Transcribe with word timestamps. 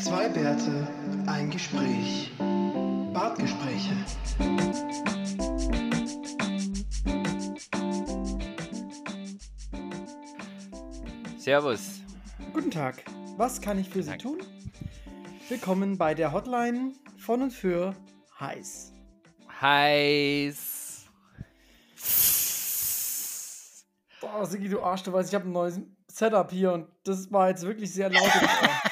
Zwei 0.00 0.28
Bärte, 0.28 0.86
ein 1.26 1.50
Gespräch. 1.50 2.30
Bartgespräche. 3.12 3.96
Servus. 11.36 12.00
Guten 12.52 12.70
Tag. 12.70 13.02
Was 13.36 13.60
kann 13.60 13.78
ich 13.80 13.88
für 13.90 14.04
Sie 14.04 14.10
Tag. 14.10 14.20
tun? 14.20 14.38
Willkommen 15.48 15.98
bei 15.98 16.14
der 16.14 16.32
Hotline 16.32 16.92
von 17.16 17.42
und 17.42 17.50
für 17.50 17.96
Heiß. 18.38 18.92
Heiß. 19.60 21.06
Boah, 24.20 24.46
Sigi, 24.46 24.68
du 24.68 24.80
Arsch, 24.80 25.02
du 25.02 25.12
weißt, 25.12 25.28
ich 25.28 25.34
habe 25.34 25.48
ein 25.48 25.52
neues 25.52 25.80
Setup 26.06 26.50
hier 26.50 26.72
und 26.72 26.86
das 27.02 27.32
war 27.32 27.48
jetzt 27.48 27.62
wirklich 27.62 27.92
sehr 27.92 28.10
laut. 28.10 28.22
im 28.40 28.42
Ohr. 28.42 28.88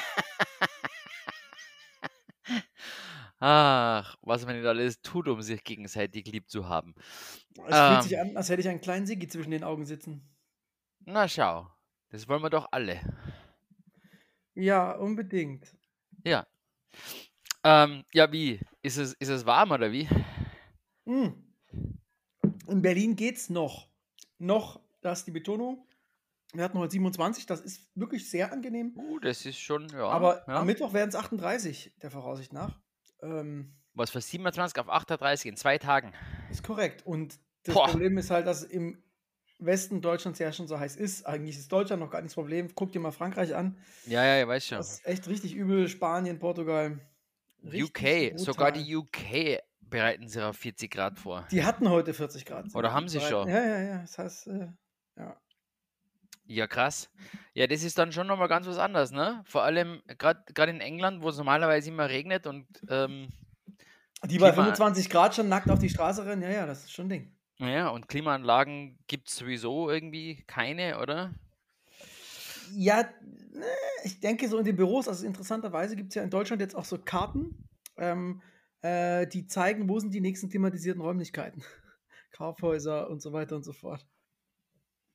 Ach, 3.39 4.17
was 4.21 4.45
man 4.45 4.57
nicht 4.57 4.65
alles 4.65 5.01
tut, 5.01 5.27
um 5.27 5.41
sich 5.41 5.63
gegenseitig 5.63 6.25
lieb 6.25 6.49
zu 6.49 6.67
haben. 6.67 6.95
es 7.55 7.63
fühlt 7.63 7.71
Ähm. 7.71 8.01
sich 8.01 8.19
an, 8.19 8.37
als 8.37 8.49
hätte 8.49 8.61
ich 8.61 8.67
einen 8.67 8.81
kleinen 8.81 9.05
Sigi 9.05 9.27
zwischen 9.27 9.51
den 9.51 9.63
Augen 9.63 9.85
sitzen. 9.85 10.27
Na 11.05 11.27
schau, 11.27 11.67
das 12.09 12.27
wollen 12.27 12.41
wir 12.41 12.49
doch 12.49 12.67
alle. 12.71 12.99
Ja, 14.55 14.93
unbedingt. 14.93 15.75
Ja. 16.25 16.47
Ähm, 17.63 18.03
ja, 18.11 18.31
wie? 18.31 18.59
Ist 18.81 18.97
es, 18.97 19.13
ist 19.13 19.29
es 19.29 19.45
warm 19.45 19.71
oder 19.71 19.91
wie? 19.91 20.07
Hm. 21.05 21.43
In 22.67 22.81
Berlin 22.81 23.15
geht's 23.15 23.49
noch. 23.49 23.87
Noch, 24.39 24.81
das 25.01 25.19
ist 25.19 25.27
die 25.27 25.31
Betonung. 25.31 25.87
Wir 26.53 26.63
hatten 26.63 26.79
heute 26.79 26.91
27, 26.93 27.45
das 27.45 27.61
ist 27.61 27.87
wirklich 27.93 28.29
sehr 28.29 28.51
angenehm. 28.51 28.93
Uh, 28.95 29.19
das 29.19 29.45
ist 29.45 29.59
schon, 29.59 29.89
ja. 29.89 30.07
Aber 30.07 30.43
ja. 30.47 30.59
am 30.61 30.65
Mittwoch 30.65 30.93
werden 30.93 31.09
es 31.09 31.15
38, 31.15 31.93
der 32.01 32.09
Voraussicht 32.09 32.53
nach. 32.53 32.79
Ähm, 33.21 33.73
Was 33.93 34.09
für 34.11 34.21
27 34.21 34.77
auf 34.79 34.89
38 34.89 35.47
in 35.49 35.57
zwei 35.57 35.77
Tagen. 35.77 36.13
Ist 36.51 36.63
korrekt. 36.63 37.05
Und 37.05 37.39
das 37.63 37.75
Boah. 37.75 37.87
Problem 37.87 38.17
ist 38.17 38.29
halt, 38.29 38.47
dass 38.47 38.63
im 38.63 39.01
Westen 39.59 40.01
Deutschlands 40.01 40.37
ja 40.39 40.51
schon 40.51 40.67
so 40.67 40.79
heiß 40.79 40.95
ist. 40.95 41.25
Eigentlich 41.25 41.57
ist 41.57 41.71
Deutschland 41.71 41.99
noch 42.01 42.11
gar 42.11 42.21
nicht 42.21 42.29
das 42.29 42.35
Problem. 42.35 42.73
Guck 42.75 42.91
dir 42.91 42.99
mal 42.99 43.11
Frankreich 43.11 43.55
an. 43.55 43.75
Ja, 44.05 44.23
ja, 44.23 44.41
ich 44.41 44.47
weiß 44.47 44.67
schon. 44.67 44.77
Das 44.77 44.93
ist 44.93 45.05
echt 45.07 45.27
richtig 45.27 45.55
übel. 45.55 45.87
Spanien, 45.89 46.37
Portugal. 46.39 46.99
UK, 47.63 48.33
sogar 48.37 48.71
brutal. 48.71 48.83
die 48.83 48.95
UK 48.95 49.59
bereiten 49.81 50.27
sich 50.27 50.41
auf 50.41 50.55
40 50.57 50.91
Grad 50.91 51.17
vor. 51.17 51.47
Die 51.51 51.63
hatten 51.63 51.89
heute 51.89 52.13
40 52.13 52.45
Grad. 52.45 52.73
Oder 52.75 52.93
haben 52.93 53.09
sie 53.09 53.17
Bereit- 53.17 53.31
schon? 53.31 53.49
Ja, 53.49 53.63
ja, 53.65 53.81
ja. 53.81 53.97
Das 54.01 54.17
heißt, 54.17 54.47
äh, 54.47 54.67
ja. 55.17 55.35
Ja, 56.47 56.67
krass. 56.67 57.09
Ja, 57.53 57.67
das 57.67 57.83
ist 57.83 57.97
dann 57.97 58.11
schon 58.11 58.27
nochmal 58.27 58.47
ganz 58.47 58.67
was 58.67 58.77
anderes, 58.77 59.11
ne? 59.11 59.43
Vor 59.45 59.63
allem 59.63 60.01
gerade 60.07 60.71
in 60.71 60.81
England, 60.81 61.21
wo 61.21 61.29
es 61.29 61.37
normalerweise 61.37 61.89
immer 61.89 62.09
regnet 62.09 62.47
und 62.47 62.67
ähm, 62.89 63.29
Die 64.25 64.37
bei 64.37 64.51
Klima- 64.51 64.53
25 64.53 65.09
Grad 65.09 65.33
schon 65.35 65.49
nackt 65.49 65.71
auf 65.71 65.79
die 65.79 65.89
Straße 65.89 66.23
rennen. 66.25 66.43
Ja, 66.43 66.49
ja, 66.51 66.65
das 66.67 66.83
ist 66.83 66.91
schon 66.91 67.07
ein 67.07 67.09
Ding. 67.09 67.37
ja, 67.59 67.89
und 67.89 68.07
Klimaanlagen 68.07 68.99
gibt 69.07 69.29
es 69.29 69.35
sowieso 69.35 69.89
irgendwie 69.89 70.43
keine, 70.47 70.99
oder? 70.99 71.33
Ja, 72.73 73.03
ne, 73.21 73.65
ich 74.03 74.19
denke 74.19 74.47
so 74.47 74.57
in 74.57 74.65
den 74.65 74.75
Büros, 74.75 75.07
also 75.07 75.25
interessanterweise 75.25 75.95
gibt 75.95 76.09
es 76.09 76.15
ja 76.15 76.23
in 76.23 76.29
Deutschland 76.29 76.61
jetzt 76.61 76.75
auch 76.75 76.85
so 76.85 76.97
Karten, 76.99 77.67
ähm, 77.97 78.41
äh, 78.81 79.25
die 79.27 79.47
zeigen, 79.47 79.89
wo 79.89 79.99
sind 79.99 80.13
die 80.13 80.21
nächsten 80.21 80.49
klimatisierten 80.49 81.01
Räumlichkeiten. 81.01 81.63
Kaufhäuser 82.31 83.09
und 83.09 83.21
so 83.21 83.33
weiter 83.33 83.55
und 83.55 83.63
so 83.63 83.73
fort. 83.73 84.05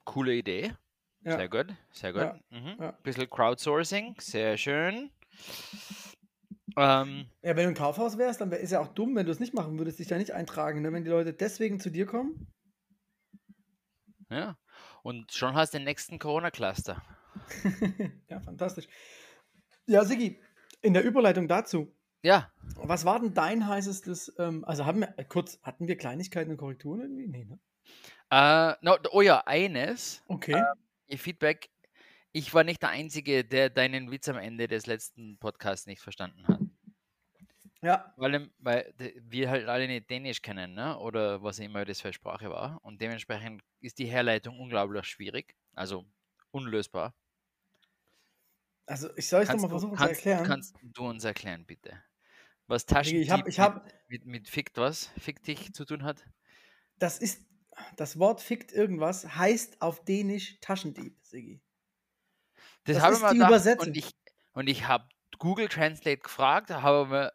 Coole 0.04 0.34
Idee. 0.36 0.76
Ja. 1.24 1.36
Sehr 1.36 1.48
gut, 1.48 1.66
sehr 1.92 2.12
gut. 2.12 2.22
Ja, 2.22 2.38
Mhm. 2.50 2.76
ja. 2.80 2.90
Bisschen 3.02 3.30
Crowdsourcing, 3.30 4.16
sehr 4.18 4.56
schön. 4.56 5.10
Ähm, 6.76 7.26
Ja, 7.42 7.54
wenn 7.56 7.64
du 7.64 7.68
ein 7.68 7.74
Kaufhaus 7.74 8.18
wärst, 8.18 8.40
dann 8.40 8.50
wär, 8.50 8.58
ist 8.60 8.70
ja 8.72 8.80
auch 8.80 8.88
dumm, 8.88 9.14
wenn 9.14 9.26
du 9.26 9.32
es 9.32 9.40
nicht 9.40 9.54
machen 9.54 9.78
würdest, 9.78 9.98
dich 9.98 10.08
da 10.08 10.16
nicht 10.18 10.32
eintragen, 10.32 10.82
ne? 10.82 10.92
wenn 10.92 11.04
die 11.04 11.10
Leute 11.10 11.32
deswegen 11.32 11.80
zu 11.80 11.90
dir 11.90 12.06
kommen. 12.06 12.46
ja. 14.30 14.56
Und 15.02 15.32
schon 15.32 15.54
hast 15.54 15.74
du 15.74 15.78
den 15.78 15.84
nächsten 15.84 16.18
Corona-Cluster. 16.20 17.02
ja, 18.28 18.40
fantastisch. 18.40 18.86
Ja, 19.86 20.04
Sigi, 20.04 20.40
in 20.80 20.94
der 20.94 21.02
Überleitung 21.04 21.48
dazu, 21.48 21.92
Ja, 22.22 22.52
was 22.76 23.04
war 23.04 23.18
denn 23.18 23.34
dein 23.34 23.66
heißestes, 23.66 24.34
ähm, 24.38 24.64
also 24.64 24.86
haben 24.86 25.00
wir, 25.00 25.12
äh, 25.18 25.24
kurz, 25.24 25.58
hatten 25.62 25.88
wir 25.88 25.96
Kleinigkeiten 25.96 26.52
und 26.52 26.56
Korrekturen 26.56 27.00
irgendwie? 27.00 27.26
Nee, 27.26 27.44
ne? 27.46 27.58
äh, 28.30 28.74
no, 28.80 28.96
oh 29.10 29.22
ja, 29.22 29.42
eines. 29.44 30.22
Okay. 30.28 30.52
Ihr 30.52 30.72
Feedback. 31.18 31.70
Ich 32.32 32.54
war 32.54 32.64
nicht 32.64 32.82
der 32.82 32.90
Einzige, 32.90 33.44
der 33.44 33.70
deinen 33.70 34.10
Witz 34.10 34.28
am 34.28 34.38
Ende 34.38 34.68
des 34.68 34.86
letzten 34.86 35.38
Podcasts 35.38 35.86
nicht 35.86 36.00
verstanden 36.02 36.46
hat. 36.48 36.60
ja, 37.82 38.14
Weil, 38.16 38.50
weil 38.58 38.94
wir 39.22 39.50
halt 39.50 39.68
alle 39.68 39.86
nicht 39.86 40.08
Dänisch 40.10 40.42
kennen, 40.42 40.74
ne? 40.74 40.98
oder 40.98 41.42
was 41.42 41.58
immer 41.58 41.84
das 41.84 42.00
für 42.00 42.12
Sprache 42.12 42.50
war. 42.50 42.78
Und 42.84 43.00
dementsprechend 43.00 43.62
ist 43.80 43.98
die 43.98 44.06
Herleitung 44.06 44.58
unglaublich 44.60 45.06
schwierig, 45.06 45.56
also 45.74 46.04
unlösbar. 46.50 47.14
also 48.86 49.08
ich 49.16 49.28
soll 49.28 49.42
es 49.42 49.50
doch 49.50 49.58
Kannst 49.58 49.60
mal 49.60 49.68
du, 49.68 49.68
versuchen 49.68 49.96
kannst, 49.96 50.22
zu 50.24 50.30
erklären. 50.30 50.42
kannst 50.42 50.76
du 50.82 51.06
uns 51.08 51.24
erklären, 51.24 51.66
bitte? 51.66 52.02
Was 52.68 52.86
Taschendieb 52.86 53.22
ich 53.22 53.30
habe, 53.30 53.48
ich 53.48 53.58
mit, 53.58 53.58
hab, 53.58 53.92
mit, 54.08 54.26
mit 54.26 54.48
Fickt 54.48 54.78
was? 54.78 55.08
Fick 55.18 55.42
dich 55.44 55.72
zu 55.74 55.84
tun 55.84 56.04
hat? 56.04 56.24
das 56.98 57.18
ist, 57.18 57.42
das 57.96 58.18
Wort 58.18 58.40
fickt 58.40 58.72
irgendwas, 58.72 59.36
heißt 59.36 59.80
auf 59.82 60.04
Dänisch 60.04 60.58
Taschendieb, 60.60 61.16
Sigi. 61.22 61.60
Das, 62.84 62.98
Das 62.98 63.10
ist 63.10 63.30
die 63.30 63.34
gedacht 63.34 63.48
Übersetzung. 63.48 63.88
und 63.88 63.96
ich, 63.96 64.10
und 64.52 64.68
ich 64.68 64.86
habe 64.88 65.08
Google 65.38 65.68
Translate 65.68 66.18
gefragt, 66.18 66.70
habe 66.70 67.32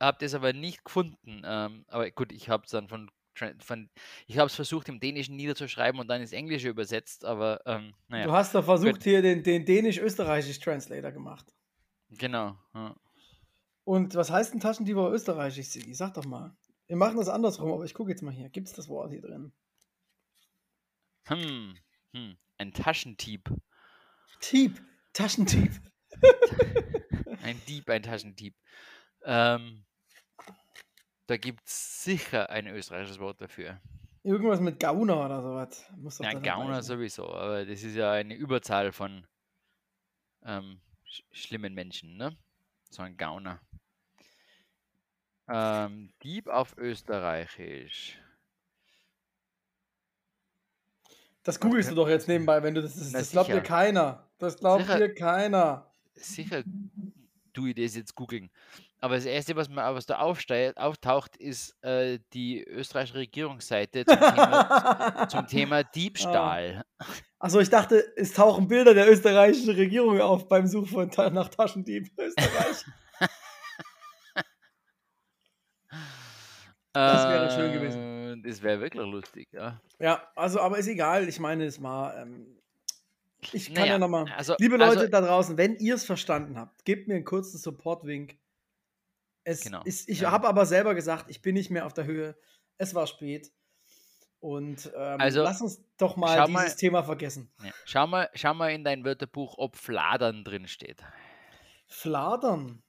habe 0.00 0.18
das 0.20 0.34
aber 0.34 0.52
nicht 0.52 0.84
gefunden. 0.84 1.42
Ähm, 1.44 1.84
aber 1.88 2.10
gut, 2.12 2.32
ich 2.32 2.48
habe 2.48 2.64
es 2.64 2.70
dann 2.70 2.88
von, 2.88 3.10
von 3.60 3.90
ich 4.26 4.38
habe 4.38 4.46
es 4.46 4.54
versucht 4.54 4.88
im 4.88 5.00
Dänischen 5.00 5.36
niederzuschreiben 5.36 6.00
und 6.00 6.08
dann 6.08 6.20
ins 6.20 6.32
Englische 6.32 6.68
übersetzt, 6.68 7.24
aber 7.24 7.60
ähm, 7.66 7.94
Du 8.08 8.14
naja, 8.14 8.32
hast 8.32 8.54
doch 8.54 8.64
versucht, 8.64 8.94
Gut. 8.94 9.04
hier 9.04 9.22
den, 9.22 9.42
den 9.42 9.64
dänisch-österreichisch 9.64 10.60
Translator 10.60 11.10
gemacht. 11.12 11.52
genau. 12.10 12.56
Ja. 12.74 12.94
Und 13.84 14.14
was 14.14 14.30
heißt 14.30 14.54
ein 14.54 14.60
Taschendieb 14.60 14.96
auf 14.96 15.12
österreichisch, 15.12 15.66
Sigi? 15.68 15.94
Sag 15.94 16.14
doch 16.14 16.24
mal. 16.26 16.56
Wir 16.88 16.96
machen 16.96 17.18
das 17.18 17.28
andersrum, 17.28 17.70
aber 17.70 17.84
ich 17.84 17.94
gucke 17.94 18.10
jetzt 18.10 18.22
mal 18.22 18.32
hier. 18.32 18.48
Gibt 18.48 18.68
es 18.68 18.74
das 18.74 18.88
Wort 18.88 19.10
hier 19.10 19.20
drin? 19.20 19.52
Hm, 21.26 21.76
hm, 22.12 22.38
ein 22.56 22.72
Taschentieb. 22.72 23.50
Tieb. 24.40 24.82
Taschentieb. 25.12 25.72
Ein 27.42 27.60
Dieb, 27.66 27.88
ein 27.88 28.02
Taschentieb. 28.02 28.54
Ähm, 29.22 29.84
da 31.26 31.36
gibt 31.36 31.66
es 31.66 32.02
sicher 32.02 32.50
ein 32.50 32.66
österreichisches 32.66 33.18
Wort 33.20 33.40
dafür. 33.40 33.80
Irgendwas 34.22 34.60
mit 34.60 34.80
Gauner 34.80 35.24
oder 35.24 35.42
sowas. 35.42 35.90
Muss 35.96 36.18
Ja, 36.18 36.34
Gauner 36.34 36.82
sowieso, 36.82 37.32
aber 37.32 37.64
das 37.64 37.82
ist 37.82 37.94
ja 37.94 38.12
eine 38.12 38.34
Überzahl 38.34 38.92
von 38.92 39.26
ähm, 40.44 40.80
sch 41.04 41.22
schlimmen 41.32 41.74
Menschen, 41.74 42.16
ne? 42.16 42.36
So 42.90 43.02
ein 43.02 43.16
Gauner. 43.16 43.60
Ähm, 45.48 46.10
Dieb 46.22 46.48
auf 46.48 46.76
Österreichisch. 46.76 48.18
Das 51.42 51.58
googelst 51.58 51.90
du 51.90 51.94
doch 51.94 52.08
jetzt 52.08 52.28
nebenbei, 52.28 52.62
wenn 52.62 52.74
du 52.74 52.82
das. 52.82 52.96
Das, 52.96 53.12
Na, 53.12 53.20
das 53.20 53.30
glaubt 53.30 53.48
dir 53.48 53.62
keiner. 53.62 54.28
Das 54.38 54.58
glaubt 54.58 54.84
Sicher. 54.84 54.98
dir 54.98 55.14
keiner. 55.14 55.90
Sicher 56.14 56.62
tue 57.54 57.70
ich 57.70 57.74
das 57.74 57.96
jetzt 57.96 58.14
googeln. 58.14 58.50
Aber 59.00 59.14
das 59.14 59.24
Erste, 59.24 59.54
was, 59.54 59.68
mir, 59.68 59.76
was 59.94 60.06
da 60.06 60.18
aufsteigt, 60.18 60.76
auftaucht, 60.76 61.36
ist 61.36 61.76
äh, 61.82 62.18
die 62.32 62.64
österreichische 62.64 63.18
Regierungsseite 63.18 64.04
zum 64.04 64.18
Thema, 64.18 65.28
zum 65.30 65.46
Thema 65.46 65.84
Diebstahl. 65.84 66.84
Achso, 67.38 67.60
ich 67.60 67.70
dachte, 67.70 68.04
es 68.16 68.32
tauchen 68.32 68.66
Bilder 68.66 68.94
der 68.94 69.08
österreichischen 69.10 69.70
Regierung 69.70 70.20
auf 70.20 70.48
beim 70.48 70.66
Such 70.66 70.88
von 70.88 71.10
Ta 71.10 71.30
nach 71.30 71.48
Taschendieb 71.48 72.10
Österreich. 72.18 72.84
Das 76.98 77.28
wäre 77.28 77.50
schön 77.50 77.72
gewesen. 77.72 78.00
Äh, 78.44 78.48
Das 78.48 78.62
wäre 78.62 78.80
wirklich 78.80 79.04
lustig, 79.06 79.48
ja. 79.52 79.80
ja, 79.98 80.22
also, 80.36 80.60
aber 80.60 80.78
ist 80.78 80.86
egal. 80.86 81.28
Ich 81.28 81.38
meine, 81.40 81.64
es 81.64 81.82
war. 81.82 82.16
Ähm, 82.16 82.56
ich 83.52 83.66
kann 83.66 83.74
Naja, 83.82 83.92
ja 83.92 83.98
nochmal. 83.98 84.26
also- 84.36 84.56
Liebe 84.58 84.76
Leute 84.76 84.98
also- 85.00 85.08
da 85.08 85.20
draußen, 85.20 85.56
wenn 85.56 85.76
ihr 85.76 85.94
es 85.94 86.04
verstanden 86.04 86.58
habt, 86.58 86.84
gebt 86.84 87.08
mir 87.08 87.14
einen 87.14 87.24
kurzen 87.24 87.58
Support-Wink. 87.58 88.36
Genau, 89.44 89.82
ist, 89.84 90.08
ich 90.10 90.20
ja. 90.20 90.30
habe 90.30 90.46
aber 90.46 90.66
selber 90.66 90.94
gesagt, 90.94 91.26
ich 91.30 91.40
bin 91.40 91.54
nicht 91.54 91.70
mehr 91.70 91.86
auf 91.86 91.94
der 91.94 92.04
Höhe. 92.04 92.36
Es 92.76 92.94
war 92.94 93.06
spät. 93.06 93.50
Und 94.40 94.92
ähm, 94.94 95.20
Also, 95.20 95.42
lass 95.42 95.62
uns 95.62 95.82
doch 95.96 96.16
mal 96.16 96.36
dieses 96.46 96.52
mal- 96.52 96.76
Thema 96.76 97.02
vergessen. 97.02 97.50
Ja. 97.64 97.70
Schau, 97.86 98.06
mal, 98.06 98.28
schau 98.34 98.52
mal 98.54 98.68
in 98.72 98.84
dein 98.84 99.04
Wörterbuch, 99.04 99.54
ob 99.56 99.76
Fladern 99.76 100.44
drin 100.44 100.68
steht. 100.68 101.02
Fladern. 101.86 102.82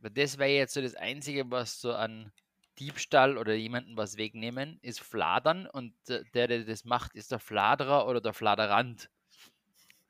Das 0.00 0.36
wäre 0.38 0.50
jetzt 0.50 0.74
so 0.74 0.82
das 0.82 0.94
Einzige, 0.94 1.50
was 1.50 1.80
so 1.80 1.92
an 1.94 2.30
Diebstahl 2.78 3.36
oder 3.38 3.54
jemandem 3.54 3.96
was 3.96 4.16
wegnehmen, 4.16 4.78
ist 4.82 5.00
Fladern 5.00 5.66
und 5.66 5.94
der, 6.08 6.48
der 6.48 6.64
das 6.64 6.84
macht, 6.84 7.14
ist 7.14 7.30
der 7.30 7.38
Fladerer 7.38 8.06
oder 8.06 8.20
der 8.20 8.32
Fladerant. 8.32 9.10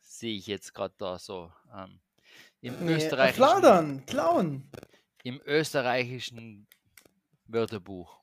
Sehe 0.00 0.37
ich 0.37 0.47
jetzt 0.47 0.73
gerade 0.75 0.94
da 0.99 1.19
so. 1.19 1.53
Ähm, 1.75 2.00
Im 2.61 2.85
Nee, 2.85 2.93
äh, 2.93 2.97
österreichischen, 2.97 3.37
Fladern, 3.43 4.06
klauen. 4.06 4.70
im 5.25 5.41
österreichischen 5.44 6.67
Wörterbuch. 7.47 8.20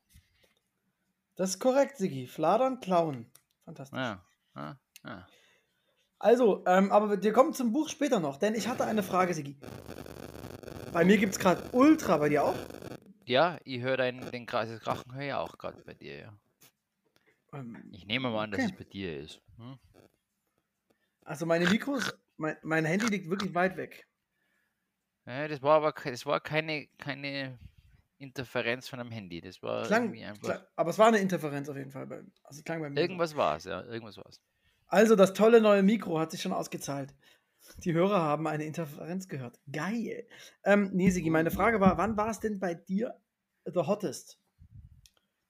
Das 1.35 1.51
ist 1.51 1.59
korrekt, 1.59 1.97
Sigi. 1.97 2.27
Fladern, 2.27 2.79
klauen. 2.79 3.25
Fantastisch. 3.65 3.97
Ja, 3.97 4.23
ja, 4.55 4.77
ja. 5.05 5.27
Also, 6.17 6.63
ähm, 6.67 6.91
aber 6.91 7.21
wir 7.21 7.33
kommen 7.33 7.53
zum 7.53 7.71
Buch 7.71 7.87
später 7.87 8.19
noch, 8.19 8.37
denn 8.37 8.55
ich 8.55 8.67
hatte 8.67 8.85
eine 8.85 9.03
Frage, 9.03 9.33
Sigi. 9.33 9.57
Bei 10.91 11.05
mir 11.05 11.17
gibt 11.17 11.33
es 11.33 11.39
gerade 11.39 11.63
Ultra, 11.71 12.17
bei 12.17 12.29
dir 12.29 12.43
auch? 12.43 12.55
Ja, 13.29 13.59
ich 13.63 13.79
höre 13.81 13.95
den 13.95 14.19
Gra- 14.45 14.65
das 14.65 14.81
Krachen 14.81 15.13
höre 15.13 15.23
ja 15.23 15.39
auch 15.39 15.57
gerade 15.57 15.81
bei 15.83 15.93
dir, 15.93 16.17
ja. 16.19 16.39
Ähm, 17.53 17.91
Ich 17.91 18.05
nehme 18.07 18.29
mal 18.31 18.43
an, 18.45 18.51
dass 18.51 18.63
Okay. 18.63 18.71
es 18.71 18.77
bei 18.77 18.83
dir 18.83 19.19
ist. 19.19 19.41
Hm? 19.57 19.77
also 21.23 21.45
meine 21.45 21.65
Mikros, 21.67 22.13
mein, 22.37 22.57
mein 22.63 22.85
Handy 22.85 23.07
liegt 23.07 23.29
wirklich 23.29 23.53
weit 23.53 23.77
weg. 23.77 24.05
Ja, 25.25 25.47
das 25.47 25.61
war 25.61 25.75
aber 25.81 25.93
das 26.11 26.25
war 26.25 26.41
keine, 26.41 26.87
keine 26.97 27.57
Interferenz 28.17 28.87
von 28.89 28.99
einem 28.99 29.11
Handy. 29.11 29.41
Das 29.41 29.61
war 29.63 29.85
Klang, 29.87 30.13
einfach. 30.13 30.41
klang, 30.41 30.65
aber 30.75 30.89
es 30.89 30.97
war 30.99 31.07
eine 31.07 31.19
Interferenz 31.19 31.69
auf 31.69 31.77
jeden 31.77 31.91
Fall. 31.91 32.07
Bei, 32.07 32.23
also 32.43 32.61
klang 32.63 32.81
bei 32.81 32.89
mir. 32.89 32.99
Irgendwas 33.01 33.35
war 33.35 33.57
es, 33.57 33.63
ja. 33.63 33.83
Irgendwas 33.83 34.17
war 34.17 34.27
es. 34.27 34.39
Also 34.87 35.15
das 35.15 35.33
tolle 35.33 35.61
neue 35.61 35.83
Mikro 35.83 36.19
hat 36.19 36.31
sich 36.31 36.41
schon 36.41 36.51
ausgezahlt. 36.53 37.15
Die 37.77 37.93
Hörer 37.93 38.21
haben 38.21 38.47
eine 38.47 38.65
Interferenz 38.65 39.27
gehört. 39.27 39.59
Geil. 39.71 40.27
Ähm, 40.63 40.89
nee, 40.93 41.09
Sigi, 41.09 41.29
meine 41.29 41.51
Frage 41.51 41.79
war, 41.79 41.97
wann 41.97 42.17
war 42.17 42.29
es 42.29 42.39
denn 42.39 42.59
bei 42.59 42.73
dir 42.73 43.19
the 43.65 43.81
hottest? 43.81 44.39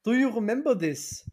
Do 0.04 0.14
you 0.14 0.30
remember 0.30 0.78
this? 0.78 1.30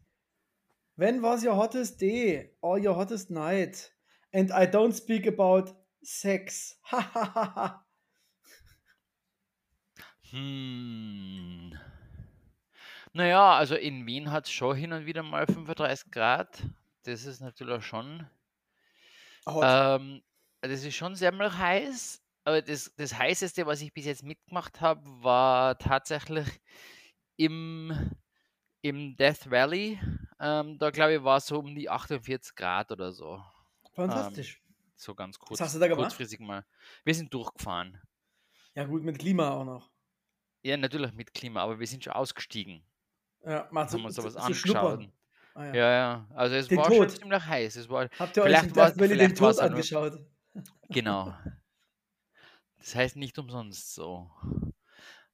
When 0.95 1.21
was 1.21 1.43
your 1.43 1.55
hottest 1.55 2.01
day 2.01 2.55
or 2.61 2.77
your 2.79 2.95
hottest 2.95 3.29
night? 3.29 3.93
And 4.33 4.51
I 4.51 4.65
don't 4.65 4.93
speak 4.93 5.27
about 5.27 5.75
sex. 6.01 6.79
Hahaha. 6.83 7.83
Hm. 10.31 11.71
Naja, 13.13 13.53
also 13.53 13.75
in 13.75 14.05
Wien 14.05 14.29
hat 14.29 14.45
es 14.45 14.51
schon 14.51 14.75
hin 14.75 14.91
und 14.91 15.05
wieder 15.05 15.23
mal 15.23 15.47
35 15.47 16.11
Grad. 16.11 16.63
Das 17.03 17.25
ist 17.25 17.39
natürlich 17.39 17.85
schon. 17.85 18.27
Hot. 19.45 19.63
Ähm, 19.65 20.21
das 20.67 20.83
ist 20.83 20.95
schon 20.95 21.15
sehr 21.15 21.31
mal 21.31 21.55
heiß. 21.57 22.21
Aber 22.43 22.61
das, 22.61 22.93
das 22.95 23.13
heißeste, 23.17 23.65
was 23.65 23.81
ich 23.81 23.93
bis 23.93 24.05
jetzt 24.05 24.23
mitgemacht 24.23 24.79
habe, 24.79 25.01
war 25.21 25.77
tatsächlich 25.77 26.47
im, 27.35 28.11
im 28.81 29.15
Death 29.17 29.49
Valley. 29.51 29.99
Ähm, 30.39 30.77
da 30.79 30.89
glaube 30.91 31.15
ich, 31.15 31.23
war 31.23 31.37
es 31.37 31.47
so 31.47 31.59
um 31.59 31.75
die 31.75 31.89
48 31.89 32.55
Grad 32.55 32.91
oder 32.91 33.11
so. 33.11 33.41
Fantastisch. 33.93 34.61
So 34.95 35.13
ganz 35.13 35.37
kurz. 35.37 35.59
hast 35.59 35.75
du 35.75 35.79
da 35.79 35.87
gemacht? 35.87 36.05
Kurzfristig 36.05 36.39
mal. 36.39 36.65
Wir 37.03 37.13
sind 37.13 37.33
durchgefahren. 37.33 38.01
ja 38.73 38.85
gut, 38.85 39.03
mit 39.03 39.19
Klima 39.19 39.49
auch 39.51 39.65
noch. 39.65 39.89
Ja, 40.63 40.75
natürlich 40.77 41.13
mit 41.13 41.33
Klima, 41.33 41.61
aber 41.61 41.79
wir 41.79 41.87
sind 41.87 42.03
schon 42.03 42.13
ausgestiegen. 42.13 42.83
Ja, 43.45 43.67
mal 43.71 43.87
haben 43.87 44.05
uns 44.05 44.15
sowas 44.15 44.33
zu 44.33 44.39
angeschaut. 44.39 44.71
schnuppern. 44.71 45.11
Ah, 45.53 45.65
ja. 45.65 45.73
Ja, 45.75 45.91
ja. 45.91 46.27
Also 46.33 46.55
es 46.55 46.67
Den 46.67 46.77
war 46.79 46.85
schon 46.85 46.97
Tod. 46.97 47.11
ziemlich 47.11 47.45
heiß. 47.45 47.75
Es 47.75 47.89
war 47.89 48.09
Habt 48.19 48.37
ihr 48.37 48.43
euch 48.43 48.49
Vielleicht 48.49 48.65
in 48.69 48.75
war- 48.75 48.89
Death 48.91 48.99
Valley 48.99 49.17
den 49.17 49.35
Tod 49.35 49.53
auch 49.55 49.61
nur- 49.61 49.63
angeschaut? 49.71 50.19
Genau. 50.89 51.33
Das 52.77 52.95
heißt 52.95 53.15
nicht 53.15 53.37
umsonst 53.37 53.93
so. 53.93 54.29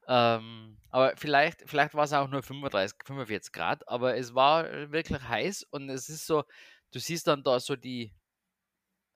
Ähm, 0.07 0.77
aber 0.89 1.15
vielleicht, 1.15 1.63
vielleicht 1.69 1.93
war 1.93 2.03
es 2.03 2.13
auch 2.13 2.27
nur 2.27 2.43
35, 2.43 2.97
45 3.05 3.53
Grad, 3.53 3.87
aber 3.87 4.17
es 4.17 4.35
war 4.35 4.69
äh, 4.69 4.91
wirklich 4.91 5.21
heiß 5.21 5.63
und 5.63 5.89
es 5.89 6.09
ist 6.09 6.25
so, 6.25 6.43
du 6.91 6.99
siehst 6.99 7.27
dann 7.27 7.43
da 7.43 7.59
so 7.59 7.75
die, 7.75 8.13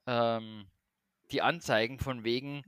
ähm, 0.06 0.70
die 1.30 1.42
Anzeigen 1.42 1.98
von 1.98 2.24
wegen 2.24 2.64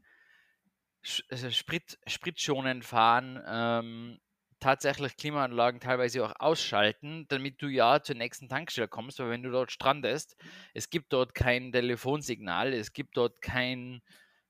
also 1.31 1.51
Sprit, 1.51 1.99
spritschonend 2.07 2.85
fahren, 2.85 3.43
ähm, 3.47 4.21
tatsächlich 4.61 5.17
Klimaanlagen 5.17 5.81
teilweise 5.81 6.25
auch 6.25 6.35
ausschalten, 6.39 7.27
damit 7.29 7.61
du 7.63 7.69
ja 7.69 8.03
zur 8.03 8.17
nächsten 8.17 8.49
Tankstelle 8.49 8.89
kommst, 8.89 9.19
weil 9.19 9.31
wenn 9.31 9.43
du 9.43 9.51
dort 9.51 9.73
strandest, 9.73 10.37
es 10.75 10.91
gibt 10.91 11.13
dort 11.13 11.35
kein 11.35 11.73
Telefonsignal, 11.73 12.73
es 12.73 12.93
gibt 12.93 13.17
dort 13.17 13.41
kein 13.43 14.03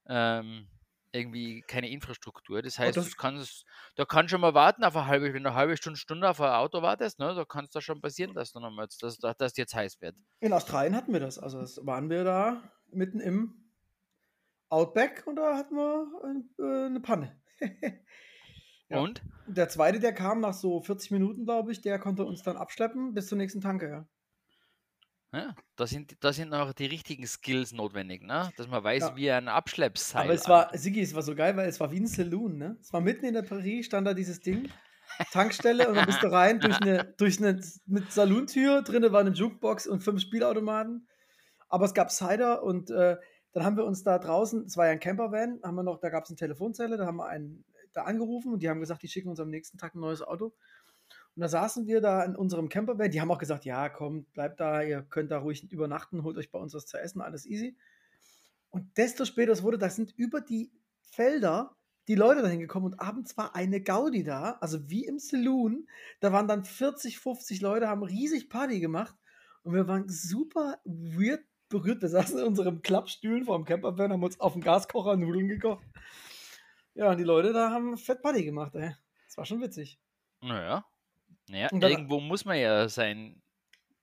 ähm, 0.09 0.69
irgendwie 1.13 1.63
keine 1.63 1.91
Infrastruktur. 1.91 2.63
Das 2.63 2.79
heißt, 2.79 2.97
das- 2.97 3.11
du 3.11 3.17
kannst, 3.17 3.65
da 3.97 4.05
kann 4.05 4.29
schon 4.29 4.41
mal 4.41 4.55
warten 4.55 4.85
auf 4.85 4.97
eine 4.97 5.07
halbe, 5.07 5.35
wenn 5.35 5.43
du 5.43 5.51
eine 5.51 5.57
halbe 5.59 5.77
Stunde, 5.77 5.99
Stunde 5.99 6.29
auf 6.29 6.41
ein 6.41 6.51
Auto 6.53 6.83
wartest, 6.83 7.19
ne, 7.19 7.35
da 7.35 7.45
kann 7.45 7.65
es 7.65 7.71
da 7.73 7.81
schon 7.81 8.01
passieren, 8.01 8.35
dass 8.35 8.53
du 8.53 8.61
nochmal, 8.61 8.87
dass, 8.87 9.19
dass, 9.19 9.37
dass 9.37 9.57
jetzt 9.57 9.75
heiß 9.75 10.01
wird. 10.01 10.17
In 10.41 10.53
Australien 10.53 10.95
hatten 10.95 11.13
wir 11.13 11.21
das. 11.21 11.39
Also 11.39 11.61
das 11.61 11.85
waren 11.85 12.11
wir 12.11 12.23
da 12.25 12.63
mitten 12.93 13.21
im 13.21 13.71
Outback 14.69 15.25
und 15.27 15.37
da 15.37 15.57
hatten 15.57 15.75
wir 15.75 16.47
äh, 16.59 16.87
eine 16.87 17.01
Panne. 17.01 17.41
Ja. 18.91 18.99
Und? 19.01 19.23
Der 19.47 19.69
zweite, 19.69 20.01
der 20.01 20.13
kam 20.13 20.41
nach 20.41 20.55
so 20.55 20.81
40 20.81 21.11
Minuten, 21.13 21.45
glaube 21.45 21.73
ich, 21.73 21.81
der 21.81 21.99
konnte 21.99 22.25
uns 22.25 22.43
dann 22.43 22.57
abschleppen 22.57 23.15
bis 23.15 23.27
zur 23.29 23.39
nächsten 23.39 23.61
Tanke. 23.61 23.89
Ja. 23.89 24.07
Ja, 25.33 25.55
da 25.77 25.87
sind, 25.87 26.17
da 26.25 26.33
sind 26.33 26.51
noch 26.51 26.73
die 26.73 26.87
richtigen 26.87 27.25
Skills 27.25 27.71
notwendig, 27.73 28.23
ne? 28.23 28.51
Dass 28.57 28.67
man 28.67 28.83
weiß, 28.83 29.01
Ja. 29.01 29.17
wie 29.17 29.31
ein 29.31 29.47
Abschleppseil. 29.47 30.25
Aber 30.25 30.33
es 30.35 30.49
war, 30.49 30.77
Sigi, 30.77 31.01
es 31.01 31.15
war 31.15 31.23
so 31.23 31.37
geil, 31.37 31.57
weil 31.57 31.69
es 31.69 31.79
war 31.79 31.93
wie 31.93 32.01
ein 32.01 32.09
Saloon, 32.09 32.59
ne? 32.59 32.77
Es 32.81 32.93
war 32.93 33.01
mitten 33.01 33.25
in 33.25 33.35
der 33.35 33.43
Prärie, 33.43 33.85
stand 33.85 34.09
da 34.09 34.15
dieses 34.15 34.41
Ding, 34.41 34.69
Tankstelle 35.31 35.89
und 35.89 35.95
dann 35.95 36.07
bist 36.07 36.23
du 36.25 36.33
rein 36.33 36.59
durch 36.59 36.77
eine, 36.81 37.05
durch 37.19 37.39
eine 37.39 37.61
mit 37.87 38.11
Saluntür, 38.11 38.83
drinnen 38.83 39.13
war 39.13 39.21
eine 39.21 39.31
Jukebox 39.31 39.87
und 39.87 40.03
fünf 40.03 40.21
Spielautomaten. 40.21 41.07
Aber 41.69 41.85
es 41.85 41.95
gab 41.95 42.11
Cider 42.11 42.65
und 42.65 42.91
äh, 42.91 43.17
dann 43.53 43.65
haben 43.65 43.77
wir 43.77 43.85
uns 43.85 44.03
da 44.03 44.19
draußen, 44.19 44.65
es 44.67 44.77
war 44.77 44.87
ja 44.87 44.93
ein 44.93 45.01
Campervan, 45.01 45.61
haben 45.63 45.77
wir 45.77 45.85
noch, 45.85 46.01
da 46.01 46.09
gab 46.09 46.25
es 46.25 46.31
eine 46.31 46.37
Telefonzelle, 46.37 46.97
da 46.97 47.07
haben 47.07 47.19
wir 47.19 47.27
einen 47.29 47.65
da 47.93 48.03
angerufen 48.03 48.53
und 48.53 48.63
die 48.63 48.69
haben 48.69 48.81
gesagt, 48.81 49.03
die 49.03 49.09
schicken 49.09 49.29
uns 49.29 49.41
am 49.41 49.51
nächsten 49.51 49.79
Tag 49.79 49.95
ein 49.95 50.01
neues 50.01 50.23
Auto. 50.23 50.55
Und 51.37 51.43
da 51.43 51.49
saßen 51.49 51.87
wir 51.87 52.01
da 52.01 52.25
in 52.25 52.37
unserem 52.37 52.69
Campervan, 52.69 53.11
die 53.11 53.21
haben 53.21 53.31
auch 53.31 53.39
gesagt, 53.39 53.65
ja, 53.65 53.89
komm, 53.89 54.25
bleibt 54.33 54.61
da, 54.61 54.83
ihr 54.83 55.03
könnt 55.03 55.31
da 55.31 55.39
ruhig 55.39 55.71
übernachten, 55.71 56.23
holt 56.23 56.37
euch 56.37 56.51
bei 56.51 56.59
uns 56.59 56.75
was 56.75 56.87
zu 56.87 56.99
essen, 56.99 57.21
alles 57.21 57.47
easy. 57.47 57.77
Und 58.71 58.97
desto 58.97 59.25
später 59.25 59.53
es 59.53 59.63
wurde, 59.63 59.79
da 59.79 59.89
sind 59.91 60.13
über 60.17 60.41
die 60.41 60.73
Felder 61.01 61.77
die 62.09 62.15
Leute 62.15 62.43
dahin 62.43 62.61
gekommen 62.61 62.87
und 62.87 63.01
abends 63.01 63.37
war 63.37 63.55
eine 63.55 63.81
Gaudi 63.81 64.25
da, 64.25 64.59
also 64.61 64.91
wie 64.91 65.07
im 65.07 65.19
Saloon. 65.19 65.87
Da 66.19 66.33
waren 66.33 66.49
dann 66.49 66.65
40, 66.65 67.19
50 67.19 67.61
Leute, 67.61 67.89
haben 67.89 68.03
riesig 68.03 68.49
Party 68.49 68.81
gemacht 68.81 69.15
und 69.63 69.75
wir 69.75 69.87
waren 69.87 70.09
super 70.09 70.79
weird 70.85 71.45
berührt. 71.69 72.03
Wir 72.03 72.09
saßen 72.09 72.39
in 72.39 72.47
unserem 72.47 72.83
Klappstühlen 72.83 73.45
vor 73.45 73.57
dem 73.57 73.65
Campervan, 73.65 74.13
haben 74.13 74.25
uns 74.25 74.41
auf 74.41 74.55
dem 74.55 74.63
Gaskocher 74.63 75.17
Nudeln 75.17 75.49
gekocht. 75.49 75.85
Ja, 76.95 77.11
und 77.11 77.19
die 77.19 77.25
Leute 77.25 77.53
da 77.53 77.71
haben 77.71 77.97
fett 77.97 78.23
Party 78.23 78.45
gemacht, 78.45 78.75
ey. 78.75 78.95
Das 79.27 79.37
war 79.37 79.45
schon 79.45 79.61
witzig. 79.61 79.99
Naja. 80.41 80.85
Naja, 81.49 81.69
irgendwo 81.73 82.21
muss 82.21 82.45
man 82.45 82.59
ja 82.59 82.89
sein, 82.89 83.43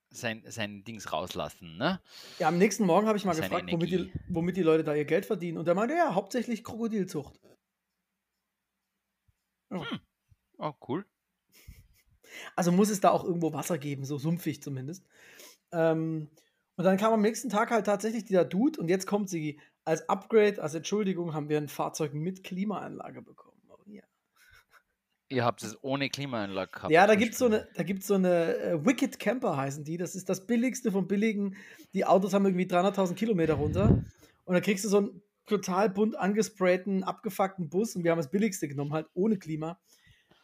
sein, 0.09 0.43
sein 0.47 0.83
Dings 0.83 1.11
rauslassen, 1.11 1.77
ne? 1.77 2.01
Ja, 2.39 2.47
am 2.47 2.57
nächsten 2.57 2.85
Morgen 2.85 3.07
habe 3.07 3.17
ich 3.17 3.25
mal 3.25 3.33
Seine 3.33 3.49
gefragt, 3.49 3.71
womit 3.71 3.91
die, 3.91 4.11
womit 4.29 4.57
die 4.57 4.63
Leute 4.63 4.83
da 4.83 4.93
ihr 4.93 5.05
Geld 5.05 5.25
verdienen. 5.25 5.57
Und 5.57 5.65
der 5.65 5.75
meinte, 5.75 5.95
ja, 5.95 6.13
hauptsächlich 6.13 6.63
Krokodilzucht. 6.63 7.39
Oh, 10.57 10.73
cool. 10.87 11.05
Also 12.55 12.71
muss 12.71 12.89
es 12.89 12.99
da 12.99 13.11
auch 13.11 13.23
irgendwo 13.23 13.53
Wasser 13.53 13.77
geben, 13.77 14.05
so 14.05 14.17
sumpfig 14.17 14.61
zumindest. 14.61 15.05
Ähm, 15.71 16.29
und 16.75 16.83
dann 16.83 16.97
kam 16.97 17.13
am 17.13 17.21
nächsten 17.21 17.49
Tag 17.49 17.71
halt 17.71 17.85
tatsächlich 17.85 18.25
dieser 18.25 18.45
Dude 18.45 18.79
und 18.79 18.89
jetzt 18.89 19.07
kommt 19.07 19.29
sie 19.29 19.59
als 19.87 20.07
Upgrade, 20.09 20.61
als 20.61 20.75
Entschuldigung, 20.75 21.33
haben 21.33 21.47
wir 21.47 21.57
ein 21.57 21.69
Fahrzeug 21.69 22.13
mit 22.13 22.43
Klimaanlage 22.43 23.21
bekommen. 23.21 23.57
Oh, 23.69 23.77
ja. 23.85 24.03
Ihr 25.29 25.45
habt 25.45 25.63
es 25.63 25.81
ohne 25.81 26.09
Klimaanlage 26.09 26.71
gehabt. 26.71 26.91
Ja, 26.91 27.07
da 27.07 27.15
gibt 27.15 27.33
es 27.33 27.39
so 27.39 27.45
eine, 27.45 27.69
da 27.73 27.83
gibt's 27.83 28.07
so 28.07 28.15
eine 28.15 28.57
äh, 28.57 28.85
Wicked 28.85 29.17
Camper 29.17 29.55
heißen 29.55 29.85
die. 29.85 29.95
Das 29.97 30.13
ist 30.13 30.27
das 30.27 30.45
billigste 30.45 30.91
vom 30.91 31.07
billigen. 31.07 31.55
Die 31.93 32.05
Autos 32.05 32.33
haben 32.33 32.45
irgendwie 32.45 32.65
300.000 32.65 33.15
Kilometer 33.15 33.53
runter. 33.53 34.03
Und 34.43 34.53
dann 34.53 34.61
kriegst 34.61 34.83
du 34.83 34.89
so 34.89 34.97
einen 34.97 35.21
total 35.45 35.89
bunt 35.89 36.17
angesprayten, 36.17 37.03
abgefuckten 37.03 37.69
Bus. 37.69 37.95
Und 37.95 38.03
wir 38.03 38.11
haben 38.11 38.19
das 38.19 38.29
billigste 38.29 38.67
genommen, 38.67 38.91
halt 38.91 39.07
ohne 39.13 39.37
Klima. 39.37 39.79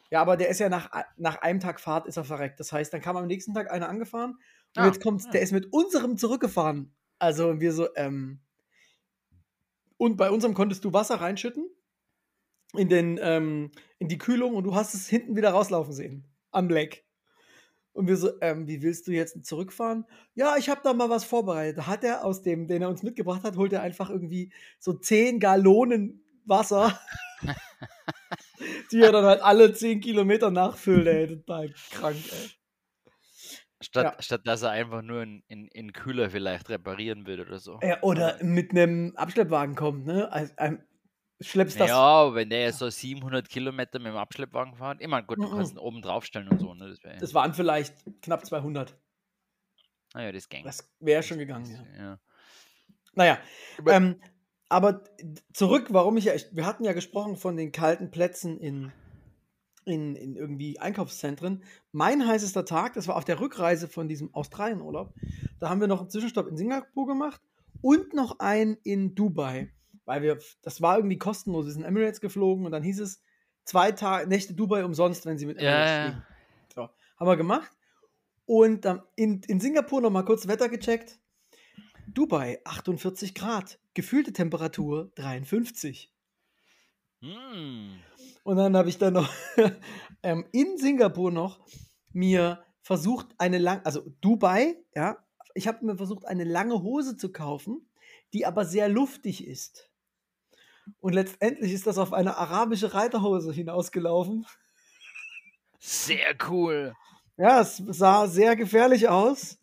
Ja, 0.09 0.21
aber 0.21 0.37
der 0.37 0.47
ist 0.47 0.59
ja 0.59 0.69
nach, 0.69 0.89
nach 1.17 1.41
einem 1.41 1.59
Tag 1.59 1.81
Fahrt 1.81 2.07
ist 2.07 2.15
er 2.15 2.23
verreckt. 2.23 2.61
Das 2.61 2.71
heißt, 2.71 2.93
dann 2.93 3.01
kam 3.01 3.17
am 3.17 3.27
nächsten 3.27 3.53
Tag 3.53 3.69
einer 3.71 3.89
angefahren. 3.89 4.31
Und 4.75 4.83
Ah, 4.83 4.85
jetzt 4.85 5.01
kommt's, 5.03 5.29
der 5.29 5.41
ist 5.41 5.51
mit 5.51 5.73
unserem 5.73 6.17
zurückgefahren. 6.17 6.93
Also 7.19 7.59
wir 7.59 7.73
so, 7.73 7.93
ähm. 7.95 8.39
Und 9.97 10.17
bei 10.17 10.31
unserem 10.31 10.53
konntest 10.53 10.83
du 10.85 10.93
Wasser 10.93 11.15
reinschütten 11.15 11.69
in, 12.75 12.89
den, 12.89 13.19
ähm, 13.21 13.71
in 13.99 14.07
die 14.07 14.17
Kühlung 14.17 14.55
und 14.55 14.63
du 14.63 14.75
hast 14.75 14.93
es 14.93 15.07
hinten 15.07 15.35
wieder 15.35 15.51
rauslaufen 15.51 15.93
sehen. 15.93 16.25
Am 16.51 16.69
Leck. 16.69 17.05
Und 17.93 18.07
wir 18.07 18.17
so, 18.17 18.31
ähm, 18.41 18.67
wie 18.67 18.81
willst 18.81 19.07
du 19.07 19.11
jetzt 19.11 19.45
zurückfahren? 19.45 20.05
Ja, 20.33 20.57
ich 20.57 20.67
habe 20.69 20.81
da 20.83 20.93
mal 20.93 21.09
was 21.09 21.25
vorbereitet. 21.25 21.77
Da 21.77 21.87
hat 21.87 22.03
er 22.03 22.25
aus 22.25 22.41
dem, 22.41 22.67
den 22.67 22.81
er 22.81 22.89
uns 22.89 23.03
mitgebracht 23.03 23.43
hat, 23.43 23.55
holt 23.55 23.71
er 23.71 23.83
einfach 23.83 24.09
irgendwie 24.09 24.51
so 24.79 24.93
10 24.93 25.39
Gallonen 25.39 26.23
Wasser, 26.45 26.99
die 28.91 28.99
er 28.99 29.11
dann 29.11 29.25
halt 29.25 29.41
alle 29.41 29.73
10 29.73 30.01
Kilometer 30.01 30.49
nachfüllt, 30.49 31.07
ey. 31.07 31.27
Total 31.27 31.71
krank, 31.91 32.17
ey. 32.31 32.49
Statt, 33.83 34.15
ja. 34.15 34.21
statt 34.21 34.41
dass 34.45 34.61
er 34.61 34.71
einfach 34.71 35.01
nur 35.01 35.21
in, 35.23 35.43
in, 35.47 35.67
in 35.67 35.93
Kühler 35.93 36.29
vielleicht 36.29 36.69
reparieren 36.69 37.27
würde 37.27 37.43
oder 37.45 37.59
so. 37.59 37.79
Ja, 37.81 38.01
oder 38.01 38.41
mit 38.43 38.71
einem 38.71 39.15
Abschleppwagen 39.15 39.75
kommt, 39.75 40.05
ne? 40.05 40.31
Ein, 40.31 40.51
ein 40.57 40.87
schleppst 41.41 41.79
das. 41.79 41.89
Ja, 41.89 42.33
wenn 42.33 42.49
der 42.49 42.71
so 42.73 42.89
700 42.89 43.49
Kilometer 43.49 43.99
mit 43.99 44.07
dem 44.07 44.17
Abschleppwagen 44.17 44.75
fährt, 44.75 45.05
meine, 45.07 45.25
gut, 45.25 45.37
du 45.37 45.49
kannst 45.49 45.73
ihn 45.73 45.79
oben 45.79 46.01
draufstellen 46.01 46.47
und 46.49 46.59
so, 46.59 46.73
ne? 46.73 46.89
Das 46.89 46.99
Das 47.19 47.33
waren 47.33 47.53
vielleicht 47.53 47.95
knapp 48.21 48.45
200. 48.45 48.97
naja, 50.13 50.31
das 50.31 50.49
ging. 50.49 50.63
Das 50.63 50.89
wäre 50.99 51.23
schon 51.23 51.37
gegangen, 51.37 51.69
ja. 51.71 52.03
ja. 52.03 52.19
Naja, 53.13 53.37
Aber- 53.77 53.93
ähm, 53.93 54.21
aber 54.69 55.03
zurück, 55.53 55.87
warum 55.89 56.17
ich 56.17 56.25
ja, 56.25 56.33
wir 56.51 56.65
hatten 56.65 56.83
ja 56.83 56.93
gesprochen 56.93 57.35
von 57.35 57.55
den 57.55 57.71
kalten 57.71 58.09
Plätzen 58.09 58.59
in, 58.59 58.91
in, 59.85 60.15
in 60.15 60.35
irgendwie 60.35 60.79
Einkaufszentren. 60.79 61.63
Mein 61.91 62.25
heißester 62.27 62.65
Tag, 62.65 62.93
das 62.93 63.07
war 63.07 63.15
auf 63.15 63.25
der 63.25 63.39
Rückreise 63.39 63.87
von 63.87 64.07
diesem 64.07 64.33
Australienurlaub. 64.33 65.13
Da 65.59 65.69
haben 65.69 65.81
wir 65.81 65.87
noch 65.87 66.01
einen 66.01 66.09
Zwischenstopp 66.09 66.47
in 66.47 66.57
Singapur 66.57 67.07
gemacht 67.07 67.41
und 67.81 68.13
noch 68.13 68.39
einen 68.39 68.77
in 68.83 69.15
Dubai, 69.15 69.71
weil 70.05 70.21
wir, 70.21 70.39
das 70.61 70.81
war 70.81 70.97
irgendwie 70.97 71.17
kostenlos. 71.17 71.65
Wir 71.65 71.73
sind 71.73 71.83
Emirates 71.83 72.21
geflogen 72.21 72.65
und 72.65 72.71
dann 72.71 72.83
hieß 72.83 72.99
es 72.99 73.21
zwei 73.65 73.91
Tage, 73.91 74.27
Nächte 74.27 74.53
Dubai 74.53 74.83
umsonst, 74.85 75.25
wenn 75.25 75.37
Sie 75.37 75.45
mit 75.45 75.57
Emirates 75.57 75.91
Ja, 75.91 76.03
fliegen. 76.03 76.17
ja. 76.17 76.27
So, 76.75 76.89
haben 77.19 77.27
wir 77.27 77.37
gemacht. 77.37 77.71
Und 78.45 78.85
ähm, 78.85 79.01
in, 79.15 79.41
in 79.47 79.59
Singapur 79.59 80.01
nochmal 80.01 80.25
kurz 80.25 80.47
Wetter 80.47 80.69
gecheckt. 80.69 81.19
Dubai 82.07 82.59
48 82.65 83.33
Grad, 83.33 83.79
gefühlte 83.93 84.33
Temperatur 84.33 85.11
53. 85.15 86.11
Hm. 87.21 87.99
Und 88.43 88.57
dann 88.57 88.75
habe 88.75 88.89
ich 88.89 88.97
dann 88.97 89.13
noch 89.13 89.29
ähm, 90.23 90.45
in 90.51 90.77
Singapur 90.77 91.31
noch 91.31 91.59
mir 92.11 92.63
versucht, 92.81 93.27
eine 93.37 93.57
lang, 93.57 93.81
also 93.85 94.03
Dubai, 94.21 94.75
ja, 94.93 95.17
ich 95.55 95.67
habe 95.67 95.85
mir 95.85 95.95
versucht, 95.95 96.25
eine 96.25 96.43
lange 96.43 96.81
Hose 96.81 97.15
zu 97.15 97.31
kaufen, 97.31 97.87
die 98.33 98.45
aber 98.45 98.65
sehr 98.65 98.89
luftig 98.89 99.47
ist. 99.47 99.89
Und 100.99 101.13
letztendlich 101.13 101.71
ist 101.71 101.87
das 101.87 101.97
auf 101.97 102.11
eine 102.11 102.37
arabische 102.37 102.93
Reiterhose 102.93 103.53
hinausgelaufen. 103.53 104.45
Sehr 105.79 106.35
cool. 106.49 106.93
Ja, 107.37 107.61
es 107.61 107.77
sah 107.77 108.27
sehr 108.27 108.55
gefährlich 108.55 109.07
aus. 109.07 109.57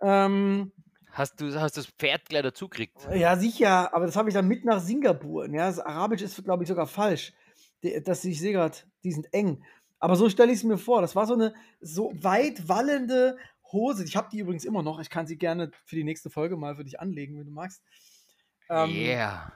Ähm, 0.00 0.72
Hast 1.12 1.40
du 1.40 1.52
hast 1.60 1.76
das 1.76 1.86
Pferd 1.86 2.28
gleich 2.28 2.42
dazu 2.42 2.68
gekriegt? 2.68 2.96
Ja, 3.12 3.36
sicher, 3.36 3.92
aber 3.92 4.06
das 4.06 4.14
habe 4.14 4.28
ich 4.28 4.34
dann 4.34 4.46
mit 4.46 4.64
nach 4.64 4.80
Singapur. 4.80 5.50
Ja, 5.50 5.66
das 5.66 5.80
Arabisch 5.80 6.22
ist, 6.22 6.42
glaube 6.44 6.62
ich, 6.62 6.68
sogar 6.68 6.86
falsch. 6.86 7.32
Die- 7.82 8.02
Das, 8.02 8.24
ich 8.24 8.40
sehe 8.40 8.52
gerade, 8.52 8.76
die 9.04 9.12
sind 9.12 9.32
eng. 9.32 9.64
Aber 9.98 10.16
so 10.16 10.28
stelle 10.30 10.50
ich 10.52 10.58
es 10.58 10.64
mir 10.64 10.78
vor. 10.78 11.02
Das 11.02 11.14
war 11.16 11.26
so 11.26 11.34
eine 11.34 11.54
so 11.80 12.12
weit 12.22 12.68
wallende 12.68 13.36
Hose. 13.72 14.04
Ich 14.04 14.16
habe 14.16 14.28
die 14.32 14.38
übrigens 14.38 14.64
immer 14.64 14.82
noch. 14.82 14.98
Ich 15.00 15.10
kann 15.10 15.26
sie 15.26 15.36
gerne 15.38 15.70
für 15.84 15.96
die 15.96 16.04
nächste 16.04 16.30
Folge 16.30 16.56
mal 16.56 16.76
für 16.76 16.84
dich 16.84 16.98
anlegen, 17.00 17.38
wenn 17.38 17.46
du 17.46 17.52
magst. 17.52 17.82
Ähm, 18.68 18.90
yeah. 18.90 19.52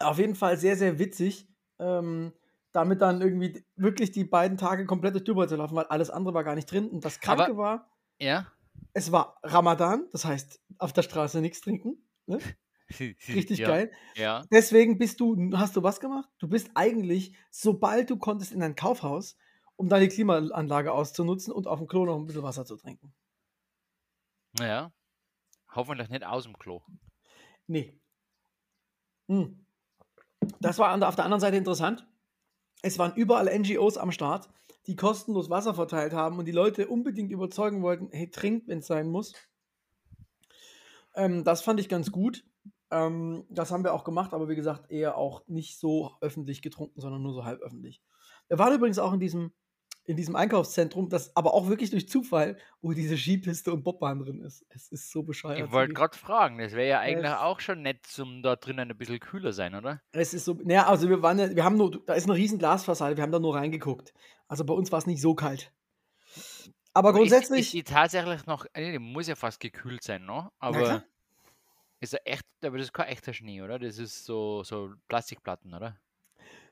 Auf 0.00 0.18
jeden 0.18 0.34
Fall 0.34 0.56
sehr, 0.58 0.76
sehr 0.76 0.98
witzig. 0.98 1.48
Ähm, 1.78 2.32
damit 2.72 3.00
dann 3.00 3.20
irgendwie 3.22 3.64
wirklich 3.76 4.10
die 4.12 4.24
beiden 4.24 4.58
Tage 4.58 4.84
komplett 4.84 5.14
durch 5.14 5.24
Dubai 5.24 5.46
zu 5.46 5.56
laufen, 5.56 5.74
weil 5.74 5.86
alles 5.86 6.10
andere 6.10 6.34
war 6.34 6.44
gar 6.44 6.54
nicht 6.54 6.70
drin. 6.70 6.88
Und 6.88 7.04
das 7.04 7.18
Kranke 7.18 7.44
Aber- 7.46 7.56
war, 7.56 7.90
Ja? 8.20 8.46
es 8.92 9.10
war 9.10 9.38
Ramadan, 9.42 10.06
das 10.12 10.24
heißt, 10.26 10.60
auf 10.78 10.92
der 10.92 11.02
Straße 11.02 11.40
nichts 11.40 11.60
trinken. 11.62 12.06
Ne? 12.26 12.38
Richtig 13.00 13.58
ja. 13.58 13.68
geil. 13.68 13.92
Ja. 14.16 14.44
Deswegen 14.50 14.98
bist 14.98 15.20
du, 15.20 15.50
hast 15.56 15.76
du 15.76 15.82
was 15.82 16.00
gemacht? 16.00 16.28
Du 16.38 16.48
bist 16.48 16.70
eigentlich, 16.74 17.36
sobald 17.50 18.10
du 18.10 18.16
konntest, 18.16 18.52
in 18.52 18.62
ein 18.62 18.74
Kaufhaus, 18.74 19.36
um 19.76 19.88
deine 19.88 20.08
Klimaanlage 20.08 20.92
auszunutzen 20.92 21.52
und 21.52 21.66
auf 21.66 21.78
dem 21.78 21.86
Klo 21.88 22.04
noch 22.04 22.16
ein 22.16 22.26
bisschen 22.26 22.42
Wasser 22.42 22.64
zu 22.64 22.76
trinken. 22.76 23.14
Ja. 24.58 24.92
Hoffentlich 25.74 26.08
nicht 26.08 26.24
aus 26.24 26.44
dem 26.44 26.58
Klo. 26.58 26.82
Nee. 27.66 28.00
Hm. 29.28 29.64
Das 30.60 30.78
war 30.78 30.94
auf 31.06 31.16
der 31.16 31.24
anderen 31.24 31.40
Seite 31.40 31.56
interessant. 31.56 32.06
Es 32.82 32.98
waren 32.98 33.14
überall 33.14 33.46
NGOs 33.58 33.98
am 33.98 34.12
Start, 34.12 34.48
die 34.86 34.96
kostenlos 34.96 35.50
Wasser 35.50 35.74
verteilt 35.74 36.12
haben 36.12 36.38
und 36.38 36.46
die 36.46 36.52
Leute 36.52 36.88
unbedingt 36.88 37.30
überzeugen 37.30 37.82
wollten, 37.82 38.08
hey, 38.10 38.30
trinkt, 38.30 38.68
wenn 38.68 38.78
es 38.78 38.86
sein 38.86 39.10
muss. 39.10 39.34
Ähm, 41.14 41.44
das 41.44 41.62
fand 41.62 41.80
ich 41.80 41.88
ganz 41.88 42.10
gut. 42.10 42.44
Ähm, 42.90 43.44
das 43.50 43.70
haben 43.70 43.84
wir 43.84 43.92
auch 43.94 44.04
gemacht, 44.04 44.32
aber 44.32 44.48
wie 44.48 44.56
gesagt, 44.56 44.90
eher 44.90 45.16
auch 45.16 45.46
nicht 45.46 45.78
so 45.78 46.12
öffentlich 46.20 46.62
getrunken, 46.62 47.00
sondern 47.00 47.22
nur 47.22 47.34
so 47.34 47.44
halb 47.44 47.60
öffentlich. 47.60 48.00
Wir 48.48 48.58
waren 48.58 48.74
übrigens 48.74 48.98
auch 48.98 49.12
in 49.12 49.20
diesem, 49.20 49.52
in 50.04 50.16
diesem 50.16 50.36
Einkaufszentrum, 50.36 51.10
das 51.10 51.36
aber 51.36 51.52
auch 51.52 51.68
wirklich 51.68 51.90
durch 51.90 52.08
Zufall, 52.08 52.56
wo 52.80 52.94
diese 52.94 53.18
Skipiste 53.18 53.70
und 53.74 53.84
Bobbahn 53.84 54.20
drin 54.20 54.40
ist. 54.40 54.64
Es 54.70 54.88
ist 54.88 55.10
so 55.10 55.22
bescheuert. 55.22 55.58
Ich 55.66 55.70
wollte 55.70 55.92
gerade 55.92 56.16
fragen, 56.16 56.56
das 56.58 56.72
wäre 56.72 56.88
ja 56.88 57.00
eigentlich 57.00 57.30
Es- 57.30 57.38
auch 57.38 57.60
schon 57.60 57.82
nett 57.82 58.06
zum 58.06 58.42
da 58.42 58.56
drinnen 58.56 58.90
ein 58.90 58.96
bisschen 58.96 59.20
kühler 59.20 59.52
sein, 59.52 59.74
oder? 59.74 60.00
Es 60.12 60.32
ist 60.32 60.46
so, 60.46 60.54
naja, 60.64 60.86
also 60.86 61.10
wir 61.10 61.20
waren 61.20 61.38
ja, 61.38 61.54
wir 61.54 61.62
haben 61.64 61.76
nur, 61.76 61.90
da 62.06 62.14
ist 62.14 62.24
eine 62.24 62.34
riesen 62.36 62.58
Glasfassade, 62.58 63.16
wir 63.18 63.22
haben 63.22 63.32
da 63.32 63.38
nur 63.38 63.54
reingeguckt. 63.54 64.14
Also 64.46 64.64
bei 64.64 64.72
uns 64.72 64.90
war 64.90 64.98
es 64.98 65.06
nicht 65.06 65.20
so 65.20 65.34
kalt. 65.34 65.72
Aber 66.94 67.10
Aber 67.10 67.10
ist- 67.10 67.16
grundsätzlich, 67.30 67.60
Ist 67.66 67.72
die 67.74 67.84
tatsächlich 67.84 68.46
noch, 68.46 68.64
nee, 68.74 68.92
die 68.92 68.98
muss 68.98 69.28
ja 69.28 69.36
fast 69.36 69.60
gekühlt 69.60 70.02
sein, 70.02 70.24
ne? 70.24 70.50
Aber 70.58 71.04
ist 72.00 72.14
er 72.14 72.26
echt, 72.26 72.44
aber 72.62 72.78
das 72.78 72.88
ist 72.88 72.92
kein 72.92 73.08
echter 73.08 73.32
Schnee, 73.32 73.62
oder? 73.62 73.78
Das 73.78 73.98
ist 73.98 74.24
so, 74.24 74.62
so 74.62 74.92
Plastikplatten, 75.08 75.74
oder? 75.74 75.96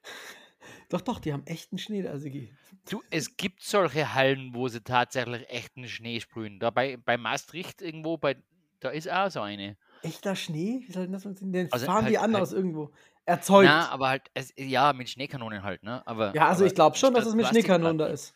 doch, 0.89 1.01
doch, 1.01 1.19
die 1.19 1.33
haben 1.33 1.47
echten 1.47 1.79
Schnee 1.79 2.03
da, 2.03 2.19
Sigi. 2.19 2.53
Du, 2.89 3.03
es 3.11 3.37
gibt 3.37 3.63
solche 3.63 4.15
Hallen, 4.15 4.55
wo 4.55 4.69
sie 4.69 4.83
tatsächlich 4.83 5.49
echten 5.49 5.89
Schnee 5.89 6.21
sprühen. 6.21 6.61
Da 6.61 6.71
bei, 6.71 6.97
bei 6.97 7.17
Maastricht 7.17 7.83
irgendwo, 7.83 8.17
bei, 8.17 8.37
da 8.81 8.91
ist 8.91 9.11
auch 9.11 9.31
so 9.31 9.41
eine. 9.41 9.77
Echter 10.03 10.37
Schnee? 10.37 10.85
Wie 10.87 10.93
soll 10.93 11.05
denn 11.05 11.13
das 11.13 11.25
funktionieren? 11.25 11.69
Also 11.73 11.87
fahren 11.87 12.07
die 12.07 12.19
halt- 12.19 12.29
an 12.29 12.35
halt- 12.35 12.43
aus 12.43 12.53
irgendwo. 12.53 12.93
Erzeugt. 13.29 13.67
Na, 13.67 13.89
aber 13.89 14.09
halt, 14.09 14.31
es, 14.35 14.53
ja, 14.57 14.93
mit 14.93 15.11
Schneekanonen 15.11 15.65
halt, 15.65 15.83
ne? 15.83 16.07
Aber, 16.07 16.33
ja, 16.37 16.47
also 16.47 16.61
aber 16.61 16.67
ich 16.69 16.75
glaube 16.77 16.97
schon, 16.97 17.13
dass 17.13 17.27
es 17.27 17.35
mit 17.35 17.45
Schneekanonen 17.49 17.99
da 17.99 18.07
ist. 18.07 18.33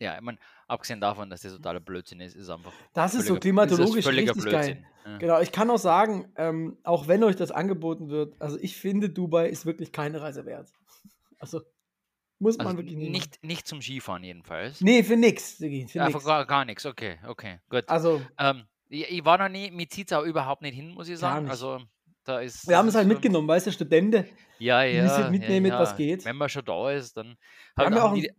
Ja, 0.00 0.16
ich 0.16 0.20
meine, 0.22 0.38
abgesehen 0.66 1.00
davon, 1.00 1.30
dass 1.30 1.42
das 1.42 1.52
totaler 1.52 1.80
Blödsinn 1.80 2.20
ist, 2.20 2.36
ist 2.36 2.48
einfach. 2.48 2.72
Das 2.92 3.14
ist 3.14 3.26
so 3.26 3.36
klimatologisch 3.36 3.98
ist 3.98 4.04
völliger. 4.04 4.32
Blödsinn. 4.34 4.84
Ja. 5.04 5.18
Genau, 5.18 5.40
ich 5.40 5.52
kann 5.52 5.70
auch 5.70 5.78
sagen, 5.78 6.32
ähm, 6.36 6.78
auch 6.82 7.06
wenn 7.08 7.22
euch 7.22 7.36
das 7.36 7.50
angeboten 7.52 8.08
wird, 8.10 8.40
also 8.40 8.58
ich 8.60 8.76
finde, 8.76 9.08
Dubai 9.10 9.48
ist 9.48 9.64
wirklich 9.66 9.92
keine 9.92 10.20
Reise 10.20 10.44
wert. 10.46 10.68
Also 11.38 11.60
muss 12.38 12.56
man 12.56 12.68
Also 12.68 12.78
wirklich 12.78 12.96
nicht. 12.96 13.10
nicht, 13.10 13.44
nicht 13.44 13.66
zum 13.66 13.82
Skifahren 13.82 14.24
jedenfalls. 14.24 14.80
Nee, 14.80 15.02
für 15.04 15.16
nix, 15.16 15.56
für 15.56 15.66
Einfach 16.02 16.14
nix. 16.20 16.24
gar, 16.24 16.46
gar 16.46 16.64
nichts, 16.64 16.86
okay, 16.86 17.18
okay, 17.26 17.60
gut. 17.68 17.86
Also, 17.88 18.22
Ähm, 18.38 18.64
ich, 18.88 19.06
ich 19.10 19.24
war 19.24 19.36
noch 19.36 19.50
nie, 19.50 19.70
mir 19.70 19.86
zieht 19.88 20.10
es 20.10 20.16
auch 20.16 20.22
überhaupt 20.24 20.62
nicht 20.62 20.74
hin, 20.74 20.94
muss 20.94 21.08
ich 21.10 21.18
sagen. 21.18 21.48
Also 21.50 21.82
da 22.24 22.40
ist. 22.40 22.66
wir 22.66 22.78
haben 22.78 22.88
es 22.88 22.94
halt 22.94 23.06
so- 23.06 23.12
mitgenommen, 23.12 23.46
weißt 23.46 23.66
du, 23.66 23.72
Studenten. 23.72 24.24
Ja, 24.58 24.82
ja. 24.82 25.02
bisschen 25.02 25.24
ja, 25.24 25.30
mitnehmen, 25.30 25.66
ja. 25.66 25.78
was 25.78 25.94
geht. 25.96 26.24
Wenn 26.24 26.36
man 26.36 26.48
schon 26.48 26.64
da 26.64 26.90
ist, 26.90 27.16
dann 27.16 27.36
Wir 27.76 27.84
haben 27.84 27.94
ja 27.94 28.02
auch 28.04 28.14
die, 28.14 28.28
haben 28.30 28.36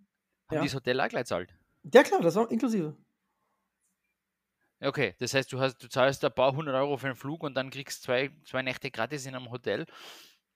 ja. 0.52 0.62
die 0.62 0.68
das 0.68 0.76
Hotel 0.76 1.00
auch 1.00 1.08
gleich 1.08 1.26
zahlt. 1.26 1.54
Ja, 1.94 2.04
klar, 2.04 2.22
das 2.22 2.36
war 2.36 2.50
inklusive. 2.52 2.96
Okay, 4.80 5.16
das 5.20 5.34
heißt, 5.34 5.52
du 5.52 5.60
hast, 5.60 5.78
du 5.82 5.90
zahlst 5.90 6.24
ein 6.24 6.32
paar 6.32 6.56
hundert 6.56 6.76
Euro 6.76 6.98
für 6.98 7.08
den 7.08 7.16
Flug 7.16 7.44
und 7.44 7.56
dann 7.56 7.72
kriegst 7.72 8.04
zwei, 8.04 8.30
zwei 8.46 8.62
Nächte 8.62 8.92
gratis 8.92 9.26
in 9.26 9.36
einem 9.36 9.50
Hotel. 9.50 9.88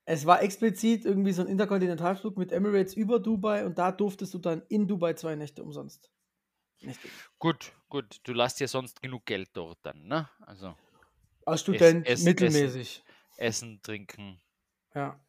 Es 0.04 0.26
war 0.26 0.42
explizit 0.42 1.04
irgendwie 1.04 1.32
so 1.32 1.42
ein 1.42 1.48
Interkontinentalflug 1.48 2.36
mit 2.36 2.52
Emirates 2.52 2.94
über 2.94 3.20
Dubai 3.20 3.64
und 3.64 3.78
da 3.78 3.92
durftest 3.92 4.34
du 4.34 4.38
dann 4.38 4.62
in 4.68 4.86
Dubai 4.86 5.14
zwei 5.14 5.34
Nächte 5.34 5.62
umsonst. 5.62 6.10
Nächte. 6.80 7.08
Gut, 7.38 7.72
gut, 7.88 8.20
du 8.24 8.32
lässt 8.32 8.60
dir 8.60 8.68
sonst 8.68 9.00
genug 9.00 9.24
Geld 9.26 9.50
dort 9.54 9.78
dann, 9.82 10.06
ne? 10.06 10.28
Also 10.40 10.76
Als 11.44 11.60
Student 11.60 12.06
Essen, 12.06 12.24
mittelmäßig. 12.24 13.04
Essen, 13.36 13.80
Trinken. 13.82 14.40
Ja. 14.94 15.20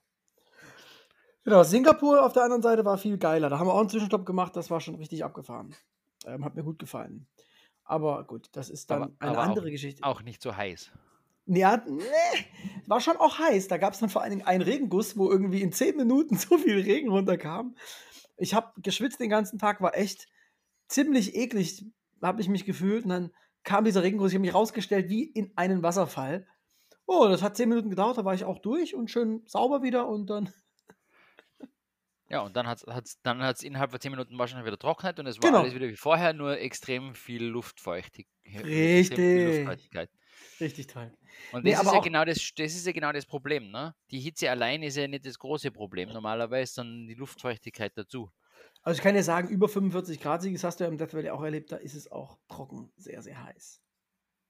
Genau, 1.43 1.63
Singapur 1.63 2.23
auf 2.23 2.33
der 2.33 2.43
anderen 2.43 2.61
Seite 2.61 2.85
war 2.85 2.97
viel 2.97 3.17
geiler. 3.17 3.49
Da 3.49 3.59
haben 3.59 3.67
wir 3.67 3.73
auch 3.73 3.79
einen 3.79 3.89
Zwischenstopp 3.89 4.25
gemacht, 4.25 4.55
das 4.55 4.69
war 4.69 4.81
schon 4.81 4.95
richtig 4.95 5.23
abgefahren. 5.23 5.75
Ähm, 6.25 6.43
hat 6.45 6.55
mir 6.55 6.63
gut 6.63 6.79
gefallen. 6.79 7.27
Aber 7.83 8.23
gut, 8.25 8.49
das 8.53 8.69
ist 8.69 8.89
dann 8.91 9.03
Aber- 9.03 9.13
eine 9.19 9.31
aber 9.31 9.39
auch- 9.39 9.43
andere 9.47 9.71
Geschichte. 9.71 10.03
Auch 10.03 10.21
nicht 10.21 10.41
so 10.41 10.55
heiß. 10.55 10.91
Ja, 11.45 11.83
nee, 11.85 12.01
war 12.87 13.01
schon 13.01 13.17
auch 13.17 13.37
heiß. 13.39 13.67
Da 13.67 13.77
gab 13.77 13.93
es 13.93 13.99
dann 13.99 14.09
vor 14.09 14.21
allen 14.21 14.31
Dingen 14.31 14.45
einen 14.47 14.61
Regenguss, 14.63 15.17
wo 15.17 15.29
irgendwie 15.29 15.61
in 15.61 15.73
zehn 15.73 15.97
Minuten 15.97 16.35
so 16.37 16.57
viel 16.57 16.79
Regen 16.79 17.09
runterkam. 17.09 17.75
Ich 18.37 18.53
habe 18.53 18.71
geschwitzt 18.81 19.19
den 19.19 19.29
ganzen 19.29 19.59
Tag, 19.59 19.81
war 19.81 19.95
echt 19.97 20.27
ziemlich 20.87 21.35
eklig, 21.35 21.85
habe 22.21 22.39
ich 22.41 22.47
mich 22.47 22.63
gefühlt. 22.65 23.03
Und 23.03 23.09
dann 23.09 23.31
kam 23.63 23.83
dieser 23.83 24.03
Regenguss, 24.03 24.31
ich 24.31 24.35
habe 24.35 24.45
mich 24.45 24.53
rausgestellt 24.53 25.09
wie 25.09 25.23
in 25.23 25.51
einen 25.57 25.83
Wasserfall. 25.83 26.47
Oh, 27.05 27.27
das 27.27 27.41
hat 27.41 27.57
zehn 27.57 27.67
Minuten 27.67 27.89
gedauert, 27.89 28.17
da 28.17 28.23
war 28.23 28.33
ich 28.33 28.45
auch 28.45 28.59
durch 28.59 28.95
und 28.95 29.11
schön 29.11 29.41
sauber 29.45 29.83
wieder 29.83 30.07
und 30.07 30.27
dann. 30.29 30.49
Ja, 32.33 32.41
und 32.41 32.55
dann 32.55 32.65
hat 32.65 32.81
es 33.05 33.21
dann 33.21 33.43
hat's 33.43 33.61
innerhalb 33.61 33.91
von 33.91 33.99
10 33.99 34.09
Minuten 34.09 34.39
wahrscheinlich 34.39 34.65
wieder 34.65 34.79
trocknet 34.79 35.19
und 35.19 35.27
es 35.27 35.39
war 35.39 35.51
Genau. 35.51 35.61
alles 35.61 35.75
wieder 35.75 35.87
wie 35.87 35.95
vorher, 35.95 36.33
nur 36.33 36.57
extrem 36.57 37.13
viel 37.13 37.43
Luftfeuchtig. 37.43 38.27
Richtig. 38.43 39.45
Luftfeuchtigkeit. 39.45 40.09
Richtig 40.59 40.87
toll. 40.87 41.11
Und 41.51 41.63
Nee, 41.63 41.73
das, 41.73 41.83
ist 41.83 41.93
ja 41.93 41.99
genau 41.99 42.25
das, 42.25 42.37
das 42.55 42.73
ist 42.73 42.87
ja 42.87 42.91
genau 42.91 43.11
das 43.11 43.27
Problem, 43.27 43.69
ne? 43.69 43.93
Die 44.09 44.19
Hitze 44.19 44.49
allein 44.49 44.81
ist 44.81 44.97
ja 44.97 45.07
nicht 45.07 45.27
das 45.27 45.37
große 45.37 45.69
Problem 45.69 46.09
normalerweise, 46.09 46.73
sondern 46.73 47.05
die 47.05 47.13
Luftfeuchtigkeit 47.13 47.91
dazu. 47.95 48.31
Also 48.81 48.97
ich 48.97 49.03
kann 49.03 49.13
dir 49.13 49.23
sagen, 49.23 49.49
über 49.49 49.69
45 49.69 50.19
Grad, 50.19 50.43
das 50.43 50.63
hast 50.63 50.79
du 50.79 50.85
ja 50.85 50.89
im 50.89 50.97
Death 50.97 51.13
Valley 51.13 51.29
auch 51.29 51.43
erlebt, 51.43 51.71
da 51.71 51.75
ist 51.75 51.93
es 51.93 52.11
auch 52.11 52.39
trocken, 52.47 52.91
sehr, 52.97 53.21
sehr 53.21 53.43
heiß. 53.43 53.82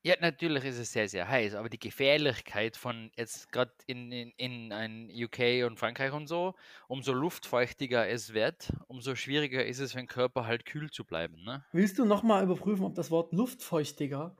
Ja, 0.05 0.15
natürlich 0.19 0.65
ist 0.65 0.77
es 0.79 0.91
sehr, 0.91 1.07
sehr 1.07 1.29
heiß, 1.29 1.55
aber 1.55 1.69
die 1.69 1.79
Gefährlichkeit 1.79 2.75
von 2.75 3.09
jetzt 3.15 3.49
gerade 3.53 3.71
in, 3.87 4.11
in, 4.11 4.31
in 4.35 4.73
ein 4.73 5.09
UK 5.09 5.65
und 5.65 5.79
Frankreich 5.79 6.11
und 6.11 6.27
so, 6.27 6.55
umso 6.89 7.13
luftfeuchtiger 7.13 8.05
es 8.09 8.33
wird, 8.33 8.73
umso 8.87 9.15
schwieriger 9.15 9.65
ist 9.65 9.79
es 9.79 9.93
für 9.93 9.99
den 9.99 10.07
Körper 10.07 10.45
halt 10.45 10.65
kühl 10.65 10.91
zu 10.91 11.05
bleiben. 11.05 11.41
Ne? 11.45 11.65
Willst 11.71 11.99
du 11.99 12.05
nochmal 12.05 12.43
überprüfen, 12.43 12.83
ob 12.83 12.95
das 12.95 13.11
Wort 13.11 13.31
luftfeuchtiger 13.33 14.35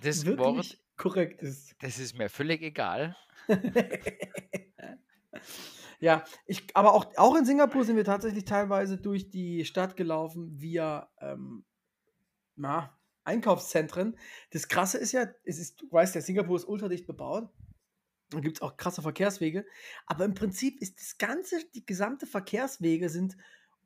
Das 0.00 0.24
wirklich 0.24 0.38
Wort, 0.38 0.80
korrekt 0.96 1.42
ist? 1.42 1.76
das 1.80 1.98
ist 1.98 2.16
mir 2.16 2.30
völlig 2.30 2.62
egal. 2.62 3.16
ja, 6.00 6.24
ich, 6.46 6.66
aber 6.74 6.94
auch, 6.94 7.06
auch 7.16 7.36
in 7.36 7.44
Singapur 7.44 7.84
sind 7.84 7.96
wir 7.96 8.04
tatsächlich 8.04 8.44
teilweise 8.44 8.98
durch 8.98 9.30
die 9.30 9.64
Stadt 9.64 9.96
gelaufen 9.96 10.60
via 10.60 11.10
ähm, 11.20 11.64
na, 12.56 12.98
Einkaufszentren. 13.24 14.16
Das 14.50 14.68
Krasse 14.68 14.98
ist 14.98 15.12
ja, 15.12 15.26
es 15.44 15.58
ist, 15.58 15.80
du 15.80 15.90
weißt 15.90 16.14
ja, 16.14 16.20
Singapur 16.20 16.56
ist 16.56 16.64
ultradicht 16.64 17.06
bebaut. 17.06 17.48
Da 18.30 18.40
gibt 18.40 18.58
es 18.58 18.62
auch 18.62 18.76
krasse 18.76 19.02
Verkehrswege. 19.02 19.66
Aber 20.06 20.24
im 20.24 20.34
Prinzip 20.34 20.80
ist 20.80 21.00
das 21.00 21.18
ganze, 21.18 21.64
die 21.74 21.84
gesamte 21.84 22.26
Verkehrswege 22.26 23.08
sind 23.08 23.36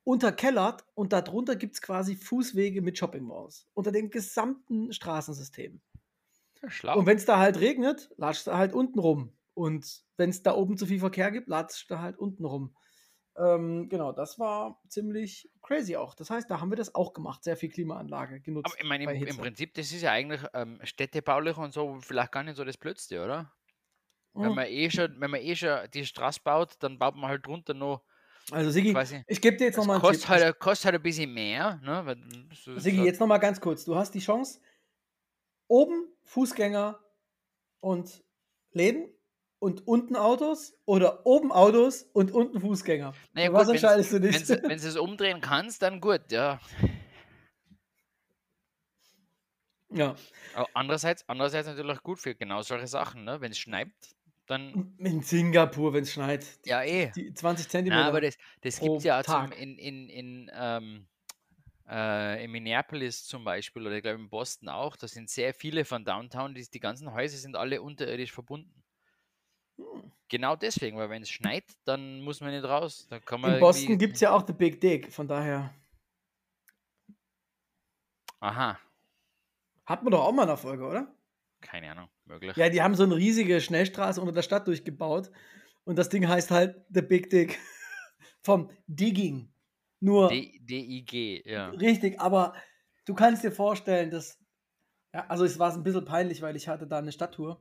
unterkellert 0.03 0.85
und 0.95 1.11
darunter 1.11 1.57
gibt 1.57 1.75
es 1.75 1.81
quasi 1.81 2.15
Fußwege 2.15 2.81
mit 2.81 2.97
Shopping 2.97 3.25
Malls. 3.25 3.67
Unter 3.73 3.91
dem 3.91 4.09
gesamten 4.09 4.93
Straßensystem. 4.93 5.81
Ja, 6.61 6.69
schlau. 6.69 6.99
Und 6.99 7.05
wenn 7.05 7.17
es 7.17 7.25
da 7.25 7.39
halt 7.39 7.59
regnet, 7.59 8.09
latscht 8.15 8.47
da 8.47 8.57
halt 8.57 8.73
unten 8.73 8.99
rum. 8.99 9.33
Und 9.53 10.05
wenn 10.15 10.29
es 10.29 10.43
da 10.43 10.55
oben 10.55 10.77
zu 10.77 10.85
viel 10.85 10.99
Verkehr 10.99 11.31
gibt, 11.31 11.49
latscht 11.49 11.91
da 11.91 11.99
halt 11.99 12.17
unten 12.17 12.45
rum. 12.45 12.73
Ähm, 13.37 13.87
genau, 13.89 14.11
das 14.11 14.39
war 14.39 14.81
ziemlich 14.89 15.51
crazy 15.61 15.95
auch. 15.95 16.15
Das 16.15 16.29
heißt, 16.29 16.49
da 16.49 16.59
haben 16.59 16.71
wir 16.71 16.75
das 16.77 16.95
auch 16.95 17.13
gemacht, 17.13 17.43
sehr 17.43 17.57
viel 17.57 17.69
Klimaanlage 17.69 18.41
genutzt. 18.41 18.75
aber 18.75 18.79
ich 18.79 18.85
meine, 18.85 19.03
im, 19.05 19.21
im. 19.23 19.37
Prinzip, 19.39 19.73
das 19.75 19.91
ist 19.91 20.01
ja 20.01 20.11
eigentlich 20.11 20.41
ähm, 20.53 20.79
städtebaulich 20.83 21.57
und 21.57 21.73
so 21.73 21.99
vielleicht 22.01 22.31
gar 22.31 22.43
nicht 22.43 22.57
so 22.57 22.65
das 22.65 22.77
Blödste, 22.77 23.23
oder? 23.23 23.53
Wenn 24.39 24.53
Mhm. 24.53 24.55
man 24.55 24.67
eh 24.67 24.89
schon, 24.91 25.19
wenn 25.21 25.31
man 25.31 25.41
eh 25.41 25.55
schon 25.55 25.89
die 25.93 26.05
Straße 26.05 26.41
baut, 26.43 26.75
dann 26.81 26.99
baut 26.99 27.15
man 27.15 27.29
halt 27.29 27.45
drunter 27.47 27.73
noch 27.73 28.03
Also 28.51 28.69
Sigi, 28.71 28.93
quasi. 28.93 29.23
ich 29.27 29.41
gebe 29.41 29.57
dir 29.57 29.65
jetzt 29.65 29.77
nochmal 29.77 29.95
einen 29.97 30.03
kostet 30.03 30.29
Tipp. 30.29 30.29
halt, 30.29 30.59
kostet 30.59 30.85
halt 30.87 30.95
ein 30.95 31.03
bisschen 31.03 31.33
mehr, 31.33 31.79
ne? 31.83 32.49
So 32.53 32.73
Sigi, 32.75 32.99
halt- 32.99 33.03
jetzt 33.03 33.19
nochmal 33.19 33.39
ganz 33.41 33.59
kurz. 33.59 33.83
Du 33.83 33.95
hast 33.95 34.13
die 34.13 34.19
Chance, 34.19 34.59
oben 35.67 36.09
Fußgänger 36.23 36.99
und 37.81 38.25
Läden 38.71 39.09
und 39.59 39.87
unten 39.87 40.15
Autos 40.15 40.77
oder 40.85 41.25
oben 41.25 41.51
Autos 41.51 42.03
und 42.03 42.31
unten 42.31 42.59
Fußgänger. 42.59 43.13
Naja, 43.33 43.53
was 43.53 43.69
entscheidest 43.69 44.13
du 44.13 44.19
dich? 44.19 44.47
Wenn 44.49 44.79
du 44.79 44.87
es 44.87 44.97
umdrehen 44.97 45.41
kannst, 45.41 45.81
dann 45.81 45.99
gut, 45.99 46.31
ja. 46.31 46.59
ja. 49.89 50.15
Aber 50.53 50.69
andererseits, 50.73 51.27
andererseits 51.27 51.67
natürlich 51.67 52.03
gut 52.03 52.19
für 52.19 52.35
genau 52.35 52.61
solche 52.61 52.87
Sachen, 52.87 53.23
ne? 53.23 53.41
Wenn 53.41 53.51
es 53.51 53.57
schneit, 53.57 53.89
dann. 54.45 54.95
In 54.99 55.21
Singapur, 55.21 55.93
wenn 55.93 56.03
es 56.03 56.13
schneit. 56.13 56.45
Ja, 56.65 56.83
eh. 56.83 57.11
Die 57.15 57.33
20 57.33 57.67
Zentimeter. 57.67 58.01
Na, 58.01 58.07
aber 58.07 58.21
das, 58.21 58.37
das 58.61 58.79
gibt 58.79 58.97
es 58.97 59.03
ja 59.03 59.19
auch 59.19 59.23
zum, 59.23 59.51
in, 59.51 59.77
in, 59.77 60.09
in, 60.09 60.51
ähm, 60.53 61.07
äh, 61.89 62.43
in 62.45 62.51
Minneapolis 62.51 63.25
zum 63.25 63.43
Beispiel 63.43 63.85
oder 63.85 63.95
ich 63.95 64.03
glaube 64.03 64.19
in 64.19 64.29
Boston 64.29 64.69
auch. 64.69 64.95
Da 64.95 65.07
sind 65.07 65.29
sehr 65.29 65.53
viele 65.53 65.83
von 65.83 66.05
Downtown, 66.05 66.53
die, 66.53 66.69
die 66.69 66.79
ganzen 66.79 67.11
Häuser 67.11 67.37
sind 67.37 67.55
alle 67.55 67.81
unterirdisch 67.81 68.31
verbunden. 68.31 68.83
Hm. 69.77 70.11
Genau 70.29 70.55
deswegen, 70.55 70.97
weil 70.97 71.09
wenn 71.09 71.21
es 71.21 71.29
schneit, 71.29 71.63
dann 71.85 72.21
muss 72.21 72.41
man 72.41 72.51
nicht 72.51 72.65
raus. 72.65 73.07
Da 73.09 73.19
kann 73.19 73.39
man 73.41 73.53
In 73.53 73.59
Boston 73.59 73.97
gibt 73.97 74.15
es 74.15 74.21
ja 74.21 74.31
auch 74.31 74.45
The 74.45 74.53
Big 74.53 74.81
Dick, 74.81 75.11
von 75.11 75.27
daher 75.27 75.73
Aha, 78.39 78.77
hat 79.85 80.03
man 80.03 80.11
doch 80.11 80.25
auch 80.25 80.31
mal 80.33 80.43
eine 80.43 80.57
Folge, 80.57 80.85
oder? 80.85 81.13
keine 81.61 81.91
Ahnung, 81.91 82.07
möglich. 82.25 82.55
Ja, 82.55 82.69
die 82.69 82.81
haben 82.81 82.93
so 82.93 83.03
eine 83.03 83.15
riesige 83.15 83.61
Schnellstraße 83.61 84.21
unter 84.21 84.33
der 84.33 84.41
Stadt 84.43 84.67
durchgebaut 84.67 85.31
und 85.85 85.97
das 85.97 86.09
Ding 86.09 86.27
heißt 86.27 86.51
halt 86.51 86.85
The 86.89 87.01
Big 87.01 87.29
Dick 87.29 87.57
vom 88.43 88.69
Digging. 88.87 89.49
Nur 89.99 90.29
D- 90.29 90.59
DIG, 90.59 91.45
ja. 91.45 91.69
richtig, 91.71 92.19
aber 92.19 92.53
du 93.05 93.15
kannst 93.15 93.43
dir 93.43 93.51
vorstellen, 93.51 94.11
dass 94.11 94.37
ja, 95.13 95.25
also 95.27 95.45
es 95.45 95.57
war 95.57 95.73
ein 95.73 95.83
bisschen 95.83 96.05
peinlich, 96.05 96.41
weil 96.41 96.55
ich 96.55 96.67
hatte 96.67 96.85
da 96.85 96.99
eine 96.99 97.11
Stadttour 97.11 97.59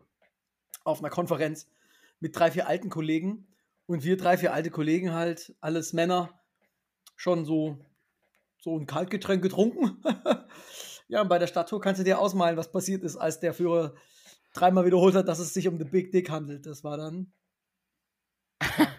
auf 0.84 0.98
einer 0.98 1.10
Konferenz 1.10 1.70
mit 2.20 2.36
drei, 2.36 2.50
vier 2.50 2.66
alten 2.68 2.90
Kollegen 2.90 3.48
und 3.86 4.04
wir 4.04 4.16
drei, 4.16 4.36
vier 4.36 4.52
alte 4.52 4.70
Kollegen 4.70 5.12
halt, 5.12 5.54
alles 5.60 5.92
Männer, 5.92 6.40
schon 7.16 7.44
so 7.44 7.78
so 8.66 8.76
ein 8.76 8.86
Kaltgetränk 8.86 9.42
getrunken. 9.42 10.02
ja, 11.08 11.22
und 11.22 11.28
bei 11.28 11.38
der 11.38 11.46
Stadttour 11.46 11.80
kannst 11.80 12.00
du 12.00 12.04
dir 12.04 12.18
ausmalen, 12.18 12.56
was 12.56 12.72
passiert 12.72 13.04
ist, 13.04 13.16
als 13.16 13.38
der 13.38 13.54
Führer 13.54 13.94
dreimal 14.54 14.84
wiederholt 14.84 15.14
hat, 15.14 15.28
dass 15.28 15.38
es 15.38 15.54
sich 15.54 15.68
um 15.68 15.78
The 15.78 15.84
Big 15.84 16.10
Dick 16.10 16.30
handelt. 16.30 16.66
Das 16.66 16.82
war 16.82 16.96
dann 16.96 17.32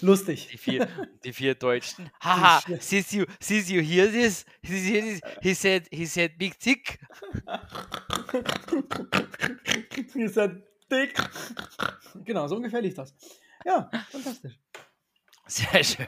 lustig. 0.00 0.48
Die 0.50 0.58
vier, 0.58 0.88
die 1.24 1.32
vier 1.32 1.54
Deutschen. 1.54 2.10
Haha, 2.20 2.60
did 2.66 3.12
you, 3.12 3.26
did 3.48 3.68
you 3.68 3.80
hear 3.80 4.10
this? 4.10 4.44
Did 4.62 4.72
you 4.72 4.92
hear 4.92 5.02
this? 5.02 5.20
He 5.42 5.54
said, 5.54 5.86
he 5.92 6.04
said 6.04 6.36
big 6.36 6.58
tick. 6.58 6.98
Ihr 10.16 10.30
seid 10.30 10.64
dick. 10.90 11.14
Genau, 12.24 12.46
so 12.48 12.56
ungefähr 12.56 12.80
lief 12.80 12.94
das. 12.94 13.14
Ja, 13.64 13.90
fantastisch. 14.10 14.58
Sehr 15.46 15.84
schön. 15.84 16.06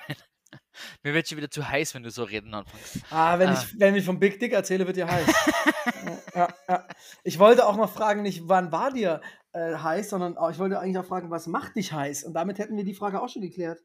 Mir 1.02 1.14
wird 1.14 1.28
schon 1.28 1.38
wieder 1.38 1.50
zu 1.50 1.68
heiß, 1.68 1.94
wenn 1.94 2.02
du 2.02 2.10
so 2.10 2.24
reden 2.24 2.54
anfängst. 2.54 3.00
Ah, 3.10 3.38
wenn, 3.38 3.50
Ah. 3.50 3.52
Ich, 3.62 3.78
wenn 3.78 3.94
ich 3.94 4.04
vom 4.04 4.18
Big 4.18 4.38
Dick 4.38 4.52
erzähle, 4.52 4.86
wird 4.86 4.96
dir 4.96 5.10
heiß. 5.10 5.26
ja, 6.34 6.48
ja. 6.68 6.88
Ich 7.24 7.38
wollte 7.38 7.66
auch 7.66 7.76
noch 7.76 7.92
fragen, 7.92 8.22
nicht 8.22 8.48
wann 8.48 8.72
war 8.72 8.92
dir 8.92 9.20
äh, 9.52 9.74
heiß, 9.76 10.10
sondern 10.10 10.36
auch, 10.36 10.50
ich 10.50 10.58
wollte 10.58 10.78
eigentlich 10.78 10.98
auch 10.98 11.06
fragen, 11.06 11.30
was 11.30 11.46
macht 11.46 11.76
dich 11.76 11.92
heiß? 11.92 12.24
Und 12.24 12.34
damit 12.34 12.58
hätten 12.58 12.76
wir 12.76 12.84
die 12.84 12.94
Frage 12.94 13.20
auch 13.20 13.28
schon 13.28 13.42
geklärt. 13.42 13.80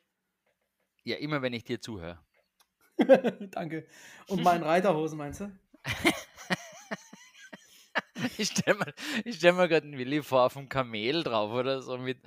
Ja, 1.04 1.18
immer 1.18 1.42
wenn 1.42 1.54
ich 1.54 1.64
dir 1.64 1.80
zuhöre. 1.82 2.20
Danke. 3.52 3.88
Und 4.28 4.44
meinen 4.44 4.64
Reiterhosen, 4.64 5.18
meinst 5.18 5.42
du? 5.42 5.52
Ich 8.38 8.50
stelle 8.50 8.78
mir, 8.78 8.94
stell 9.34 9.54
mir 9.54 9.68
gerade 9.68 9.86
einen 9.88 9.98
Willi 9.98 10.22
vor 10.24 10.44
auf 10.44 10.54
dem 10.54 10.70
Kamel 10.70 11.24
drauf 11.24 11.52
oder 11.52 11.82
so 11.82 11.98
mit, 11.98 12.20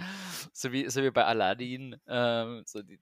so 0.53 0.72
wie, 0.72 0.88
so 0.88 1.03
wie 1.03 1.11
bei 1.11 1.24
Aladdin. 1.24 2.00
Ähm, 2.07 2.62
so 2.66 2.83
die, 2.83 2.98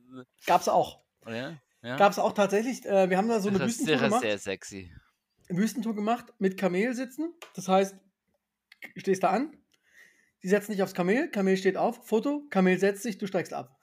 Gab's 0.46 0.68
auch. 0.68 1.00
ja, 1.26 1.58
ja. 1.82 1.96
Gab's 1.96 2.18
auch 2.18 2.32
tatsächlich. 2.32 2.84
Äh, 2.86 3.10
wir 3.10 3.16
haben 3.16 3.28
da 3.28 3.40
so 3.40 3.48
eine 3.48 3.58
das 3.58 3.72
ist 3.72 3.78
Wüstentour 3.80 3.96
sicher 3.96 4.08
gemacht. 4.08 4.22
sehr 4.22 4.38
sexy. 4.38 4.92
Wüstentour 5.48 5.94
gemacht 5.94 6.26
mit 6.38 6.56
Kamel 6.58 6.94
sitzen. 6.94 7.32
Das 7.54 7.68
heißt, 7.68 7.96
du 8.94 9.00
stehst 9.00 9.22
da 9.22 9.30
an, 9.30 9.56
die 10.42 10.48
setzen 10.48 10.72
dich 10.72 10.82
aufs 10.82 10.94
Kamel, 10.94 11.30
Kamel 11.30 11.56
steht 11.56 11.76
auf, 11.76 12.06
Foto, 12.06 12.42
Kamel 12.50 12.78
setzt 12.78 13.02
sich, 13.02 13.18
du 13.18 13.26
steigst 13.26 13.52
ab. 13.52 13.74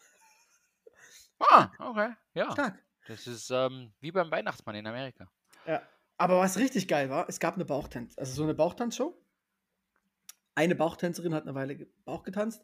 Ah, 1.39 1.69
okay. 1.79 2.13
Ja, 2.33 2.51
Stark. 2.51 2.79
das 3.07 3.27
ist 3.27 3.49
ähm, 3.49 3.91
wie 3.99 4.11
beim 4.11 4.31
Weihnachtsmann 4.31 4.75
in 4.75 4.87
Amerika. 4.87 5.29
Ja. 5.65 5.81
Aber 6.17 6.39
was 6.39 6.57
richtig 6.57 6.87
geil 6.87 7.09
war, 7.09 7.27
es 7.27 7.39
gab 7.39 7.55
eine 7.55 7.65
Bauchtanz, 7.65 8.17
also 8.17 8.33
so 8.33 8.43
eine 8.43 8.53
Bauchtanzshow. 8.53 9.21
Eine 10.57 10.75
Bauchtänzerin 10.75 11.33
hat 11.33 11.43
eine 11.43 11.53
Weile 11.55 11.85
Bauch 12.05 12.23
getanzt. 12.23 12.63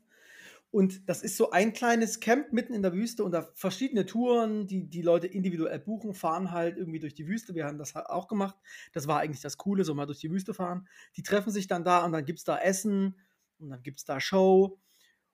Und 0.70 1.10
das 1.10 1.22
ist 1.22 1.36
so 1.36 1.52
ein 1.52 1.74
kleines 1.74 2.22
Camp 2.22 2.54
mitten 2.54 2.74
in 2.74 2.82
der 2.82 2.94
Wüste 2.94 3.26
und 3.26 3.34
da 3.34 3.52
verschiedene 3.56 4.06
Touren, 4.06 4.68
die 4.68 4.90
die 4.90 5.02
Leute 5.02 5.28
individuell 5.28 5.80
buchen, 5.80 6.14
fahren 6.14 6.52
halt 6.52 6.78
irgendwie 6.78 7.00
durch 7.00 7.14
die 7.14 7.28
Wüste. 7.28 7.54
Wir 7.54 7.66
haben 7.66 7.78
das 7.78 7.94
ha- 7.94 8.06
auch 8.06 8.30
gemacht. 8.30 8.56
Das 8.94 9.06
war 9.08 9.20
eigentlich 9.20 9.42
das 9.42 9.58
Coole, 9.58 9.84
so 9.84 9.94
mal 9.94 10.06
durch 10.06 10.20
die 10.20 10.32
Wüste 10.32 10.54
fahren. 10.54 10.88
Die 11.18 11.24
treffen 11.24 11.52
sich 11.52 11.68
dann 11.68 11.84
da 11.84 12.06
und 12.06 12.14
dann 12.14 12.24
gibt 12.24 12.40
es 12.40 12.46
da 12.46 12.58
Essen 12.58 13.20
und 13.60 13.70
dann 13.70 13.84
gibt 13.84 13.98
es 13.98 14.06
da 14.06 14.22
Show. 14.22 14.80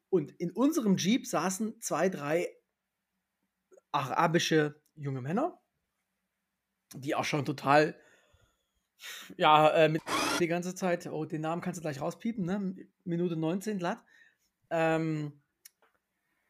Und 0.10 0.32
in 0.32 0.50
unserem 0.50 0.98
Jeep 0.98 1.28
saßen 1.28 1.80
zwei, 1.82 2.10
drei 2.10 2.50
arabische 3.92 4.82
junge 4.96 5.22
Männer, 5.22 5.62
die 6.96 7.14
auch 7.14 7.26
schon 7.26 7.46
total, 7.46 7.96
ja, 9.38 9.70
äh, 9.70 9.90
mit 9.90 10.02
die 10.40 10.48
ganze 10.48 10.76
Zeit, 10.76 11.08
oh, 11.08 11.26
den 11.26 11.42
Namen 11.42 11.62
kannst 11.62 11.80
du 11.80 11.82
gleich 11.82 12.02
rauspiepen, 12.02 12.46
ne? 12.46 12.76
Minute 13.04 13.36
19 13.36 13.78
glatt. 13.78 14.04
Ähm, 14.70 15.34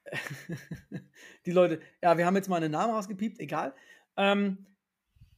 die 1.46 1.52
Leute, 1.52 1.82
ja, 2.02 2.18
wir 2.18 2.26
haben 2.26 2.36
jetzt 2.36 2.50
mal 2.50 2.58
einen 2.58 2.72
Namen 2.72 2.94
rausgepiept, 2.94 3.40
egal. 3.40 3.74
Ähm, 4.16 4.66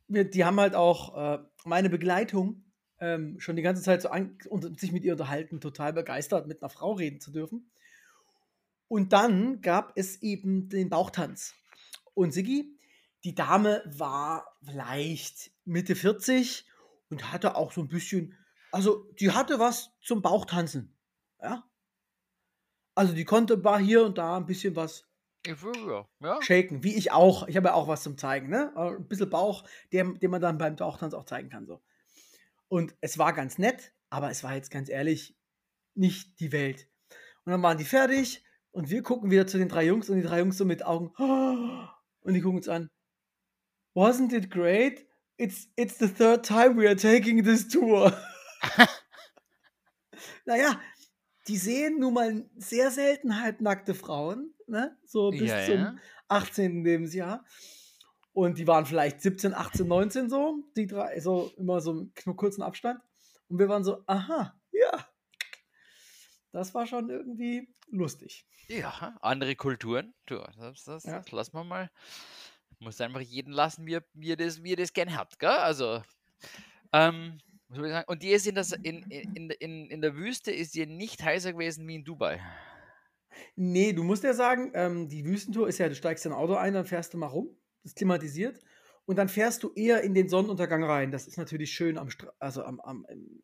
wir, 0.07 0.29
die 0.29 0.45
haben 0.45 0.59
halt 0.59 0.75
auch 0.75 1.15
äh, 1.17 1.39
meine 1.65 1.89
Begleitung 1.89 2.63
ähm, 2.99 3.39
schon 3.39 3.55
die 3.55 3.61
ganze 3.61 3.81
Zeit 3.81 4.01
so 4.01 4.09
an, 4.09 4.37
und 4.49 4.79
sich 4.79 4.91
mit 4.91 5.03
ihr 5.03 5.13
unterhalten, 5.13 5.61
total 5.61 5.93
begeistert, 5.93 6.47
mit 6.47 6.61
einer 6.61 6.69
Frau 6.69 6.93
reden 6.93 7.19
zu 7.19 7.31
dürfen. 7.31 7.71
Und 8.87 9.13
dann 9.13 9.61
gab 9.61 9.93
es 9.95 10.21
eben 10.21 10.69
den 10.69 10.89
Bauchtanz. 10.89 11.53
Und 12.13 12.33
Siggi, 12.33 12.77
die 13.23 13.35
Dame 13.35 13.83
war 13.85 14.57
vielleicht 14.63 15.51
Mitte 15.65 15.95
40 15.95 16.65
und 17.09 17.31
hatte 17.31 17.55
auch 17.55 17.71
so 17.71 17.81
ein 17.81 17.87
bisschen, 17.87 18.37
also 18.71 19.05
die 19.19 19.31
hatte 19.31 19.59
was 19.59 19.91
zum 20.01 20.21
Bauchtanzen. 20.21 20.97
Ja. 21.41 21.69
Also 22.95 23.13
die 23.13 23.25
konnte 23.25 23.63
war 23.63 23.79
hier 23.79 24.05
und 24.05 24.17
da 24.17 24.37
ein 24.37 24.45
bisschen 24.45 24.75
was 24.75 25.05
ja. 26.21 26.41
shaken, 26.41 26.83
wie 26.83 26.95
ich 26.95 27.11
auch. 27.11 27.47
Ich 27.47 27.55
habe 27.55 27.69
ja 27.69 27.73
auch 27.73 27.87
was 27.87 28.03
zum 28.03 28.17
Zeigen, 28.17 28.49
ne? 28.49 28.71
Aber 28.75 28.97
Ein 28.97 29.07
bisschen 29.07 29.29
Bauch, 29.29 29.63
der, 29.91 30.05
den 30.05 30.31
man 30.31 30.41
dann 30.41 30.57
beim 30.57 30.75
Bauchtanz 30.75 31.13
auch 31.13 31.25
zeigen 31.25 31.49
kann. 31.49 31.65
So. 31.65 31.81
Und 32.67 32.95
es 33.01 33.17
war 33.17 33.33
ganz 33.33 33.57
nett, 33.57 33.93
aber 34.09 34.29
es 34.29 34.43
war 34.43 34.55
jetzt 34.55 34.69
ganz 34.69 34.89
ehrlich 34.89 35.37
nicht 35.95 36.39
die 36.39 36.51
Welt. 36.51 36.89
Und 37.45 37.51
dann 37.51 37.63
waren 37.63 37.77
die 37.77 37.85
fertig 37.85 38.43
und 38.71 38.89
wir 38.89 39.01
gucken 39.01 39.31
wieder 39.31 39.47
zu 39.47 39.57
den 39.57 39.69
drei 39.69 39.85
Jungs 39.85 40.09
und 40.09 40.17
die 40.17 40.23
drei 40.23 40.39
Jungs 40.39 40.57
so 40.57 40.65
mit 40.65 40.85
Augen. 40.85 41.13
Und 42.21 42.33
die 42.33 42.41
gucken 42.41 42.57
uns 42.57 42.67
an. 42.67 42.89
Wasn't 43.95 44.35
it 44.35 44.51
great? 44.51 45.07
It's, 45.39 45.67
it's 45.77 45.97
the 45.97 46.07
third 46.09 46.43
time 46.43 46.75
we 46.75 46.85
are 46.85 46.95
taking 46.97 47.43
this 47.43 47.65
tour. 47.67 48.11
naja, 50.45 50.79
die 51.47 51.55
sehen 51.57 51.99
nun 51.99 52.13
mal 52.13 52.49
sehr 52.57 52.91
selten 52.91 53.41
halbnackte 53.41 53.95
Frauen, 53.95 54.53
ne? 54.67 54.97
So 55.05 55.31
bis 55.31 55.49
Ja, 55.49 55.65
zum 55.65 55.75
ja. 55.75 55.95
18. 56.27 56.83
Lebensjahr. 56.83 57.45
Und 58.33 58.57
die 58.57 58.67
waren 58.67 58.85
vielleicht 58.85 59.21
17, 59.21 59.53
18, 59.53 59.87
19 59.87 60.29
so, 60.29 60.63
die 60.75 60.87
drei, 60.87 61.19
so 61.21 61.51
immer 61.57 61.79
so 61.81 61.91
einen 61.91 62.35
kurzen 62.35 62.61
Abstand. 62.61 62.99
Und 63.47 63.59
wir 63.59 63.69
waren 63.69 63.83
so, 63.83 64.03
aha, 64.07 64.53
ja. 64.71 65.07
Das 66.51 66.73
war 66.73 66.85
schon 66.85 67.09
irgendwie 67.09 67.73
lustig. 67.87 68.45
Ja, 68.67 69.17
andere 69.21 69.55
Kulturen. 69.55 70.13
Du, 70.25 70.37
das, 70.57 70.83
das, 70.83 71.03
Ja. 71.05 71.19
das 71.19 71.31
lassen 71.31 71.53
wir 71.53 71.63
mal. 71.63 71.89
Muss 72.79 73.01
einfach 73.01 73.21
jeden 73.21 73.51
lassen, 73.51 73.85
wie 73.85 73.95
er, 73.95 74.03
wie 74.13 74.35
das, 74.35 74.63
wie 74.63 74.73
er 74.73 74.77
das 74.77 74.93
gern 74.93 75.15
hat, 75.15 75.37
gell? 75.39 75.49
Also, 75.49 76.01
ähm? 76.93 77.39
Und 78.07 78.23
die 78.23 78.29
ist 78.29 78.47
in, 78.47 78.55
das, 78.55 78.71
in, 78.71 79.03
in, 79.03 79.35
in, 79.35 79.49
in, 79.51 79.89
in 79.91 80.01
der 80.01 80.15
Wüste 80.15 80.51
ist 80.51 80.73
die 80.73 80.87
nicht 80.87 81.23
heißer 81.23 81.53
gewesen 81.53 81.87
wie 81.87 81.95
in 81.95 82.03
Dubai. 82.03 82.41
Nee, 83.55 83.93
du 83.93 84.03
musst 84.03 84.23
ja 84.23 84.33
sagen, 84.33 84.71
ähm, 84.73 85.07
die 85.07 85.23
Wüstentour 85.23 85.67
ist 85.67 85.77
ja, 85.77 85.87
du 85.87 85.93
steigst 85.93 86.25
in 86.25 86.31
ein 86.31 86.37
Auto 86.37 86.55
ein, 86.55 86.73
dann 86.73 86.85
fährst 86.85 87.13
du 87.13 87.17
mal 87.17 87.27
rum, 87.27 87.55
das 87.83 87.91
ist 87.91 87.97
klimatisiert. 87.97 88.59
Und 89.05 89.17
dann 89.17 89.29
fährst 89.29 89.63
du 89.63 89.73
eher 89.73 90.01
in 90.01 90.13
den 90.13 90.29
Sonnenuntergang 90.29 90.83
rein. 90.83 91.11
Das 91.11 91.27
ist 91.27 91.37
natürlich 91.37 91.71
schön 91.71 91.97
am, 91.97 92.09
Stra 92.09 92.31
also 92.39 92.63
am, 92.63 92.79
am 92.79 93.05
im, 93.09 93.41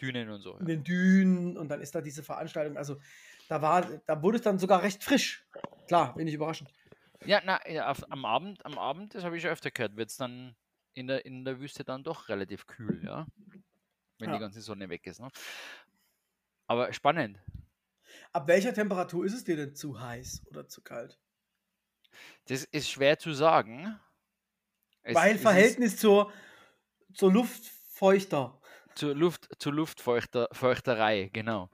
Dünen 0.00 0.30
und 0.30 0.40
so. 0.40 0.56
in 0.58 0.60
Ja. 0.60 0.64
den 0.66 0.84
Dünen 0.84 1.56
und 1.56 1.68
dann 1.68 1.80
ist 1.80 1.94
da 1.94 2.00
diese 2.00 2.22
Veranstaltung. 2.22 2.76
Also 2.76 2.98
da 3.48 3.62
war, 3.62 3.86
da 4.06 4.22
wurde 4.22 4.36
es 4.36 4.42
dann 4.42 4.58
sogar 4.58 4.82
recht 4.82 5.04
frisch. 5.04 5.46
Klar, 5.86 6.16
wenig 6.16 6.34
überraschend. 6.34 6.70
Ja, 7.26 7.40
na, 7.44 7.60
ja, 7.68 7.90
auf, 7.90 8.10
am 8.10 8.24
Abend, 8.24 8.64
am 8.66 8.78
Abend, 8.78 9.14
das 9.14 9.24
habe 9.24 9.36
ich 9.36 9.42
schon 9.42 9.50
öfter 9.50 9.70
gehört, 9.70 9.96
wird 9.96 10.10
es 10.10 10.16
dann 10.16 10.56
in 10.94 11.06
der, 11.06 11.24
in 11.24 11.44
der 11.44 11.58
Wüste 11.60 11.84
dann 11.84 12.04
doch 12.04 12.28
relativ 12.28 12.66
kühl, 12.66 13.02
ja. 13.04 13.26
Wenn 14.18 14.28
Ja. 14.30 14.34
die 14.36 14.40
ganze 14.40 14.60
Sonne 14.60 14.88
weg 14.88 15.06
ist. 15.06 15.20
Ne? 15.20 15.28
Aber 16.66 16.92
spannend. 16.92 17.38
Ab 18.32 18.46
welcher 18.48 18.74
Temperatur 18.74 19.24
ist 19.24 19.34
es 19.34 19.44
dir 19.44 19.56
denn 19.56 19.74
zu 19.74 20.00
heiß 20.00 20.42
oder 20.46 20.68
zu 20.68 20.82
kalt? 20.82 21.18
Das 22.46 22.64
ist 22.64 22.88
schwer 22.90 23.18
zu 23.18 23.32
sagen. 23.32 23.98
Es- 25.02 25.14
Weil 25.14 25.36
es 25.36 25.42
Verhältnis 25.42 25.96
zur, 25.96 26.32
zur 27.14 27.32
Luft 27.32 27.64
feuchter. 27.66 28.60
Zur 28.94 29.14
Luft, 29.14 29.48
zur 29.58 29.72
Luftfeuchterei, 29.72 31.30
genau. 31.32 31.70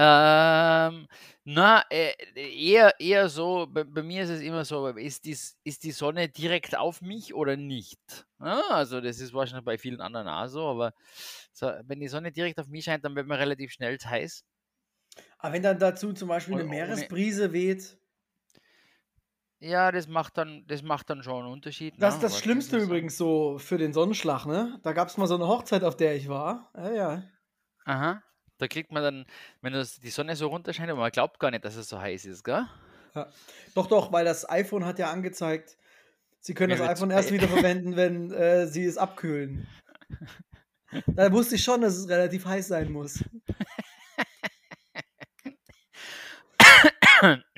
Ähm, 0.00 1.08
na, 1.44 1.82
äh, 1.90 2.12
eher, 2.36 3.00
eher 3.00 3.28
so, 3.28 3.66
bei, 3.68 3.82
bei 3.84 4.02
mir 4.02 4.22
ist 4.22 4.30
es 4.30 4.42
immer 4.42 4.64
so, 4.64 4.86
ist 4.88 5.24
die, 5.24 5.36
ist 5.64 5.82
die 5.84 5.90
Sonne 5.92 6.28
direkt 6.28 6.76
auf 6.76 7.00
mich 7.02 7.34
oder 7.34 7.56
nicht? 7.56 7.98
Ja, 8.40 8.62
also 8.70 9.00
das 9.00 9.18
ist 9.20 9.32
wahrscheinlich 9.34 9.64
bei 9.64 9.76
vielen 9.78 10.00
anderen 10.00 10.28
auch 10.28 10.46
so, 10.48 10.66
aber 10.68 10.92
so, 11.52 11.66
wenn 11.84 12.00
die 12.00 12.08
Sonne 12.08 12.30
direkt 12.32 12.60
auf 12.60 12.68
mich 12.68 12.84
scheint, 12.84 13.04
dann 13.04 13.16
wird 13.16 13.26
man 13.26 13.38
relativ 13.38 13.72
schnell 13.72 13.98
heiß. 13.98 14.44
Aber 15.38 15.52
wenn 15.54 15.62
dann 15.62 15.78
dazu 15.80 16.12
zum 16.12 16.28
Beispiel 16.28 16.54
eine 16.54 16.64
Meeresbrise 16.64 17.52
weht, 17.52 17.98
Ja, 19.60 19.92
das 19.92 20.06
macht 20.08 20.36
dann, 20.36 20.66
das 20.66 20.82
macht 20.82 21.10
dann 21.10 21.22
schon 21.22 21.44
einen 21.44 21.52
Unterschied. 21.52 21.96
das 21.96 22.14
ne? 22.14 22.16
ist 22.16 22.22
das 22.22 22.38
Was 22.38 22.38
Schlimmste 22.38 22.76
ist 22.76 22.82
das? 22.82 22.82
übrigens 22.82 23.16
so 23.18 23.58
für 23.58 23.76
den 23.78 23.92
Sonnenschlag, 23.92 24.46
ne? 24.46 24.78
Da 24.82 24.92
gab 24.92 25.08
es 25.08 25.16
mal 25.18 25.26
so 25.26 25.34
eine 25.34 25.48
Hochzeit, 25.48 25.84
auf 25.84 25.96
der 25.96 26.16
ich 26.16 26.28
war. 26.28 26.70
Ja, 26.76 26.90
ja. 26.92 27.22
Aha. 27.86 28.22
Da 28.58 28.66
kriegt 28.68 28.92
man 28.92 29.02
dann, 29.02 29.26
wenn 29.62 29.72
das, 29.72 30.00
die 30.00 30.10
Sonne 30.10 30.36
so 30.36 30.48
runterscheint, 30.48 30.90
aber 30.90 31.00
man 31.00 31.10
glaubt 31.12 31.38
gar 31.38 31.50
nicht, 31.50 31.64
dass 31.64 31.76
es 31.76 31.88
so 31.88 32.00
heiß 32.00 32.24
ist, 32.26 32.44
gell? 32.44 32.66
Ja. 33.14 33.28
Doch, 33.74 33.86
doch, 33.86 34.12
weil 34.12 34.24
das 34.24 34.48
iPhone 34.48 34.84
hat 34.84 34.98
ja 34.98 35.10
angezeigt, 35.10 35.76
Sie 36.40 36.54
können 36.54 36.72
Mir 36.72 36.78
das 36.78 36.88
iPhone 36.88 37.10
erst 37.10 37.32
wieder 37.32 37.48
verwenden, 37.48 37.96
wenn 37.96 38.30
äh, 38.32 38.66
Sie 38.68 38.84
es 38.84 38.98
abkühlen. 38.98 39.66
Da 41.06 41.30
wusste 41.30 41.56
ich 41.56 41.62
schon, 41.62 41.82
dass 41.82 41.96
es 41.98 42.08
relativ 42.08 42.46
heiß 42.46 42.68
sein 42.68 42.90
muss. 42.90 43.22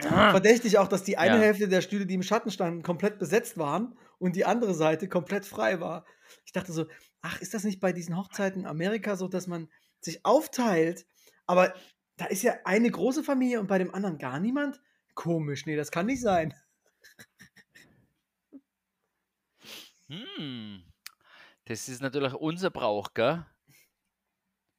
Verdächtig 0.02 0.78
auch, 0.78 0.88
dass 0.88 1.04
die 1.04 1.16
eine 1.16 1.36
Ja. 1.36 1.42
Hälfte 1.42 1.68
der 1.68 1.80
Stühle, 1.80 2.06
die 2.06 2.14
im 2.14 2.24
Schatten 2.24 2.50
standen, 2.50 2.82
komplett 2.82 3.20
besetzt 3.20 3.58
waren 3.58 3.96
und 4.18 4.34
die 4.34 4.44
andere 4.44 4.74
Seite 4.74 5.08
komplett 5.08 5.44
frei 5.46 5.78
war. 5.78 6.04
Ich 6.44 6.50
dachte 6.50 6.72
so, 6.72 6.86
ach, 7.22 7.40
ist 7.40 7.54
das 7.54 7.62
nicht 7.62 7.78
bei 7.78 7.92
diesen 7.92 8.16
Hochzeiten 8.16 8.62
in 8.62 8.66
Amerika 8.66 9.14
so, 9.14 9.28
dass 9.28 9.46
man 9.46 9.68
sich 10.04 10.24
aufteilt, 10.24 11.06
aber 11.46 11.74
da 12.16 12.26
ist 12.26 12.42
ja 12.42 12.54
eine 12.64 12.90
große 12.90 13.24
Familie 13.24 13.60
und 13.60 13.66
bei 13.66 13.78
dem 13.78 13.94
anderen 13.94 14.18
gar 14.18 14.40
niemand? 14.40 14.80
Komisch, 15.14 15.66
nee, 15.66 15.76
das 15.76 15.90
kann 15.90 16.06
nicht 16.06 16.20
sein. 16.20 16.54
Hm. 20.08 20.82
Das 21.66 21.88
ist 21.88 22.02
natürlich 22.02 22.34
unser 22.34 22.70
Brauch, 22.70 23.14
gell? 23.14 23.46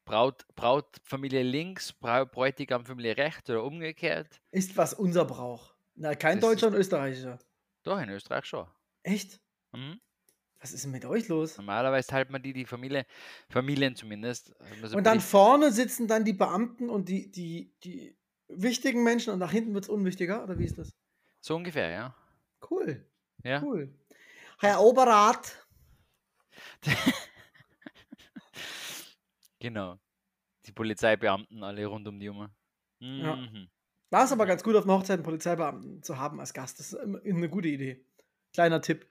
Braut, 0.05 0.45
Brautfamilie 0.55 1.43
links, 1.43 1.93
Bräutigamfamilie 1.93 3.15
rechts 3.15 3.49
oder 3.49 3.63
umgekehrt. 3.63 4.41
Ist 4.51 4.75
was 4.75 4.93
unser 4.93 5.25
Brauch. 5.25 5.73
Na, 5.95 6.15
kein 6.15 6.39
Das 6.39 6.49
Deutscher 6.49 6.67
und 6.67 6.73
Österreicher. 6.73 7.39
Doch, 7.83 7.99
in 7.99 8.09
Österreich 8.09 8.45
schon. 8.45 8.67
Echt? 9.03 9.39
Mhm. 9.71 10.01
Was 10.61 10.71
ist 10.73 10.83
denn 10.83 10.91
mit 10.91 11.05
euch 11.05 11.27
los? 11.27 11.57
Normalerweise 11.57 12.07
teilt 12.07 12.29
man 12.29 12.41
die, 12.43 12.53
die 12.53 12.65
Familie, 12.65 13.05
Familien 13.49 13.95
zumindest. 13.95 14.53
also 14.81 14.95
Und 14.95 15.03
dann 15.05 15.19
vorne 15.19 15.71
sitzen 15.71 16.07
dann 16.07 16.23
die 16.23 16.33
Beamten 16.33 16.89
und 16.89 17.09
die, 17.09 17.31
die, 17.31 17.73
die 17.83 18.15
wichtigen 18.47 19.03
Menschen 19.03 19.33
und 19.33 19.39
nach 19.39 19.51
hinten 19.51 19.73
wird 19.73 19.85
es 19.85 19.89
unwichtiger, 19.89 20.43
oder 20.43 20.57
wie 20.59 20.65
ist 20.65 20.77
das? 20.77 20.91
so 21.43 21.55
ungefähr, 21.55 21.89
ja. 21.89 22.15
Cool, 22.69 23.03
Ja. 23.43 23.61
cool. 23.63 23.91
Herr 24.59 24.81
Oberrat, 24.81 25.65
Genau. 29.59 29.99
Die 30.65 30.71
Polizeibeamten 30.71 31.63
alle 31.63 31.85
rund 31.85 32.07
um 32.07 32.19
die 32.19 32.29
Uhr. 32.29 32.49
Ja. 32.99 33.35
Mhm. 33.35 33.69
war 34.11 34.25
es 34.25 34.31
aber 34.31 34.45
ganz 34.45 34.63
gut, 34.63 34.75
auf 34.75 34.83
einer 34.83 34.93
Hochzeit 34.93 35.15
einen 35.15 35.23
Polizeibeamten 35.23 36.03
zu 36.03 36.17
haben 36.17 36.39
als 36.39 36.53
Gast. 36.53 36.79
Das 36.79 36.93
ist 36.93 36.99
eine 36.99 37.49
gute 37.49 37.67
Idee. 37.67 38.05
Kleiner 38.53 38.81
Tipp. 38.81 39.07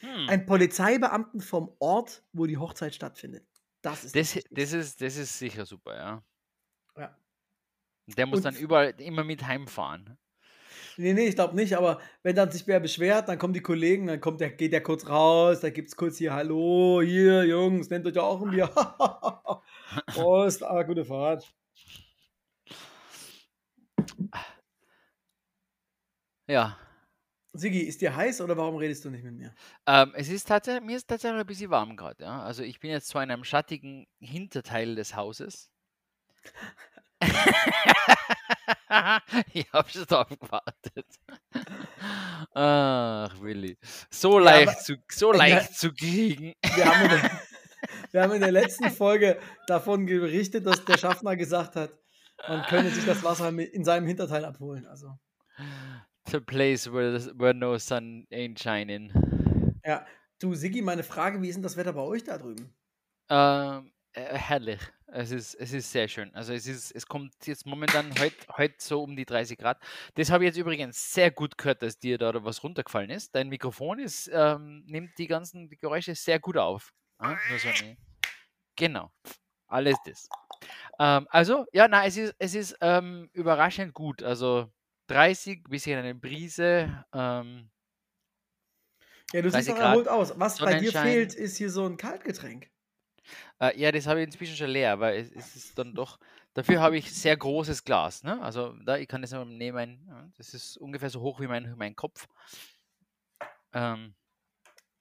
Hm. 0.00 0.28
Ein 0.28 0.46
Polizeibeamten 0.46 1.40
vom 1.40 1.74
Ort, 1.78 2.22
wo 2.32 2.46
die 2.46 2.56
Hochzeit 2.56 2.94
stattfindet. 2.94 3.46
Das 3.82 4.04
ist 4.04 4.14
Das, 4.14 4.38
das, 4.50 4.72
ist, 4.72 5.00
das 5.00 5.16
ist 5.16 5.38
sicher 5.38 5.66
super, 5.66 5.96
ja. 5.96 6.24
Ja. 6.96 7.16
Der 8.16 8.26
muss 8.26 8.38
Und 8.38 8.44
dann 8.44 8.56
überall 8.56 8.94
immer 9.00 9.24
mit 9.24 9.46
heimfahren. 9.46 10.18
Nee, 10.96 11.12
nee, 11.12 11.26
ich 11.26 11.36
glaube 11.36 11.54
nicht, 11.54 11.76
aber 11.76 12.00
wenn 12.22 12.34
dann 12.34 12.50
sich 12.50 12.66
wer 12.66 12.80
beschwert, 12.80 13.28
dann 13.28 13.38
kommen 13.38 13.52
die 13.54 13.60
Kollegen, 13.60 14.08
dann 14.08 14.20
kommt 14.20 14.40
der, 14.40 14.50
geht 14.50 14.72
der 14.72 14.82
kurz 14.82 15.08
raus, 15.08 15.60
da 15.60 15.70
gibt 15.70 15.88
es 15.88 15.96
kurz 15.96 16.18
hier, 16.18 16.32
hallo, 16.32 17.00
hier, 17.02 17.44
Jungs, 17.44 17.88
nennt 17.88 18.06
euch 18.06 18.18
auch 18.18 18.42
ein 18.42 18.50
Bier. 18.50 18.66
Prost, 20.06 20.64
ah, 20.64 20.82
gute 20.82 21.04
Fahrt. 21.04 21.54
Ja. 26.48 26.78
Sigi, 27.54 27.80
ist 27.80 28.00
dir 28.02 28.14
heiß 28.14 28.40
oder 28.42 28.56
warum 28.56 28.76
redest 28.76 29.04
du 29.04 29.10
nicht 29.10 29.24
mit 29.24 29.34
mir? 29.34 29.54
Ähm, 29.86 30.12
es 30.14 30.28
ist 30.28 30.46
tatsächlich, 30.46 30.84
mir 30.84 30.96
ist 30.96 31.08
tatsächlich 31.08 31.40
ein 31.40 31.46
bisschen 31.46 31.70
warm 31.70 31.96
gerade, 31.96 32.22
ja. 32.22 32.42
Also 32.42 32.62
ich 32.62 32.78
bin 32.80 32.90
jetzt 32.90 33.08
zwar 33.08 33.22
in 33.22 33.30
einem 33.30 33.44
schattigen 33.44 34.06
Hinterteil 34.20 34.94
des 34.94 35.16
Hauses. 35.16 35.70
ich 39.52 39.72
habe 39.72 39.88
schon 39.90 40.04
drauf 40.06 40.28
gewartet. 40.28 41.06
Ach, 42.54 43.40
Willi. 43.40 43.76
So 44.10 44.38
Ja, 44.38 44.44
leicht, 44.44 44.68
aber- 44.68 44.78
zu, 44.78 44.96
so 45.10 45.32
Ja. 45.32 45.38
leicht 45.38 45.74
zu 45.74 45.92
kriegen. 45.92 46.54
Wir 46.74 46.84
haben, 46.84 47.02
in 47.02 47.08
der, 47.10 47.40
wir 48.12 48.22
haben 48.22 48.32
in 48.34 48.40
der 48.40 48.52
letzten 48.52 48.90
Folge 48.90 49.38
davon 49.66 50.06
berichtet, 50.06 50.66
dass 50.66 50.84
der 50.84 50.98
Schaffner 50.98 51.36
gesagt 51.36 51.76
hat, 51.76 51.90
man 52.46 52.62
könne 52.66 52.90
sich 52.90 53.04
das 53.04 53.22
Wasser 53.24 53.48
in 53.48 53.84
seinem 53.84 54.06
Hinterteil 54.06 54.44
abholen. 54.44 54.86
Also, 54.86 55.18
The 56.30 56.40
place 56.40 56.86
where, 56.86 57.18
where 57.38 57.54
no 57.54 57.78
sun 57.78 58.26
ain't 58.30 58.58
shining. 58.58 59.10
ja. 59.84 60.04
Du, 60.40 60.54
Sigi, 60.54 60.82
meine 60.82 61.02
Frage, 61.02 61.42
wie 61.42 61.48
ist 61.48 61.56
denn 61.56 61.62
das 61.64 61.76
Wetter 61.76 61.92
bei 61.92 62.02
euch 62.02 62.22
da 62.22 62.38
drüben? 62.38 62.72
Ähm, 63.28 63.92
äh, 64.12 64.36
herrlich. 64.36 64.78
Es 65.06 65.30
ist, 65.30 65.54
es 65.54 65.72
ist 65.72 65.90
sehr 65.90 66.06
schön. 66.06 66.32
Also 66.34 66.52
es 66.52 66.66
ist, 66.66 66.92
es 66.92 67.06
kommt 67.06 67.34
jetzt 67.46 67.66
momentan 67.66 68.12
heute 68.20 68.36
heut 68.56 68.80
so 68.80 69.02
um 69.02 69.16
die 69.16 69.24
30 69.24 69.58
Grad. 69.58 69.82
Das 70.14 70.30
habe 70.30 70.44
ich 70.44 70.48
jetzt 70.48 70.58
übrigens 70.58 71.12
sehr 71.12 71.30
gut 71.30 71.56
gehört, 71.56 71.82
dass 71.82 71.98
dir 71.98 72.18
da 72.18 72.44
was 72.44 72.62
runtergefallen 72.62 73.10
ist. 73.10 73.34
Dein 73.34 73.48
Mikrofon 73.48 73.98
ist, 73.98 74.30
ähm, 74.32 74.84
nimmt 74.86 75.16
die 75.18 75.26
ganzen 75.26 75.70
Geräusche 75.70 76.14
sehr 76.14 76.38
gut 76.38 76.58
auf. 76.58 76.92
Ah, 77.18 77.36
so 77.58 77.68
genau. 78.76 79.10
Alles 79.66 79.96
das. 80.04 80.28
Ähm, 81.00 81.26
also, 81.30 81.66
ja, 81.72 81.88
nein, 81.88 82.06
es 82.06 82.16
ist, 82.16 82.34
es 82.38 82.54
ist 82.54 82.76
ähm, 82.80 83.30
überraschend 83.32 83.94
gut. 83.94 84.22
Also 84.22 84.70
30, 85.08 85.64
bisschen 85.68 85.98
eine 85.98 86.14
Brise. 86.14 87.04
Ähm, 87.12 87.68
Ja, 89.32 89.42
du 89.42 89.50
30 89.50 89.66
siehst 89.66 89.78
auch 89.78 89.82
erholt 89.82 90.08
aus. 90.08 90.38
Was 90.38 90.58
bei 90.58 90.74
dir 90.78 90.92
fehlt, 90.92 91.34
ist 91.34 91.56
hier 91.56 91.70
so 91.70 91.84
ein 91.84 91.96
Kaltgetränk. 91.96 92.70
Äh, 93.60 93.78
ja, 93.78 93.92
das 93.92 94.06
habe 94.06 94.20
ich 94.20 94.26
inzwischen 94.26 94.56
schon 94.56 94.70
leer, 94.70 94.92
aber 94.92 95.14
es, 95.14 95.30
es 95.32 95.56
ist 95.56 95.78
dann 95.78 95.94
doch. 95.94 96.18
Dafür 96.54 96.80
habe 96.80 96.96
ich 96.96 97.12
sehr 97.12 97.36
großes 97.36 97.84
Glas. 97.84 98.22
Ne? 98.22 98.40
Also 98.42 98.72
da 98.84 98.96
ich 98.96 99.08
kann 99.08 99.22
das 99.22 99.32
nehmen. 99.32 100.32
Das 100.36 100.54
ist 100.54 100.76
ungefähr 100.78 101.10
so 101.10 101.20
hoch 101.20 101.40
wie 101.40 101.46
mein, 101.46 101.74
mein 101.76 101.94
Kopf. 101.94 102.26
Ähm, 103.72 104.14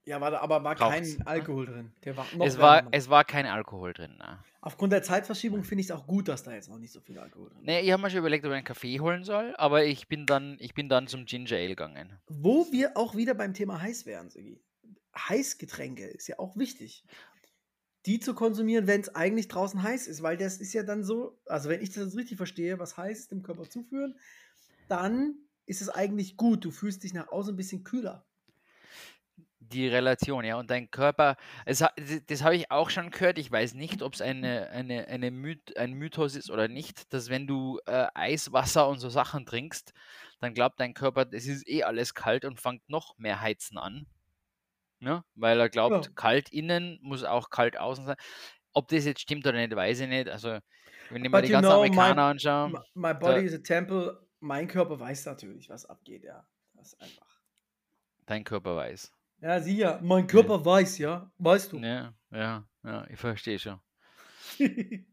Ja, 0.07 0.21
war 0.21 0.31
da, 0.31 0.39
aber 0.39 0.63
war 0.63 0.73
Braucht's, 0.75 1.17
kein 1.17 1.17
ne? 1.17 1.27
Alkohol 1.27 1.65
drin. 1.65 1.91
Der 2.05 2.15
war 2.15 2.25
noch 2.33 2.45
es, 2.45 2.57
war, 2.57 2.87
es 2.91 3.09
war 3.09 3.25
kein 3.25 3.45
Alkohol 3.45 3.91
drin. 3.91 4.15
Ne? 4.17 4.39
Aufgrund 4.61 4.93
der 4.93 5.03
Zeitverschiebung 5.03 5.65
finde 5.65 5.81
ich 5.81 5.87
es 5.87 5.91
auch 5.91 6.07
gut, 6.07 6.29
dass 6.29 6.43
da 6.43 6.53
jetzt 6.53 6.69
noch 6.69 6.77
nicht 6.77 6.93
so 6.93 7.01
viel 7.01 7.19
Alkohol 7.19 7.49
drin 7.49 7.59
ist. 7.59 7.65
Nee, 7.65 7.81
ich 7.81 7.91
habe 7.91 8.01
mir 8.01 8.09
schon 8.09 8.19
überlegt, 8.19 8.45
ob 8.45 8.51
ich 8.51 8.55
einen 8.55 8.63
Kaffee 8.63 9.01
holen 9.01 9.25
soll, 9.25 9.53
aber 9.57 9.83
ich 9.83 10.07
bin 10.07 10.25
dann, 10.25 10.55
ich 10.61 10.73
bin 10.73 10.87
dann 10.87 11.07
zum 11.07 11.25
Ginger 11.25 11.57
Ale 11.57 11.67
gegangen. 11.67 12.17
Wo 12.27 12.71
wir 12.71 12.95
auch 12.95 13.15
wieder 13.17 13.33
beim 13.33 13.53
Thema 13.53 13.81
heiß 13.81 14.05
wären, 14.05 14.29
Sigi. 14.29 14.61
Heißgetränke 15.13 16.05
ist 16.05 16.27
ja 16.27 16.39
auch 16.39 16.55
wichtig. 16.55 17.03
Die 18.05 18.21
zu 18.21 18.33
konsumieren, 18.33 18.87
wenn 18.87 19.01
es 19.01 19.13
eigentlich 19.13 19.49
draußen 19.49 19.83
heiß 19.83 20.07
ist, 20.07 20.23
weil 20.23 20.37
das 20.37 20.59
ist 20.59 20.71
ja 20.71 20.83
dann 20.83 21.03
so, 21.03 21.37
also 21.47 21.67
wenn 21.67 21.81
ich 21.81 21.91
das 21.91 22.15
richtig 22.15 22.37
verstehe, 22.37 22.79
was 22.79 22.95
heiß 22.95 23.19
ist 23.19 23.31
dem 23.31 23.43
Körper 23.43 23.69
zuführen, 23.69 24.15
dann 24.87 25.35
ist 25.65 25.81
es 25.81 25.89
eigentlich 25.89 26.37
gut. 26.37 26.63
Du 26.63 26.71
fühlst 26.71 27.03
dich 27.03 27.13
nach 27.13 27.27
außen 27.27 27.53
ein 27.53 27.57
bisschen 27.57 27.83
kühler. 27.83 28.25
Die 29.69 29.87
Relation, 29.87 30.45
ja. 30.45 30.57
Und 30.57 30.69
dein 30.69 30.89
Körper, 30.91 31.35
es, 31.65 31.83
das, 32.27 32.43
habe 32.43 32.55
ich 32.55 32.71
auch 32.71 32.89
schon 32.89 33.09
gehört. 33.11 33.37
Ich 33.37 33.51
weiß 33.51 33.73
nicht, 33.73 34.01
ob 34.01 34.13
es 34.13 34.21
eine, 34.21 34.69
eine, 34.69 35.07
eine 35.07 35.29
Myth, 35.31 35.75
ein 35.77 35.93
Mythos 35.93 36.35
ist 36.35 36.49
oder 36.49 36.67
nicht, 36.67 37.11
dass 37.13 37.29
wenn 37.29 37.47
du 37.47 37.79
äh, 37.85 38.07
Eiswasser 38.13 38.87
und 38.87 38.99
so 38.99 39.09
Sachen 39.09 39.45
trinkst, 39.45 39.93
dann 40.39 40.53
glaubt 40.53 40.79
dein 40.79 40.93
Körper, 40.93 41.25
es 41.31 41.47
ist 41.47 41.67
eh 41.67 41.83
alles 41.83 42.13
kalt 42.13 42.45
und 42.45 42.61
fängt 42.61 42.87
noch 42.87 43.17
mehr 43.17 43.41
heizen 43.41 43.77
an. 43.77 44.05
Ne? 44.99 45.23
Weil 45.35 45.59
er 45.59 45.69
glaubt, 45.69 46.05
Ja. 46.05 46.11
kalt 46.15 46.49
innen 46.49 46.97
muss 47.01 47.23
auch 47.23 47.49
kalt 47.49 47.77
außen 47.77 48.05
sein. 48.05 48.15
Ob 48.73 48.87
das 48.87 49.05
jetzt 49.05 49.21
stimmt 49.21 49.45
oder 49.45 49.57
nicht, 49.57 49.75
weiß 49.75 49.99
ich 50.01 50.07
nicht. 50.07 50.29
Also, 50.29 50.59
wenn 51.09 51.25
ich 51.25 51.31
mir 51.31 51.41
die 51.41 51.49
ganzen 51.49 51.69
know, 51.69 51.81
my- 51.81 51.87
Amerikaner 51.87 52.23
anschaue, 52.23 52.67
M- 52.69 52.79
My 52.93 53.13
body 53.13 53.41
is 53.45 53.53
a 53.53 53.57
temple. 53.59 54.25
Mein 54.39 54.67
Körper 54.67 54.99
weiß 54.99 55.25
natürlich, 55.25 55.67
was 55.69 55.85
abgeht, 55.85 56.23
ja. 56.23 56.47
Das 56.73 56.93
ist 56.93 57.01
einfach. 57.01 57.39
dein 58.27 58.43
Körper 58.43 58.75
weiß. 58.75 59.11
Ja, 59.39 59.59
sieh 59.61 59.77
ja, 59.77 59.99
mein 60.01 60.25
Körper 60.27 60.63
weiß, 60.65 60.97
ja. 60.97 61.31
Weißt 61.37 61.71
du. 61.71 61.79
Ja, 61.79 62.13
ja, 62.31 62.67
ja, 62.83 63.07
ich 63.09 63.19
verstehe 63.19 63.59
schon. 63.59 63.79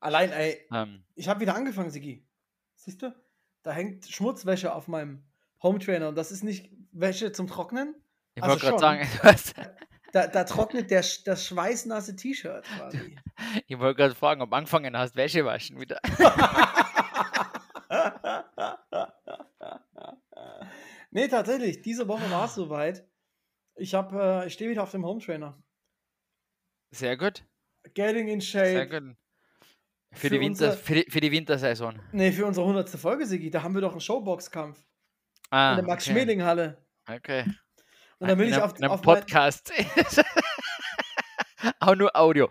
Allein, 0.00 0.30
ey, 0.32 0.66
Ähm, 0.72 1.04
ich 1.14 1.28
habe 1.28 1.40
wieder 1.40 1.54
angefangen, 1.54 1.90
Sigi. 1.90 2.26
Siehst 2.74 3.00
du? 3.02 3.14
Da 3.62 3.72
hängt 3.72 4.06
Schmutzwäsche 4.06 4.74
auf 4.74 4.88
meinem 4.88 5.24
Home 5.62 5.78
Trainer 5.78 6.08
und 6.08 6.16
das 6.16 6.32
ist 6.32 6.42
nicht 6.42 6.70
Wäsche 6.90 7.32
zum 7.32 7.46
Trocknen. 7.46 7.94
ich 8.34 8.42
Also 8.42 8.54
wollte 8.54 8.66
gerade 8.66 8.78
sagen, 8.78 9.08
was, 9.22 9.54
Da, 10.12 10.26
da 10.26 10.44
trocknet 10.44 10.90
der, 10.90 11.04
das 11.24 11.46
schweißnasse 11.46 12.16
T-Shirt 12.16 12.64
quasi. 12.76 13.16
ich 13.66 13.78
wollte 13.78 13.96
gerade 13.96 14.14
fragen, 14.14 14.42
ob 14.42 14.50
du 14.50 14.56
angefangen 14.56 14.94
hast, 14.96 15.16
Wäsche 15.16 15.44
waschen 15.44 15.80
wieder. 15.80 16.00
nee, 21.10 21.28
tatsächlich, 21.28 21.80
diese 21.80 22.06
Woche 22.08 22.30
war 22.30 22.44
es 22.46 22.54
soweit. 22.54 23.06
Ich, 23.76 23.94
hab, 23.94 24.12
äh, 24.12 24.46
ich 24.46 24.52
stehe 24.54 24.70
wieder 24.70 24.82
auf 24.82 24.90
dem 24.90 25.04
Home 25.04 25.20
Trainer. 25.20 25.60
Sehr 26.90 27.16
gut, 27.16 27.44
Getting 27.94 28.28
in 28.28 28.40
sehr 28.40 28.84
shape. 28.84 29.00
gut. 29.00 29.16
Für, 30.14 30.28
Für 30.28 30.30
die, 30.30 30.40
Winter, 30.40 30.64
unser- 30.66 30.76
für, 30.78 30.94
die, 30.94 31.10
für 31.10 31.20
die 31.20 31.32
Wintersaison. 31.32 31.98
Nee, 32.12 32.32
für 32.32 32.44
unsere 32.44 32.66
100. 32.66 32.88
Folge, 32.90 33.24
Sigi, 33.26 33.50
da 33.50 33.62
haben 33.62 33.74
wir 33.74 33.80
doch 33.80 33.92
einen 33.92 34.00
Showbox-Kampf 34.02 34.78
Ah, 35.50 35.70
in 35.70 35.76
der 35.76 35.86
Max-Schmeling-Halle. 35.86 36.84
Okay. 37.08 37.44
Und 38.18 38.28
dann 38.28 38.36
bin 38.38 38.48
in 38.48 38.54
ich 38.54 38.60
auf, 38.60 38.76
in 38.76 38.84
einem 38.84 38.92
auf 38.92 39.02
mein, 39.04 39.20
Podcast. 39.20 39.72
Auch 41.80 41.94
nur 41.94 42.14
Audio. 42.16 42.48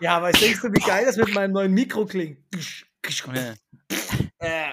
Ja, 0.00 0.16
aber 0.18 0.30
denkst 0.32 0.60
du, 0.62 0.68
wie 0.72 0.80
geil 0.80 1.04
das 1.06 1.16
mit 1.16 1.32
meinem 1.34 1.52
neuen 1.52 1.72
Mikro 1.72 2.04
klingt? 2.06 2.38
Ja. 3.32 3.54
Äh. 4.38 4.72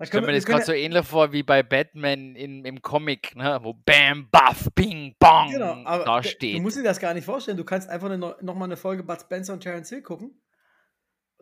Ich 0.00 0.08
stelle 0.08 0.26
mir 0.26 0.32
das 0.32 0.44
gerade 0.44 0.64
so 0.64 0.72
ähnlich 0.72 1.06
vor 1.06 1.32
wie 1.32 1.42
bei 1.42 1.62
Batman 1.62 2.34
in, 2.36 2.64
im 2.64 2.82
Comic, 2.82 3.34
ne? 3.36 3.58
wo 3.62 3.74
Bam, 3.74 4.28
Buff, 4.30 4.68
Bing, 4.74 5.14
Bong 5.18 5.50
ja, 5.52 5.72
genau, 5.72 5.88
aber 5.88 6.04
da 6.04 6.22
steht. 6.22 6.56
du 6.56 6.62
musst 6.62 6.76
dir 6.76 6.82
das 6.82 7.00
gar 7.00 7.14
nicht 7.14 7.24
vorstellen. 7.24 7.56
Du 7.56 7.64
kannst 7.64 7.88
einfach 7.88 8.06
eine, 8.06 8.18
neu- 8.18 8.34
noch 8.40 8.54
mal 8.54 8.64
eine 8.66 8.76
Folge 8.76 9.02
Bud 9.02 9.20
Spencer 9.20 9.52
und 9.52 9.60
Terence 9.60 9.88
Hill 9.88 10.02
gucken. 10.02 10.40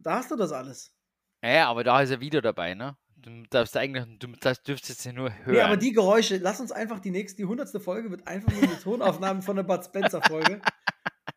Da 0.01 0.17
hast 0.17 0.31
du 0.31 0.37
das 0.37 0.53
alles. 0.53 0.95
Ja, 1.43 1.51
ja, 1.51 1.69
aber 1.69 1.85
da 1.85 2.01
ist 2.01 2.11
er 2.11 2.21
wieder 2.21 2.41
dabei, 2.43 2.75
ne? 2.75 2.97
Du 3.17 3.43
darfst 3.51 3.77
eigentlich, 3.77 4.05
du 4.19 4.29
das 4.41 4.63
dürftest 4.63 5.05
jetzt 5.05 5.15
nur 5.15 5.31
hören. 5.45 5.55
Nee, 5.55 5.61
aber 5.61 5.77
die 5.77 5.93
Geräusche, 5.93 6.37
lass 6.37 6.61
uns 6.61 6.71
einfach 6.71 7.01
die 7.01 7.11
nächste, 7.11 7.39
die 7.39 7.43
100. 7.45 7.83
Folge 7.83 8.11
wird 8.11 8.27
einfach 8.27 8.53
nur 8.53 8.63
eine 8.63 8.79
Tonaufnahme 8.79 9.43
von 9.43 9.57
der 9.57 9.63
Bud 9.65 9.85
Spencer 9.85 10.23
Folge. 10.23 10.61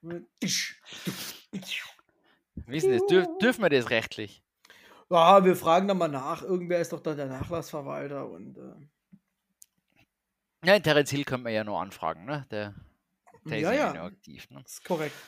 Wissen 2.67 2.91
das, 2.91 3.05
dürf, 3.07 3.27
dürfen 3.41 3.63
wir 3.63 3.69
das 3.69 3.89
rechtlich? 3.89 4.43
Ja, 5.11 5.43
wir 5.45 5.55
fragen 5.55 5.87
dann 5.87 5.97
mal 5.99 6.07
nach. 6.07 6.41
Irgendwer 6.43 6.79
ist 6.79 6.93
doch 6.93 6.99
da 7.01 7.13
der 7.15 7.27
Nachlassverwalter 7.27 8.27
und 8.29 8.57
äh, 8.57 8.87
Ja, 10.63 10.79
Terence 10.79 11.09
Hill 11.11 11.25
können 11.25 11.43
wir 11.43 11.51
ja 11.51 11.63
nur 11.65 11.79
anfragen, 11.81 12.23
ne? 12.25 12.45
Der, 12.51 12.73
der 13.49 13.59
ja, 13.59 13.71
ist 13.71 13.73
ja, 13.73 13.89
ja, 13.93 13.93
nur 13.93 14.03
aktiv, 14.03 14.49
ne? 14.51 14.65
ist 14.65 14.83
korrekt. 14.85 15.25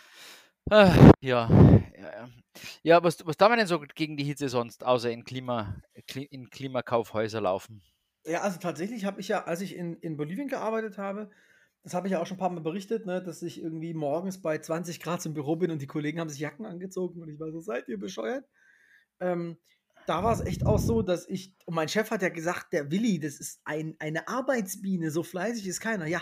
Ah, 0.69 0.93
ja, 1.21 1.49
ja, 1.97 2.11
ja. 2.13 2.29
Ja, 2.83 3.03
was, 3.03 3.25
was 3.25 3.37
darf 3.37 3.49
man 3.49 3.57
denn 3.59 3.67
so 3.67 3.79
gegen 3.79 4.17
die 4.17 4.23
Hitze 4.23 4.49
sonst, 4.49 4.83
außer 4.85 5.11
in, 5.11 5.23
Klima, 5.25 5.75
Kli- 6.07 6.27
in 6.31 6.49
Klimakaufhäuser 6.49 7.41
laufen? 7.41 7.81
Ja, 8.25 8.41
also 8.41 8.59
tatsächlich 8.59 9.05
habe 9.05 9.19
ich 9.19 9.27
ja, 9.29 9.43
als 9.45 9.61
ich 9.61 9.75
in, 9.75 9.95
in 9.97 10.15
Bolivien 10.17 10.47
gearbeitet 10.47 10.97
habe, 10.97 11.29
das 11.83 11.93
habe 11.95 12.07
ich 12.07 12.11
ja 12.11 12.21
auch 12.21 12.27
schon 12.27 12.37
ein 12.37 12.39
paar 12.39 12.49
Mal 12.51 12.61
berichtet, 12.61 13.05
ne, 13.07 13.21
dass 13.23 13.41
ich 13.41 13.61
irgendwie 13.61 13.93
morgens 13.95 14.41
bei 14.41 14.59
20 14.59 14.99
Grad 14.99 15.25
im 15.25 15.33
Büro 15.33 15.55
bin 15.55 15.71
und 15.71 15.81
die 15.81 15.87
Kollegen 15.87 16.19
haben 16.19 16.29
sich 16.29 16.39
Jacken 16.39 16.65
angezogen 16.65 17.21
und 17.21 17.29
ich 17.29 17.39
war 17.39 17.51
so, 17.51 17.61
seid 17.61 17.87
ihr 17.87 17.99
bescheuert? 17.99 18.45
Ähm, 19.21 19.57
da 20.07 20.23
war 20.23 20.33
es 20.33 20.41
echt 20.41 20.65
auch 20.65 20.79
so, 20.79 21.01
dass 21.01 21.27
ich, 21.27 21.55
und 21.65 21.75
mein 21.75 21.87
Chef 21.87 22.11
hat 22.11 22.21
ja 22.21 22.29
gesagt, 22.29 22.73
der 22.73 22.91
Willi, 22.91 23.19
das 23.19 23.39
ist 23.39 23.61
ein, 23.63 23.95
eine 23.99 24.27
Arbeitsbiene, 24.27 25.11
so 25.11 25.23
fleißig 25.23 25.67
ist 25.67 25.79
keiner. 25.79 26.07
Ja, 26.07 26.21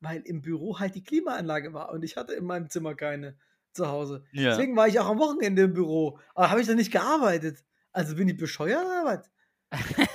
weil 0.00 0.22
im 0.22 0.40
Büro 0.40 0.78
halt 0.78 0.94
die 0.94 1.02
Klimaanlage 1.02 1.74
war 1.74 1.90
und 1.90 2.02
ich 2.02 2.16
hatte 2.16 2.34
in 2.34 2.44
meinem 2.44 2.70
Zimmer 2.70 2.94
keine 2.94 3.36
zu 3.72 3.88
Hause. 3.88 4.24
Ja. 4.32 4.50
Deswegen 4.50 4.76
war 4.76 4.88
ich 4.88 4.98
auch 4.98 5.06
am 5.06 5.18
Wochenende 5.18 5.62
im 5.62 5.74
Büro. 5.74 6.18
Aber 6.34 6.50
habe 6.50 6.60
ich 6.60 6.66
da 6.66 6.74
nicht 6.74 6.92
gearbeitet. 6.92 7.64
Also 7.92 8.16
bin 8.16 8.28
ich 8.28 8.36
bescheuert 8.36 8.84
oder 8.84 9.04
was? 9.04 9.30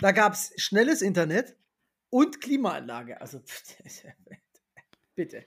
da 0.00 0.12
gab 0.12 0.34
es 0.34 0.52
schnelles 0.56 1.02
Internet 1.02 1.56
und 2.10 2.40
Klimaanlage. 2.40 3.20
Also 3.20 3.40
bitte. 5.14 5.46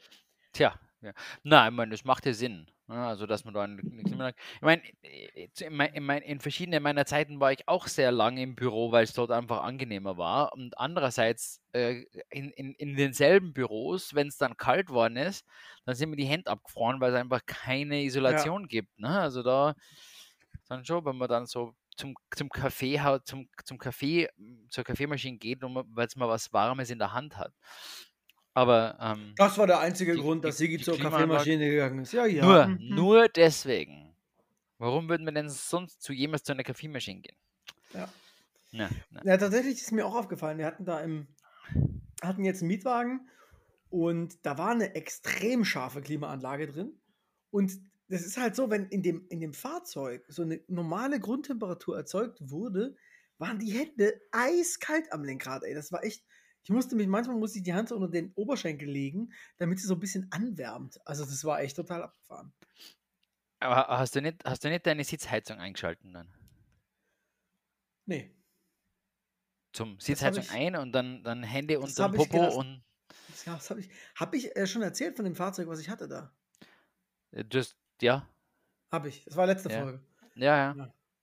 Tja, 0.53 0.79
ja. 1.01 1.13
Na, 1.43 1.67
ich 1.67 1.73
meine, 1.73 1.91
das 1.91 2.03
macht 2.03 2.25
ja 2.25 2.33
Sinn. 2.33 2.67
Ne, 2.89 3.05
Also, 3.07 3.25
dass 3.25 3.45
man 3.45 3.53
da 3.53 3.61
eine 3.63 3.79
eine 3.81 4.03
Klimaanlage. 4.03 4.37
Ich 4.55 4.61
meine, 4.61 4.81
äh, 5.01 5.47
in, 5.61 5.75
mein, 5.75 5.93
in, 5.93 6.03
mein, 6.03 6.21
in 6.21 6.39
verschiedenen 6.39 6.83
meiner 6.83 7.05
Zeiten 7.05 7.39
war 7.39 7.51
ich 7.51 7.67
auch 7.67 7.87
sehr 7.87 8.11
lange 8.11 8.41
im 8.41 8.55
Büro, 8.55 8.91
weil 8.91 9.03
es 9.03 9.13
dort 9.13 9.31
einfach 9.31 9.63
angenehmer 9.63 10.17
war. 10.17 10.53
Und 10.53 10.77
andererseits 10.77 11.61
äh, 11.73 12.03
in, 12.29 12.51
in, 12.51 12.73
in 12.73 12.95
denselben 12.95 13.53
Büros, 13.53 14.13
wenn 14.13 14.27
es 14.27 14.37
dann 14.37 14.57
kalt 14.57 14.89
worden 14.89 15.17
ist, 15.17 15.45
dann 15.85 15.95
sind 15.95 16.09
mir 16.09 16.17
die 16.17 16.25
Hände 16.25 16.51
abgefroren, 16.51 16.99
weil 16.99 17.13
es 17.13 17.19
einfach 17.19 17.45
keine 17.45 18.03
Isolation 18.03 18.67
gibt. 18.67 18.99
Ne? 18.99 19.09
Also 19.09 19.43
da 19.43 19.75
dann 20.67 20.85
schon, 20.85 21.03
wenn 21.05 21.17
man 21.17 21.29
dann 21.29 21.45
so 21.47 21.73
zum, 21.97 22.15
zum 22.35 22.49
Kaffee 22.49 23.01
zum, 23.25 23.49
zum 23.65 23.77
Kaffee, 23.77 24.29
zur 24.69 24.83
Kaffeemaschine 24.83 25.37
geht, 25.37 25.61
weil 25.61 26.07
es 26.07 26.15
mal 26.15 26.29
was 26.29 26.53
Warmes 26.53 26.89
in 26.89 26.99
der 26.99 27.13
Hand 27.13 27.37
hat. 27.37 27.53
Aber 28.59 28.97
ähm, 28.99 29.33
Das 29.37 29.57
war 29.57 29.67
der 29.67 29.79
einzige 29.79 30.13
Die- 30.15 30.19
Grund, 30.21 30.43
die- 30.43 30.47
dass 30.49 30.57
Sigi 30.57 30.77
die 30.77 30.83
zur 30.83 30.95
Klimaanlage- 30.95 31.11
Kaffeemaschine 31.11 31.69
gegangen 31.69 31.99
ist. 31.99 32.11
Ja, 32.11 32.25
ja. 32.25 32.45
nur, 32.45 32.67
mhm. 32.67 32.95
nur 32.95 33.27
deswegen. 33.29 34.13
Warum 34.77 35.07
würden 35.07 35.25
wir 35.25 35.31
denn 35.33 35.49
sonst 35.49 36.01
zu 36.01 36.11
jemals 36.13 36.43
zu 36.43 36.51
einer 36.53 36.63
Kaffeemaschine 36.63 37.21
gehen? 37.21 37.37
Ja. 37.93 38.09
Ja, 38.71 38.89
ja. 39.11 39.21
Ja, 39.23 39.37
tatsächlich 39.37 39.75
ist 39.81 39.91
mir 39.91 40.05
auch 40.05 40.15
aufgefallen. 40.15 40.57
Wir 40.57 40.65
hatten 40.65 40.85
da 40.85 40.99
im, 40.99 41.27
hatten 42.21 42.43
jetzt 42.43 42.61
einen 42.61 42.67
Mietwagen 42.67 43.29
und 43.89 44.45
da 44.45 44.57
war 44.57 44.71
eine 44.71 44.93
extrem 44.95 45.63
scharfe 45.65 46.01
Klimaanlage 46.01 46.67
drin. 46.67 46.99
Und 47.51 47.71
das 48.09 48.21
ist 48.25 48.37
halt 48.37 48.55
so, 48.55 48.69
wenn 48.69 48.85
in 48.87 49.01
dem, 49.03 49.25
in 49.29 49.39
dem 49.39 49.53
Fahrzeug 49.53 50.25
so 50.27 50.41
eine 50.43 50.59
normale 50.67 51.19
Grundtemperatur 51.19 51.95
erzeugt 51.97 52.39
wurde, 52.41 52.95
waren 53.37 53.57
die 53.59 53.71
Hände 53.71 54.19
eiskalt 54.31 55.11
am 55.13 55.23
Lenkrad. 55.23 55.63
Ey, 55.63 55.73
das 55.73 55.91
war 55.91 56.03
echt. 56.03 56.25
Ich 56.63 56.69
musste 56.69 56.95
mich, 56.95 57.07
manchmal 57.07 57.37
musste 57.37 57.57
ich 57.59 57.63
die 57.63 57.73
Hand 57.73 57.89
so 57.89 57.95
unter 57.95 58.09
den 58.09 58.31
Oberschenkel 58.33 58.87
legen, 58.89 59.33
damit 59.57 59.79
sie 59.79 59.87
so 59.87 59.95
ein 59.95 59.99
bisschen 59.99 60.31
anwärmt. 60.31 60.99
Also 61.07 61.25
das 61.25 61.43
war 61.45 61.61
echt 61.61 61.75
total 61.75 62.03
abgefahren. 62.03 62.53
Aber 63.59 63.87
hast 63.97 64.15
du, 64.15 64.21
nicht, 64.21 64.43
hast 64.45 64.63
du 64.63 64.69
nicht 64.69 64.85
deine 64.85 65.03
Sitzheizung 65.03 65.57
eingeschalten 65.59 66.13
dann? 66.13 66.33
Nee, 68.05 68.33
Zum 69.73 69.99
Sitzheizung 69.99 70.43
ich- 70.43 70.51
ein 70.51 70.75
und 70.75 70.91
dann, 70.93 71.23
dann 71.23 71.43
hab 71.47 71.67
dem 71.67 71.83
ich 71.83 71.95
Popo 71.95 72.47
und 72.59 72.83
das, 73.45 73.69
habe 73.69 73.79
ich, 73.81 73.89
hab 74.15 74.33
ich 74.33 74.55
äh, 74.55 74.65
schon 74.67 74.81
erzählt 74.81 75.15
von 75.15 75.25
dem 75.25 75.35
Fahrzeug, 75.35 75.67
was 75.67 75.79
ich 75.79 75.89
hatte 75.89 76.07
da. 76.07 76.33
äh, 77.31 77.43
just, 77.51 77.75
ja, 78.01 78.27
Habe 78.91 79.09
ich. 79.09 79.23
Das 79.25 79.35
war 79.35 79.45
letzte 79.45 79.69
Ja. 79.71 79.81
Folge. 79.81 80.03
ja, 80.35 80.57
ja. 80.73 80.75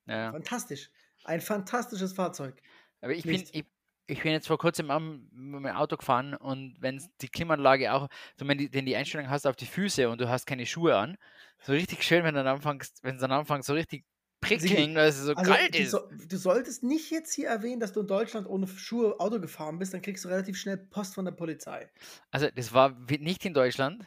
Ja. 0.07 0.15
ja. 0.15 0.33
Fantastisch. 0.33 0.91
Ein 1.25 1.41
fantastisches 1.41 2.13
Fahrzeug. 2.13 2.61
Aber 3.01 3.13
ich 3.15 3.25
bin, 3.25 3.43
ich, 3.53 3.65
ich 4.07 4.23
bin 4.23 4.33
jetzt 4.33 4.47
vor 4.47 4.59
kurzem 4.59 4.91
am 4.91 5.29
mit 5.33 5.63
meinem 5.63 5.77
Auto 5.77 5.97
gefahren 5.97 6.35
und 6.35 6.77
wenn 6.81 7.03
die 7.21 7.29
Klimaanlage 7.29 7.93
auch, 7.93 8.09
so 8.39 8.47
wenn, 8.49 8.59
die, 8.59 8.73
wenn 8.73 8.87
die 8.87 8.97
Einstellung 8.97 9.29
hast 9.31 9.47
auf 9.47 9.57
die 9.57 9.67
Füße 9.67 10.09
und 10.09 10.21
du 10.21 10.29
hast 10.29 10.47
keine 10.47 10.67
Schuhe 10.67 10.97
an, 10.97 11.17
so 11.61 11.73
richtig 11.73 12.03
schön, 12.05 12.25
wenn 12.25 12.35
dann 12.35 12.47
anfängst, 12.47 13.03
wenn 13.03 13.17
es 13.17 13.21
dann 13.21 13.33
anfängt, 13.33 13.65
so 13.65 13.75
richtig 13.75 14.05
prickeln, 14.41 14.95
weil 14.97 15.09
es 15.09 15.19
so 15.19 15.35
Also, 15.35 15.53
kalt 15.53 15.75
ist. 15.75 15.91
so, 15.91 16.09
du 16.11 16.37
solltest 16.37 16.83
nicht 16.83 17.11
jetzt 17.11 17.33
hier 17.35 17.49
erwähnen, 17.49 17.79
dass 17.81 17.93
du 17.93 18.01
in 18.01 18.07
Deutschland 18.07 18.47
ohne 18.49 18.67
Schuhe 18.67 19.21
Auto 19.21 19.39
gefahren 19.41 19.79
bist, 19.79 19.93
dann 19.95 20.03
kriegst 20.03 20.25
du 20.25 20.29
relativ 20.29 20.57
schnell 20.59 20.79
Post 20.79 21.15
von 21.15 21.25
der 21.25 21.33
Polizei. 21.33 21.91
Also 22.31 22.49
das 22.55 22.73
war 22.73 22.91
nicht 23.09 23.45
in 23.45 23.55
Deutschland 23.55 24.05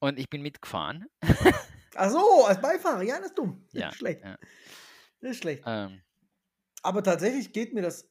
und 0.00 0.18
ich 0.18 0.28
bin 0.28 0.42
mitgefahren. 0.42 1.06
Ach 1.94 2.10
so, 2.10 2.44
als 2.46 2.60
Beifahrer, 2.60 3.02
ja, 3.02 3.18
das 3.18 3.28
ist 3.28 3.38
dumm. 3.38 3.66
Das 3.74 3.82
Ja, 3.82 3.88
ist 3.88 3.96
schlecht. 3.96 4.22
ja. 4.22 4.36
Das 5.20 5.32
ist 5.32 5.38
schlecht. 5.38 5.64
Ähm, 5.64 6.02
Aber 6.82 7.02
tatsächlich 7.02 7.52
geht 7.52 7.74
mir 7.74 7.82
das 7.82 8.08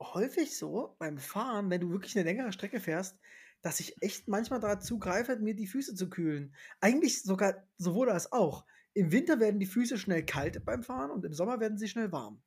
häufig 0.00 0.56
so 0.56 0.96
beim 0.98 1.18
Fahren, 1.18 1.70
wenn 1.70 1.80
du 1.80 1.90
wirklich 1.90 2.16
eine 2.16 2.24
längere 2.24 2.52
Strecke 2.52 2.80
fährst, 2.80 3.18
dass 3.62 3.80
ich 3.80 4.00
echt 4.02 4.28
manchmal 4.28 4.60
dazu 4.60 4.98
greife, 4.98 5.36
mir 5.36 5.54
die 5.54 5.66
Füße 5.66 5.94
zu 5.94 6.08
kühlen. 6.08 6.54
Eigentlich 6.80 7.22
sogar 7.22 7.64
sowohl 7.78 8.10
als 8.10 8.30
auch. 8.32 8.64
Im 8.94 9.12
Winter 9.12 9.40
werden 9.40 9.58
die 9.60 9.66
Füße 9.66 9.98
schnell 9.98 10.24
kalt 10.24 10.64
beim 10.64 10.82
Fahren 10.82 11.10
und 11.10 11.24
im 11.24 11.32
Sommer 11.34 11.60
werden 11.60 11.78
sie 11.78 11.88
schnell 11.88 12.12
warm. 12.12 12.42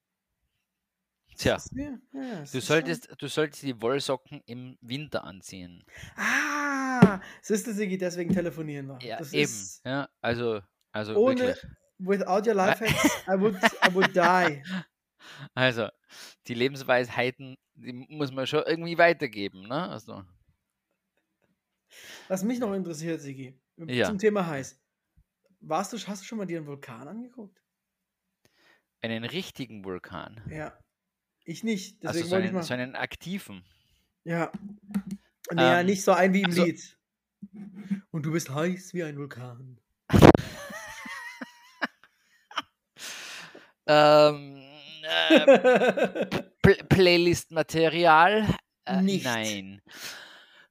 tja, 1.38 1.58
ja, 1.74 1.98
du 2.42 2.46
schon- 2.48 2.62
solltest, 2.62 3.10
du 3.18 3.28
solltest 3.28 3.64
die 3.64 3.82
Wollsocken 3.82 4.42
im 4.46 4.78
Winter 4.82 5.24
anziehen. 5.24 5.84
Ah, 6.16 7.22
siehst 7.42 7.66
du, 7.68 7.74
Sigi, 7.74 7.98
deswegen 7.98 8.34
telefonieren 8.34 8.88
wir. 8.88 9.00
Ja, 9.02 9.18
das 9.18 9.32
eben. 9.34 9.44
ist 9.44 9.82
Ja, 9.86 10.10
also, 10.22 10.62
also 10.92 11.16
ohne, 11.16 11.40
wirklich. 11.40 11.66
without 12.00 12.48
your 12.48 12.56
life 12.56 12.84
hacks, 12.86 13.24
I 13.28 13.40
would, 13.40 13.56
I 13.56 13.94
would 13.94 14.16
die. 14.16 14.64
Also, 15.54 15.88
die 16.48 16.54
Lebensweisheiten, 16.54 17.58
die 17.76 17.94
muss 17.94 18.32
man 18.32 18.48
schon 18.48 18.64
irgendwie 18.66 18.98
weitergeben, 18.98 19.68
ne? 19.68 19.90
Also, 19.90 20.24
Was 22.28 22.44
mich 22.44 22.60
noch 22.60 22.74
interessiert, 22.74 23.22
Sigi, 23.22 23.60
Ja. 23.78 24.06
zum 24.08 24.18
Thema 24.18 24.46
heiß. 24.48 24.80
Warst 25.62 25.92
du, 25.94 25.98
hast 25.98 26.22
du 26.22 26.26
schon 26.26 26.38
mal 26.38 26.46
dir 26.46 26.58
einen 26.58 26.68
Vulkan 26.68 27.08
angeguckt? 27.08 27.62
einen 29.02 29.24
richtigen 29.24 29.86
Vulkan. 29.86 30.42
Ja. 30.50 30.78
Ich 31.46 31.64
nicht. 31.64 32.06
Also 32.06 32.20
Deswegen 32.20 32.26
so 32.26 32.32
wollte 32.32 32.44
ich 32.46 32.50
einen, 32.50 32.56
mal. 32.58 32.64
so 32.64 32.74
einen 32.74 32.96
aktiven. 32.96 33.64
Ja. 34.26 34.52
Naja, 35.52 35.80
Ähm, 35.80 35.86
nicht 35.86 36.04
so 36.04 36.12
ein 36.12 36.34
wie 36.34 36.42
im 36.42 36.48
also- 36.48 36.66
Lied. 36.66 36.98
Und 38.12 38.26
du 38.26 38.32
bist 38.34 38.50
heiß 38.50 38.94
wie 38.94 39.04
ein 39.04 39.18
Vulkan. 39.18 39.80
Ähm, 43.92 44.62
äh, 45.10 46.42
Pl 46.62 46.76
Playlist-Material? 46.90 48.46
Äh, 48.86 49.02
Nicht. 49.02 49.26
Nein. 49.26 49.82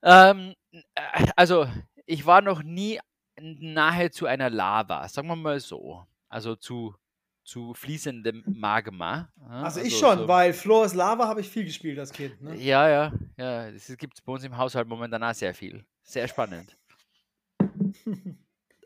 Ähm, 0.02 0.54
äh, 0.72 1.26
also, 1.36 1.66
ich 2.06 2.24
war 2.26 2.40
noch 2.40 2.62
nie 2.62 3.00
nahe 3.40 4.10
zu 4.10 4.26
einer 4.26 4.50
Lava, 4.50 5.08
sagen 5.08 5.28
wir 5.28 5.36
mal 5.36 5.60
so. 5.60 6.04
Also 6.28 6.56
zu, 6.56 6.94
zu 7.44 7.72
fließendem 7.74 8.44
Magma. 8.46 9.30
ja, 9.40 9.62
Also 9.62 9.80
ich 9.80 9.96
schon, 9.98 10.18
so- 10.18 10.28
weil 10.28 10.52
Floors 10.52 10.94
Lava 10.94 11.26
habe 11.28 11.40
ich 11.40 11.48
viel 11.48 11.64
gespielt 11.64 11.98
als 11.98 12.12
Kind. 12.12 12.40
Ne? 12.42 12.56
Ja, 12.56 12.88
ja, 12.88 13.12
ja. 13.36 13.70
Das 13.70 13.86
gibt 13.96 14.14
es 14.14 14.20
bei 14.22 14.32
uns 14.32 14.44
im 14.44 14.56
Haushalt 14.56 14.88
momentan 14.88 15.22
auch 15.22 15.34
sehr 15.34 15.54
viel. 15.54 15.84
Sehr 16.02 16.26
spannend. 16.28 16.76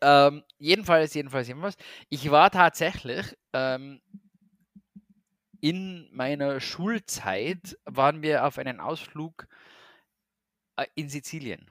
ähm, 0.02 0.42
jedenfalls, 0.58 1.14
jedenfalls, 1.14 1.48
jedenfalls. 1.48 1.76
Ich 2.08 2.30
war 2.30 2.50
tatsächlich 2.50 3.36
ähm, 3.52 4.00
in 5.62 6.08
meiner 6.12 6.60
Schulzeit 6.60 7.78
waren 7.84 8.20
wir 8.20 8.44
auf 8.44 8.58
einen 8.58 8.80
Ausflug 8.80 9.46
äh, 10.76 10.86
in 10.96 11.08
Sizilien. 11.08 11.70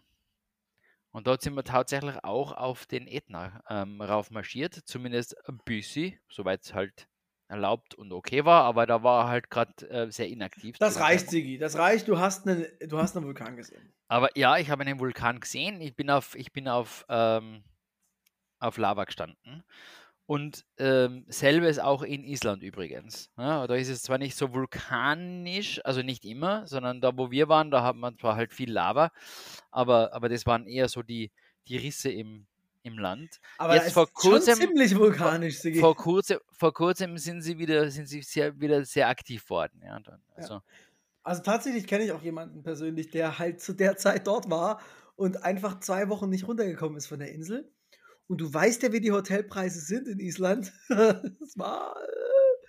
Und 1.12 1.27
dort 1.27 1.41
sind 1.41 1.56
wir 1.56 1.65
tatsächlich 1.65 2.23
auch 2.23 2.54
auf 2.54 2.86
den 2.86 3.06
Ätna 3.06 3.62
ähm, 3.69 4.01
raufmarschiert, 4.01 4.75
zumindest 4.86 5.36
ein 5.47 5.60
bisschen, 5.65 6.17
soweit 6.30 6.63
es 6.63 6.73
halt 6.73 7.10
erlaubt 7.49 7.93
und 7.95 8.13
okay 8.13 8.45
war, 8.45 8.63
aber 8.63 8.86
da 8.86 9.04
war 9.04 9.27
halt 9.27 9.49
gerade 9.49 9.89
äh, 9.89 10.10
sehr 10.10 10.30
inaktiv. 10.30 10.77
Das 10.77 10.97
reicht, 10.97 11.25
Zeitpunkt. 11.25 11.32
Sigi. 11.32 11.58
Das 11.58 11.77
reicht. 11.77 12.08
Du 12.08 12.17
hast 12.17 12.47
einen, 12.47 12.65
du 12.80 12.97
hast 12.97 13.17
einen 13.17 13.25
Vulkan 13.25 13.58
gesehen. 13.58 13.93
Aber 14.08 14.30
ja, 14.38 14.58
ich 14.58 14.69
habe 14.69 14.84
einen 14.84 15.01
Vulkan 15.01 15.41
gesehen. 15.41 15.82
Ich 15.82 15.97
bin 15.97 16.10
auf, 16.10 16.34
ich 16.36 16.54
bin 16.54 16.69
auf, 16.69 17.06
ähm, 17.10 17.65
auf 18.60 18.77
Lava 18.77 19.04
gestanden. 19.04 19.65
Und 20.32 20.63
ähm, 20.78 21.26
selbes 21.28 21.78
auch 21.78 22.04
in 22.04 22.24
Island 22.24 22.63
übrigens. 22.63 23.30
Ja, 23.38 23.67
da 23.67 23.76
ist 23.76 23.89
es 23.89 24.02
zwar 24.02 24.17
nicht 24.17 24.38
so 24.38 24.54
vulkanisch, 24.54 25.82
also 25.84 26.04
nicht 26.04 26.24
immer, 26.24 26.65
sondern 26.67 27.02
da, 27.02 27.17
wo 27.17 27.32
wir 27.32 27.50
waren, 27.50 27.70
da 27.70 27.84
hat 27.84 27.98
man 27.98 28.17
zwar 28.17 28.38
halt 28.38 28.54
viel 28.54 28.72
Lava, 28.72 29.12
aber, 29.72 30.13
aber 30.13 30.30
das 30.30 30.46
waren 30.46 30.67
eher 30.67 30.88
so 30.88 31.04
die, 31.04 31.32
die 31.67 31.76
Risse 31.76 32.10
im, 32.12 32.46
im 32.82 32.98
Land. 32.98 33.41
Aber 33.58 33.76
Jetzt 33.76 33.91
vor 33.91 34.06
ist 34.06 34.13
kurzem- 34.13 34.56
ziemlich 34.56 34.96
vulkanisch, 34.98 35.60
Sigi. 35.60 35.82
Vor 35.82 35.98
kurzem, 35.98 36.39
vor 36.54 36.74
kurzem 36.74 37.17
sind 37.17 37.41
sie 37.41 37.58
wieder, 37.58 37.91
sind 37.91 38.08
sie 38.08 38.22
sehr, 38.22 38.58
wieder 38.58 38.86
sehr 38.86 39.10
aktiv 39.10 39.50
worden. 39.50 39.82
Ja, 39.84 40.00
dann, 40.00 40.22
also, 40.36 40.62
Also 41.24 41.41
tatsächlich 41.44 41.86
kenne 41.88 42.06
ich 42.06 42.13
auch 42.13 42.22
jemanden 42.24 42.63
persönlich, 42.63 43.10
der 43.10 43.38
halt 43.38 43.60
zu 43.60 43.74
der 43.74 43.98
Zeit 43.98 44.28
dort 44.28 44.50
war 44.50 44.80
und 45.17 45.44
einfach 45.44 45.82
zwei 45.82 46.08
Wochen 46.08 46.30
nicht 46.30 46.48
runtergekommen 46.48 46.96
ist 46.96 47.08
von 47.08 47.20
der 47.20 47.34
Insel. 47.34 47.70
Und 48.32 48.39
du 48.39 48.54
weißt 48.54 48.82
ja, 48.84 48.94
wie 48.94 49.02
die 49.02 49.12
Hotelpreise 49.12 49.82
sind 49.82 50.08
in 50.08 50.22
Island. 50.22 50.72
Das 50.88 51.58
war 51.58 51.98
äh, 51.98 52.65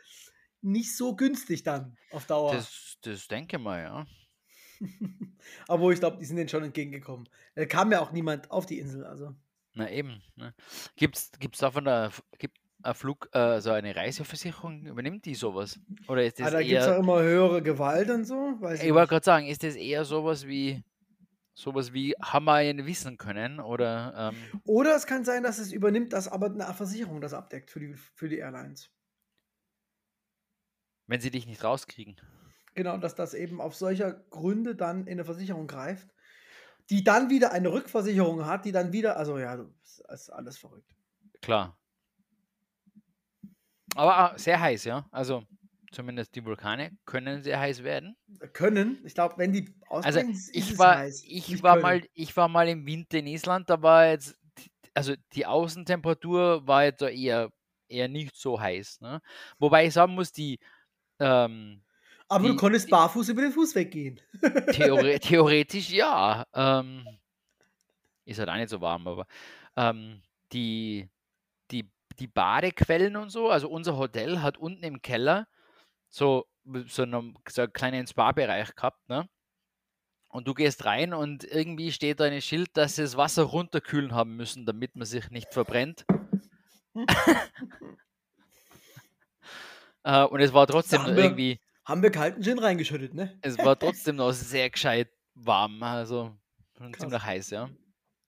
nicht 0.61 0.97
so 0.97 1.15
günstig 1.15 1.63
dann 1.63 1.97
auf 2.11 2.27
Dauer. 2.27 2.53
das, 2.53 2.99
das 3.03 3.29
denke 3.29 3.59
ich 3.59 3.63
mal, 3.63 3.81
ja. 3.81 4.07
Aber 5.69 5.93
ich 5.93 6.01
glaube, 6.01 6.17
die 6.19 6.25
sind 6.25 6.35
denen 6.35 6.49
schon 6.49 6.65
entgegengekommen. 6.65 7.29
Da 7.55 7.65
kam 7.67 7.93
ja 7.93 8.01
auch 8.01 8.11
niemand 8.11 8.51
auf 8.51 8.67
die 8.67 8.81
Insel. 8.81 9.05
Also. 9.05 9.37
Na 9.75 9.89
eben. 9.89 10.21
Ne? 10.35 10.53
Gibt's, 10.97 11.31
gibt's 11.39 11.61
da 11.61 11.71
von 11.71 11.85
der 11.85 12.11
gibt 12.39 12.59
ein 12.83 12.95
Flug, 12.95 13.29
äh, 13.31 13.61
so 13.61 13.71
eine 13.71 13.95
Reiseversicherung, 13.95 14.87
übernimmt 14.87 15.27
die 15.27 15.37
sowas? 15.37 15.79
Oder 16.09 16.25
ist 16.25 16.41
Ah, 16.41 16.47
das 16.47 16.53
da 16.55 16.63
gibt 16.63 16.81
es 16.81 16.89
auch 16.89 16.99
immer 16.99 17.23
höhere 17.23 17.63
Gewalt 17.63 18.11
und 18.11 18.25
so. 18.25 18.59
Ich 18.83 18.93
wollte 18.93 19.11
gerade 19.11 19.25
sagen, 19.25 19.47
ist 19.47 19.63
das 19.63 19.77
eher 19.77 20.05
sowas 20.05 20.45
wie, 20.45 20.83
sowas 21.55 21.93
wie, 21.93 22.17
einen 22.19 22.87
wissen 22.87 23.19
können? 23.19 23.61
Oder, 23.61 24.33
ähm, 24.33 24.61
Oder 24.65 24.97
es 24.97 25.07
kann 25.07 25.25
sein, 25.25 25.43
dass 25.43 25.59
es 25.59 25.73
übernimmt, 25.73 26.13
dass 26.13 26.29
aber 26.29 26.47
eine 26.47 26.73
Versicherung 26.75 27.21
das 27.21 27.35
abdeckt 27.35 27.71
für 27.71 27.81
die, 27.81 27.95
für 27.95 28.29
die 28.29 28.39
Airlines. 28.39 28.91
wenn 31.07 31.21
sie 31.21 31.31
dich 31.31 31.47
nicht 31.47 31.63
rauskriegen? 31.63 32.17
Genau, 32.75 32.97
dass 32.97 33.15
das 33.15 33.35
eben 33.35 33.61
auf 33.61 33.75
solcher 33.75 34.13
Gründe 34.31 34.75
dann 34.75 35.07
in 35.07 35.13
eine 35.13 35.25
Versicherung 35.25 35.67
greift, 35.67 36.09
die 36.89 37.05
dann 37.05 37.29
wieder 37.29 37.53
eine 37.53 37.71
Rückversicherung 37.71 38.47
hat, 38.47 38.65
die 38.65 38.73
dann 38.73 38.93
wieder, 38.93 39.17
also 39.17 39.39
ja, 39.39 39.57
das 39.57 40.03
ist 40.09 40.31
alles 40.31 40.59
verrückt. 40.59 40.95
Klar. 41.43 41.77
Aber 43.95 44.17
ah, 44.17 44.39
sehr 44.39 44.59
heiß, 44.59 44.85
ja. 44.85 45.07
Also, 45.11 45.45
zumindest 45.93 46.35
die 46.35 46.45
Vulkane 46.45 46.97
können 47.05 47.43
sehr 47.43 47.61
heiß 47.61 47.83
werden. 47.85 48.17
Können, 48.53 49.01
ich 49.05 49.15
glaube, 49.15 49.35
wenn 49.39 49.53
die 49.53 49.75
Also 49.89 50.19
ausbrechen, 50.21 50.31
ist 50.31 50.55
ich 50.57 50.79
war, 50.79 50.97
heiß, 50.99 51.23
ich 51.27 51.49
nicht 51.49 51.63
war 51.63 51.75
können. 51.75 51.83
mal, 51.83 52.03
ich 52.15 52.37
war 52.37 52.49
mal 52.49 52.69
im 52.69 52.85
Winter 52.87 53.19
in 53.19 53.27
Island, 53.27 53.71
da 53.71 53.81
war 53.83 54.09
jetzt, 54.09 54.37
also 54.95 55.15
die 55.35 55.47
Außentemperatur 55.47 56.67
war 56.67 56.85
jetzt 56.85 57.03
eher, 57.03 57.51
eher 57.89 58.09
nicht 58.09 58.37
so 58.37 58.59
heiß. 58.61 59.01
Ne? 59.01 59.21
Wobei 59.59 59.87
ich 59.87 59.93
sagen 59.95 60.15
muss, 60.15 60.33
die 60.33 60.59
ähm, 61.21 61.83
Aber 62.29 62.47
du 62.47 62.53
die- 62.53 62.57
konntest 62.59 62.87
die- 62.87 62.91
barfuß 62.91 63.29
über 63.29 63.43
den 63.43 63.53
Fußweg 63.53 63.91
gehen. 63.91 64.21
Theore 64.73 65.21
theoretisch 65.21 65.91
ja. 65.91 66.45
Ähm, 66.55 67.07
ist 68.25 68.39
halt 68.39 68.49
auch 68.49 68.57
nicht 68.57 68.69
so 68.71 68.81
warm, 68.81 69.07
aber 69.07 69.27
ähm, 69.77 70.23
die, 70.53 71.09
die, 71.71 71.91
die 72.19 72.27
Badequellen 72.29 73.17
und 73.17 73.31
so, 73.31 73.51
also 73.51 73.69
unser 73.69 73.97
Hotel 73.97 74.41
hat 74.43 74.59
unten 74.59 74.85
im 74.85 75.03
Keller 75.03 75.49
so, 76.13 76.47
so, 76.87 77.03
einen, 77.03 77.35
so 77.49 77.63
einen 77.63 77.73
kleinen 77.73 78.07
Spa-Bereich 78.07 78.75
gehabt, 78.77 79.09
ne? 79.09 79.29
Und 80.29 80.47
du 80.49 80.55
gehst 80.55 80.85
rein 80.85 81.13
und 81.13 81.45
irgendwie 81.45 81.91
steht 81.93 82.21
da 82.21 82.25
ein 82.25 82.41
Schild, 82.41 82.75
dass 82.77 82.97
sie 82.97 83.03
das 83.03 83.17
Wasser 83.17 83.43
runterkühlen 83.43 84.15
haben 84.15 84.37
müssen, 84.37 84.65
damit 84.65 84.95
man 84.97 85.05
sich 85.07 85.29
nicht 85.31 85.53
verbrennt. 85.53 86.07
äh, 90.05 90.25
und 90.25 90.41
es 90.41 90.53
war 90.53 90.67
trotzdem 90.67 91.01
haben 91.01 91.11
noch 91.11 91.17
wir- 91.17 91.25
irgendwie, 91.25 91.61
Haben 91.85 92.03
wir 92.03 92.11
kalten 92.11 92.43
Gin 92.43 92.59
reingeschüttet, 92.59 93.15
ne? 93.15 93.39
es 93.43 93.59
war 93.59 93.79
trotzdem 93.79 94.17
noch 94.17 94.33
sehr 94.33 94.71
gescheit 94.71 95.11
warm, 95.35 95.83
also 95.83 96.37
ziemlich 96.99 97.23
heiß, 97.23 97.51
ja. 97.51 97.69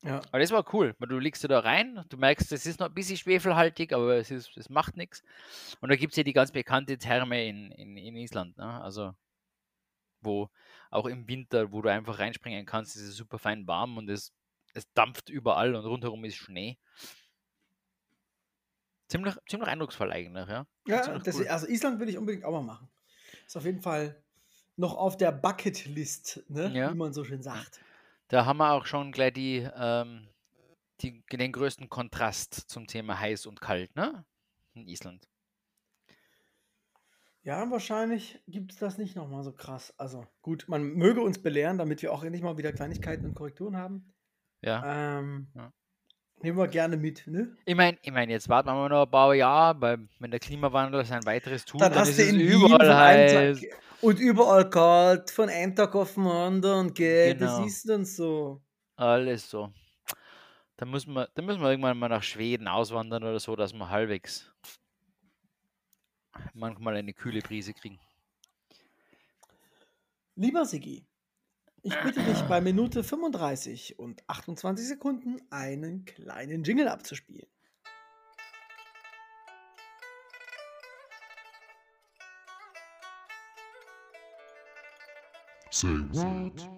Ja. 0.05 0.21
Aber 0.31 0.39
das 0.39 0.51
war 0.51 0.65
cool, 0.75 0.95
weil 0.99 1.09
du 1.09 1.19
liegst 1.19 1.49
da 1.49 1.59
rein, 1.61 2.05
du 2.11 2.19
merkst, 2.19 2.53
es 2.53 2.67
ist 2.67 2.79
noch 2.79 2.89
ein 2.89 2.95
bisschen 2.95 3.17
schwefelhaltig, 3.17 3.93
aber 3.95 4.17
es, 4.17 4.31
ist, 4.31 4.55
es 4.57 4.69
macht 4.69 4.99
nichts. 4.99 5.23
Und 5.81 5.89
da 5.89 5.97
gibt 5.97 6.13
es 6.13 6.17
ja 6.19 6.23
die 6.23 6.35
ganz 6.35 6.53
bekannte 6.53 6.99
Therme 6.99 7.47
in, 7.47 7.71
in, 7.73 7.97
in 7.97 8.17
Island, 8.17 8.59
ne? 8.59 8.83
also 8.83 9.15
wo 10.21 10.51
auch 10.91 11.07
im 11.07 11.27
Winter, 11.27 11.73
wo 11.73 11.81
du 11.83 11.91
einfach 11.91 12.19
reinspringen 12.19 12.67
kannst, 12.67 12.97
ist 12.97 13.03
es 13.03 13.17
super 13.17 13.39
fein 13.39 13.67
warm 13.67 13.97
und 13.97 14.09
es, 14.11 14.33
es 14.75 14.91
dampft 14.93 15.31
überall 15.31 15.75
und 15.75 15.85
rundherum 15.85 16.25
ist 16.25 16.37
Schnee. 16.37 16.79
Ziemlich, 19.09 19.35
ziemlich 19.49 19.69
eindrucksvoll 19.69 20.13
eigentlich, 20.13 20.49
ja. 20.49 20.67
Ja, 20.87 21.19
das, 21.19 21.37
cool. 21.37 21.49
also 21.49 21.67
Island 21.67 22.01
will 22.01 22.09
ich 22.09 22.19
unbedingt 22.19 22.45
auch 22.45 22.53
mal 22.53 22.63
machen. 22.63 22.89
Ist 23.47 23.57
auf 23.57 23.65
jeden 23.65 23.81
Fall 23.81 24.23
noch 24.77 24.97
auf 24.97 25.17
der 25.17 25.33
Bucketlist, 25.33 26.43
ne? 26.49 26.71
Ja. 26.75 26.93
wie 26.93 26.97
man 26.97 27.13
so 27.13 27.25
schön 27.25 27.43
sagt. 27.43 27.81
Da 28.29 28.45
haben 28.45 28.59
wir 28.59 28.73
auch 28.73 28.87
schon 28.87 29.13
gleich 29.13 29.33
die, 29.33 29.69
ähm, 29.77 30.29
die, 31.01 31.23
den 31.33 31.53
größten 31.53 31.89
Kontrast 31.89 32.55
zum 32.55 32.87
Thema 32.87 33.19
heiß 33.19 33.47
und 33.47 33.61
kalt, 33.61 33.95
ne? 33.97 34.27
In 34.75 34.89
Island. 34.89 35.29
Ja, 37.43 37.71
wahrscheinlich 37.71 38.43
gibt 38.47 38.73
es 38.73 38.79
das 38.79 38.97
nicht 38.97 39.17
nochmal 39.17 39.43
so 39.45 39.53
krass. 39.53 39.93
Also 39.99 40.27
gut, 40.41 40.65
man 40.69 40.83
möge 40.95 41.21
uns 41.21 41.43
belehren, 41.43 41.77
damit 41.77 42.01
wir 42.01 42.13
auch 42.13 42.25
endlich 42.25 42.43
mal 42.43 42.57
wieder 42.57 42.73
Kleinigkeiten 42.73 43.27
und 43.27 43.35
Korrekturen 43.35 43.77
haben. 43.77 44.15
Ja. 44.63 44.89
Ähm, 45.19 45.49
Ja. 45.55 45.73
Nehmen 46.45 46.59
wir 46.59 46.69
gerne 46.69 46.99
mit, 46.99 47.27
ne? 47.27 47.57
Ich 47.65 47.75
meine, 47.75 47.97
ich 48.03 48.13
mein, 48.13 48.29
jetzt 48.29 48.51
warten 48.51 48.69
wir 48.69 48.75
mal 48.75 48.91
noch 48.91 49.07
ein 49.07 49.11
paar 49.11 49.35
Jahre, 49.35 49.81
weil 49.81 50.09
wenn 50.19 50.31
der 50.31 50.39
Klimawandel 50.39 51.03
sein 51.07 51.25
weiteres 51.25 51.65
tut, 51.65 51.81
Dann 51.81 51.91
dann, 51.91 52.03
hast 52.03 52.11
ist 52.11 52.19
du 52.19 52.37
es 52.37 52.53
überall 52.53 52.95
heiß. 52.95 53.61
Tag 53.63 53.71
und 54.03 54.21
überall 54.21 54.69
kalt, 54.69 55.31
von 55.31 55.49
einem 55.49 55.75
Tag 55.75 55.95
auf 55.95 56.13
den 56.13 56.27
anderen, 56.27 56.93
gell? 56.93 57.35
Genau. 57.35 57.47
Das 57.47 57.67
ist 57.67 57.89
dann 57.89 58.05
so. 58.05 58.61
Alles 58.97 59.49
so. 59.49 59.73
Dann 60.77 60.91
müssen 60.91 61.15
wir, 61.15 61.31
müssen 61.41 61.63
wir 61.63 61.71
irgendwann 61.71 61.97
mal 61.97 62.11
nach 62.11 62.23
Schweden 62.23 62.69
auswandern 62.69 63.23
oder 63.25 63.41
so, 63.41 63.57
dass 63.57 63.73
wir 63.73 63.89
halbwegs 63.89 64.53
manchmal 66.53 66.97
eine 66.97 67.15
kühle 67.15 67.41
Brise 67.41 67.73
kriegen. 67.73 67.99
Lieber 70.37 70.67
Sigi, 70.67 71.07
ich 71.85 71.95
bitte 72.03 72.23
dich 72.23 72.41
bei 72.49 72.63
Minute 72.63 73.05
35 73.05 73.99
und 73.99 74.27
28 74.27 74.89
Sekunden 74.89 75.37
einen 75.51 76.07
kleinen 76.07 76.65
Jingle 76.65 76.89
abzuspielen. 76.89 77.47
Say 85.71 85.89
what? 86.13 86.71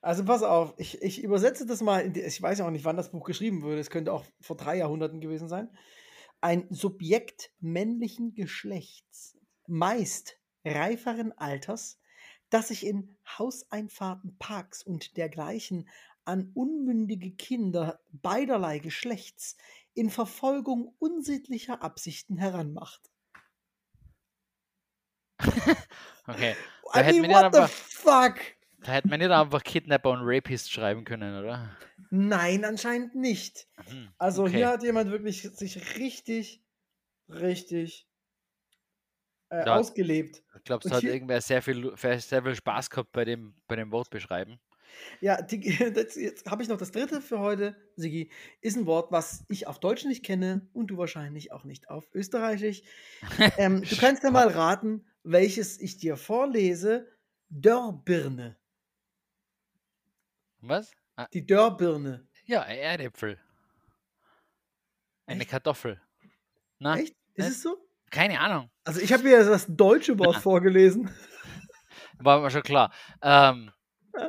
Also 0.00 0.24
pass 0.24 0.42
auf, 0.42 0.74
ich, 0.76 1.02
ich 1.02 1.22
übersetze 1.22 1.66
das 1.66 1.82
mal. 1.82 2.10
Die, 2.10 2.20
ich 2.20 2.40
weiß 2.40 2.58
ja 2.58 2.66
auch 2.66 2.70
nicht, 2.70 2.84
wann 2.84 2.96
das 2.96 3.10
Buch 3.10 3.24
geschrieben 3.24 3.62
wurde. 3.62 3.80
Es 3.80 3.90
könnte 3.90 4.12
auch 4.12 4.24
vor 4.40 4.56
drei 4.56 4.76
Jahrhunderten 4.76 5.20
gewesen 5.20 5.48
sein. 5.48 5.68
Ein 6.40 6.66
Subjekt 6.70 7.50
männlichen 7.60 8.34
Geschlechts, 8.34 9.36
meist 9.66 10.38
reiferen 10.64 11.32
Alters, 11.32 12.00
das 12.50 12.68
sich 12.68 12.86
in 12.86 13.16
Hauseinfahrten, 13.38 14.36
Parks 14.38 14.84
und 14.84 15.16
dergleichen 15.16 15.88
an 16.26 16.50
unmündige 16.54 17.30
Kinder 17.32 18.00
beiderlei 18.10 18.78
Geschlechts 18.78 19.56
in 19.94 20.10
Verfolgung 20.10 20.94
unsittlicher 20.98 21.82
Absichten 21.82 22.36
heranmacht. 22.36 23.00
Okay. 26.26 26.56
Da 26.94 27.00
I 27.10 27.20
mean, 27.20 27.30
what 27.30 27.52
the 27.52 27.58
einfach- 27.60 27.68
fuck? 27.68 28.36
Da 28.78 28.92
hätte 28.92 29.08
man 29.08 29.18
nicht 29.18 29.30
einfach 29.30 29.62
Kidnapper 29.64 30.10
und 30.10 30.20
Rapist 30.22 30.70
schreiben 30.70 31.04
können, 31.04 31.36
oder? 31.42 31.76
Nein, 32.10 32.64
anscheinend 32.64 33.14
nicht. 33.16 33.66
Hm, 33.88 34.08
Also 34.18 34.44
okay. 34.44 34.56
hier 34.58 34.68
hat 34.68 34.82
jemand 34.84 35.10
wirklich 35.10 35.42
sich 35.42 35.98
richtig, 35.98 36.62
richtig 37.28 38.08
äh, 39.50 39.66
Ja. 39.66 39.74
ausgelebt. 39.76 40.44
Ich 40.56 40.62
glaube, 40.64 40.86
es 40.86 40.92
hat 40.94 41.02
irgendwer 41.02 41.40
sehr 41.40 41.60
viel, 41.60 41.96
sehr 41.96 42.20
sehr 42.20 42.42
viel 42.44 42.54
Spaß 42.54 42.88
gehabt 42.90 43.10
bei 43.12 43.24
dem, 43.24 43.54
bei 43.66 43.74
dem 43.76 43.90
Wort 43.90 44.08
beschreiben. 44.10 44.60
Ja, 45.20 45.40
die, 45.42 45.60
das, 45.94 46.14
jetzt 46.16 46.50
habe 46.50 46.62
ich 46.62 46.68
noch 46.68 46.76
das 46.78 46.92
dritte 46.92 47.20
für 47.20 47.38
heute, 47.38 47.76
Sigi. 47.96 48.30
Ist 48.60 48.76
ein 48.76 48.86
Wort, 48.86 49.12
was 49.12 49.44
ich 49.48 49.66
auf 49.66 49.80
Deutsch 49.80 50.04
nicht 50.04 50.24
kenne 50.24 50.68
und 50.72 50.88
du 50.88 50.98
wahrscheinlich 50.98 51.52
auch 51.52 51.64
nicht 51.64 51.90
auf 51.90 52.08
Österreichisch. 52.14 52.82
Ähm, 53.58 53.82
du 53.82 53.96
kannst 54.00 54.22
ja 54.22 54.30
mal 54.30 54.48
raten, 54.48 55.06
welches 55.22 55.80
ich 55.80 55.98
dir 55.98 56.16
vorlese. 56.16 57.08
Dörrbirne. 57.48 58.56
Was? 60.60 60.92
Ah, 61.14 61.28
Die 61.32 61.46
Dörrbirne. 61.46 62.26
ja, 62.44 62.62
ein 62.62 62.78
Erdäpfel. 62.78 63.38
Eine 65.26 65.40
Echt? 65.42 65.50
Kartoffel. 65.50 66.00
Na, 66.78 66.98
Echt? 66.98 67.14
Ist 67.34 67.44
ne? 67.44 67.50
es 67.52 67.62
so? 67.62 67.76
keine 68.10 68.40
Ahnung. 68.40 68.70
Also 68.84 69.00
ich 69.00 69.12
habe 69.12 69.24
mir 69.24 69.44
das 69.44 69.66
deutsche 69.68 70.18
Wort 70.18 70.36
Na. 70.36 70.40
vorgelesen. 70.40 71.10
War 72.18 72.40
mir 72.40 72.50
schon 72.50 72.62
klar. 72.62 72.92
Ähm, 73.22 73.70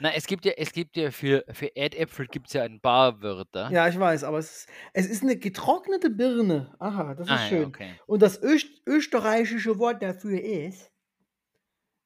na, 0.00 0.12
es 0.14 0.26
gibt 0.26 0.44
ja, 0.44 0.52
es 0.56 0.72
gibt 0.72 0.96
ja 0.96 1.10
für, 1.10 1.44
für 1.50 1.74
Erdäpfel 1.76 2.26
gibt 2.26 2.48
es 2.48 2.52
ja 2.54 2.62
ein 2.62 2.80
paar 2.80 3.20
Wörter. 3.22 3.70
Ja, 3.70 3.88
ich 3.88 3.98
weiß, 3.98 4.24
aber 4.24 4.38
es 4.38 4.50
ist, 4.50 4.68
es 4.92 5.06
ist 5.06 5.22
eine 5.22 5.36
getrocknete 5.36 6.10
Birne. 6.10 6.74
Aha, 6.78 7.14
das 7.14 7.26
ist 7.26 7.32
ah, 7.32 7.48
schön. 7.48 7.62
ja, 7.62 7.66
okay. 7.68 7.90
Und 8.06 8.22
das 8.22 8.42
Öst 8.42 8.68
österreichische 8.86 9.78
Wort 9.78 10.02
dafür 10.02 10.40
ist. 10.42 10.90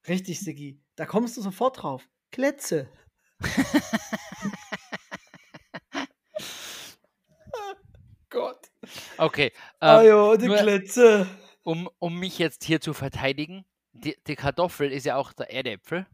Richtig, 0.09 0.41
Sigi. 0.41 0.81
Da 0.97 1.07
kommst 1.07 1.37
du 1.37 1.41
sofort 1.41 1.83
drauf. 1.83 2.07
Kletze. 2.31 2.89
Gott. 8.31 8.71
Okay. 9.19 9.53
Ah 9.81 10.01
Ähm, 10.01 10.09
ja, 10.09 10.37
die 10.37 10.47
nur- 10.47 10.57
Kletze. 10.57 11.27
um, 11.63 11.89
um 11.99 12.19
mich 12.19 12.39
jetzt 12.39 12.65
hier 12.65 12.81
zu 12.81 12.93
verteidigen, 12.93 13.65
die, 13.93 14.17
die 14.27 14.35
Kartoffel 14.35 14.91
ist 14.91 15.07
ja 15.07 15.17
auch 15.17 15.33
der 15.33 15.53
Erdäpfel. 15.53 16.07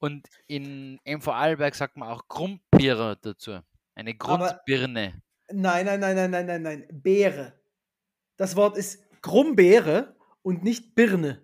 Und 0.00 0.28
in, 0.46 0.98
Vorarlberg 1.20 1.74
sagt 1.74 1.96
man 1.96 2.08
auch 2.08 2.26
Grundbirne 2.26 3.18
dazu. 3.20 3.60
Eine 3.94 4.14
Grundbirne. 4.14 5.22
Nein, 5.52 5.86
nein, 5.86 6.00
nein, 6.00 6.16
nein, 6.16 6.30
nein, 6.30 6.46
nein, 6.46 6.62
nein. 6.62 6.88
Beere. 6.90 7.52
Das 8.36 8.56
Wort 8.56 8.78
ist 8.78 9.04
Grumbeere 9.20 10.16
und 10.42 10.64
nicht 10.64 10.94
Birne. 10.94 11.42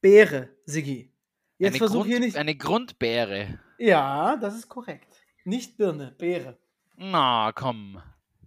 Beere, 0.00 0.48
Sigi. 0.66 1.12
Jetzt 1.58 1.78
versuch 1.78 2.06
hier 2.06 2.18
nicht. 2.18 2.36
eine 2.36 2.56
Grundbeere. 2.56 3.60
Ja, 3.78 4.36
das 4.36 4.56
ist 4.56 4.68
korrekt. 4.68 5.06
Nicht 5.44 5.76
Birne, 5.76 6.12
Beere. 6.18 6.58
Na, 6.96 7.52
komm. 7.54 8.02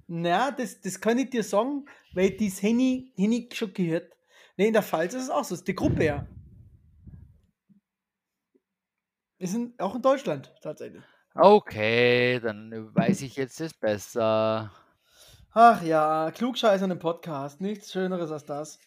Na, 0.08 0.51
das, 0.51 0.82
das 0.82 0.99
kann 0.99 1.18
ich 1.18 1.30
dir 1.30 1.43
sagen, 1.43 1.86
weil 2.14 2.32
das 2.32 2.62
Henny, 2.62 3.14
Henny 3.16 3.47
schon 3.53 3.74
gehört. 3.74 4.12
Ne, 4.58 4.68
in 4.68 4.74
der 4.74 4.84
Pfalz 4.84 5.14
ist 5.14 5.24
es 5.24 5.30
auch 5.30 5.45
so. 5.45 5.56
Es 5.56 5.62
ist 5.62 5.68
die 5.68 5.76
Gruppe. 5.76 6.28
Wir 9.46 9.52
sind 9.52 9.80
auch 9.80 9.93
in 9.93 10.02
Deutschland 10.02 10.52
tatsächlich. 10.64 11.04
Okay, 11.36 12.39
dann 12.39 12.72
weiß 12.96 13.22
ich 13.22 13.36
jetzt 13.36 13.62
es 13.62 13.76
besser. 13.76 14.72
Ach 15.54 15.84
ja, 15.84 16.32
Klugscheißer 16.32 16.89
im 16.89 16.98
Podcast. 16.98 17.62
Nichts 17.62 17.91
Schöneres 17.91 18.32
als 18.32 18.43
das. 18.46 18.80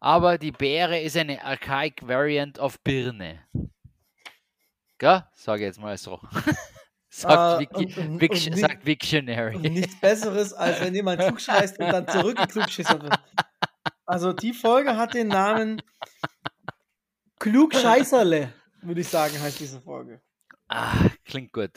Aber 0.00 0.38
die 0.38 0.50
Beere 0.50 0.98
ist 0.98 1.14
eine 1.18 1.44
archaic 1.44 2.08
Variant 2.08 2.58
of 2.58 2.80
Birne. 2.80 3.40
gell? 4.96 5.22
Sage 5.34 5.64
jetzt 5.64 5.78
mal 5.78 5.98
so. 5.98 6.20
sagt, 7.10 7.60
Äh, 7.60 7.68
Wiki, 7.68 8.00
und- 8.00 8.22
und- 8.22 8.30
und 8.30 8.56
sagt 8.56 8.76
Und 8.76 8.86
Victionary. 8.86 9.58
nichts 9.58 10.00
Besseres, 10.00 10.54
als 10.54 10.80
wenn 10.80 10.94
jemand 10.94 11.20
klugscheißt 11.26 11.78
und 11.80 11.92
dann 11.92 12.08
zurückgeklugschissert 12.08 13.02
wird. 13.02 13.18
Also 14.06 14.32
die 14.32 14.54
Folge 14.54 14.96
hat 14.96 15.12
den 15.12 15.28
Namen 15.28 15.82
Klugscheißerle, 17.42 18.52
würde 18.82 19.00
ich 19.00 19.08
sagen, 19.08 19.40
heißt 19.40 19.58
diese 19.58 19.80
Folge. 19.80 20.20
Ah, 20.68 20.94
klingt 21.24 21.52
gut. 21.52 21.72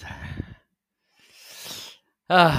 Ah, 2.28 2.55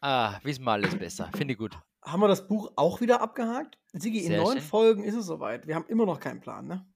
ah, 0.00 0.38
wissen 0.42 0.64
wir 0.64 0.72
alles 0.72 0.96
besser. 0.96 1.28
Finde 1.36 1.52
ich 1.52 1.58
gut. 1.58 1.78
Haben 2.02 2.22
wir 2.22 2.28
das 2.28 2.48
Buch 2.48 2.72
auch 2.76 3.02
wieder 3.02 3.20
abgehakt? 3.20 3.78
Sigi, 3.92 4.20
in 4.20 4.28
Sehr 4.28 4.40
neun 4.40 4.58
schön. 4.58 4.62
Folgen 4.62 5.04
ist 5.04 5.14
es 5.14 5.26
soweit. 5.26 5.66
Wir 5.66 5.74
haben 5.74 5.84
immer 5.88 6.06
noch 6.06 6.20
keinen 6.20 6.40
Plan, 6.40 6.66
ne? 6.66 6.86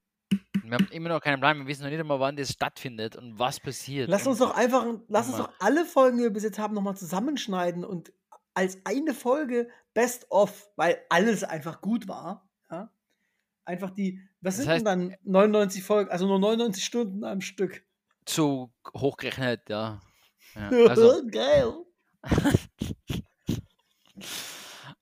Wir 0.62 0.72
haben 0.72 0.88
immer 0.90 1.10
noch 1.10 1.20
keinen 1.20 1.38
Plan, 1.38 1.58
wir 1.58 1.66
wissen 1.66 1.82
noch 1.82 1.90
nicht 1.90 2.00
einmal, 2.00 2.18
wann 2.18 2.36
das 2.36 2.50
stattfindet 2.50 3.14
und 3.14 3.38
was 3.38 3.60
passiert. 3.60 4.08
Lass 4.08 4.26
uns 4.26 4.38
doch 4.38 4.56
einfach, 4.56 4.86
lass 5.08 5.28
uns 5.28 5.36
doch 5.36 5.50
alle 5.60 5.84
Folgen, 5.84 6.16
die 6.16 6.24
wir 6.24 6.30
bis 6.30 6.44
jetzt 6.44 6.58
haben, 6.58 6.74
nochmal 6.74 6.96
zusammenschneiden 6.96 7.84
und 7.84 8.10
als 8.54 8.78
eine 8.84 9.12
Folge 9.12 9.68
Best 9.92 10.30
of, 10.30 10.70
weil 10.76 10.98
alles 11.10 11.44
einfach 11.44 11.82
gut 11.82 12.08
war. 12.08 12.45
Einfach 13.66 13.90
die, 13.90 14.20
was 14.40 14.56
Das 14.56 14.64
sind 14.64 14.74
denn 14.76 14.84
dann 15.10 15.16
99 15.24 15.82
Folgen, 15.82 16.10
also 16.10 16.26
nur 16.26 16.38
99 16.38 16.82
Stunden 16.84 17.24
am 17.24 17.40
Stück. 17.42 17.84
so 18.28 18.72
hochgerechnet, 18.96 19.68
ja. 19.68 20.00
ja. 20.54 20.68
Also, 20.88 21.22
Geil. 21.30 21.74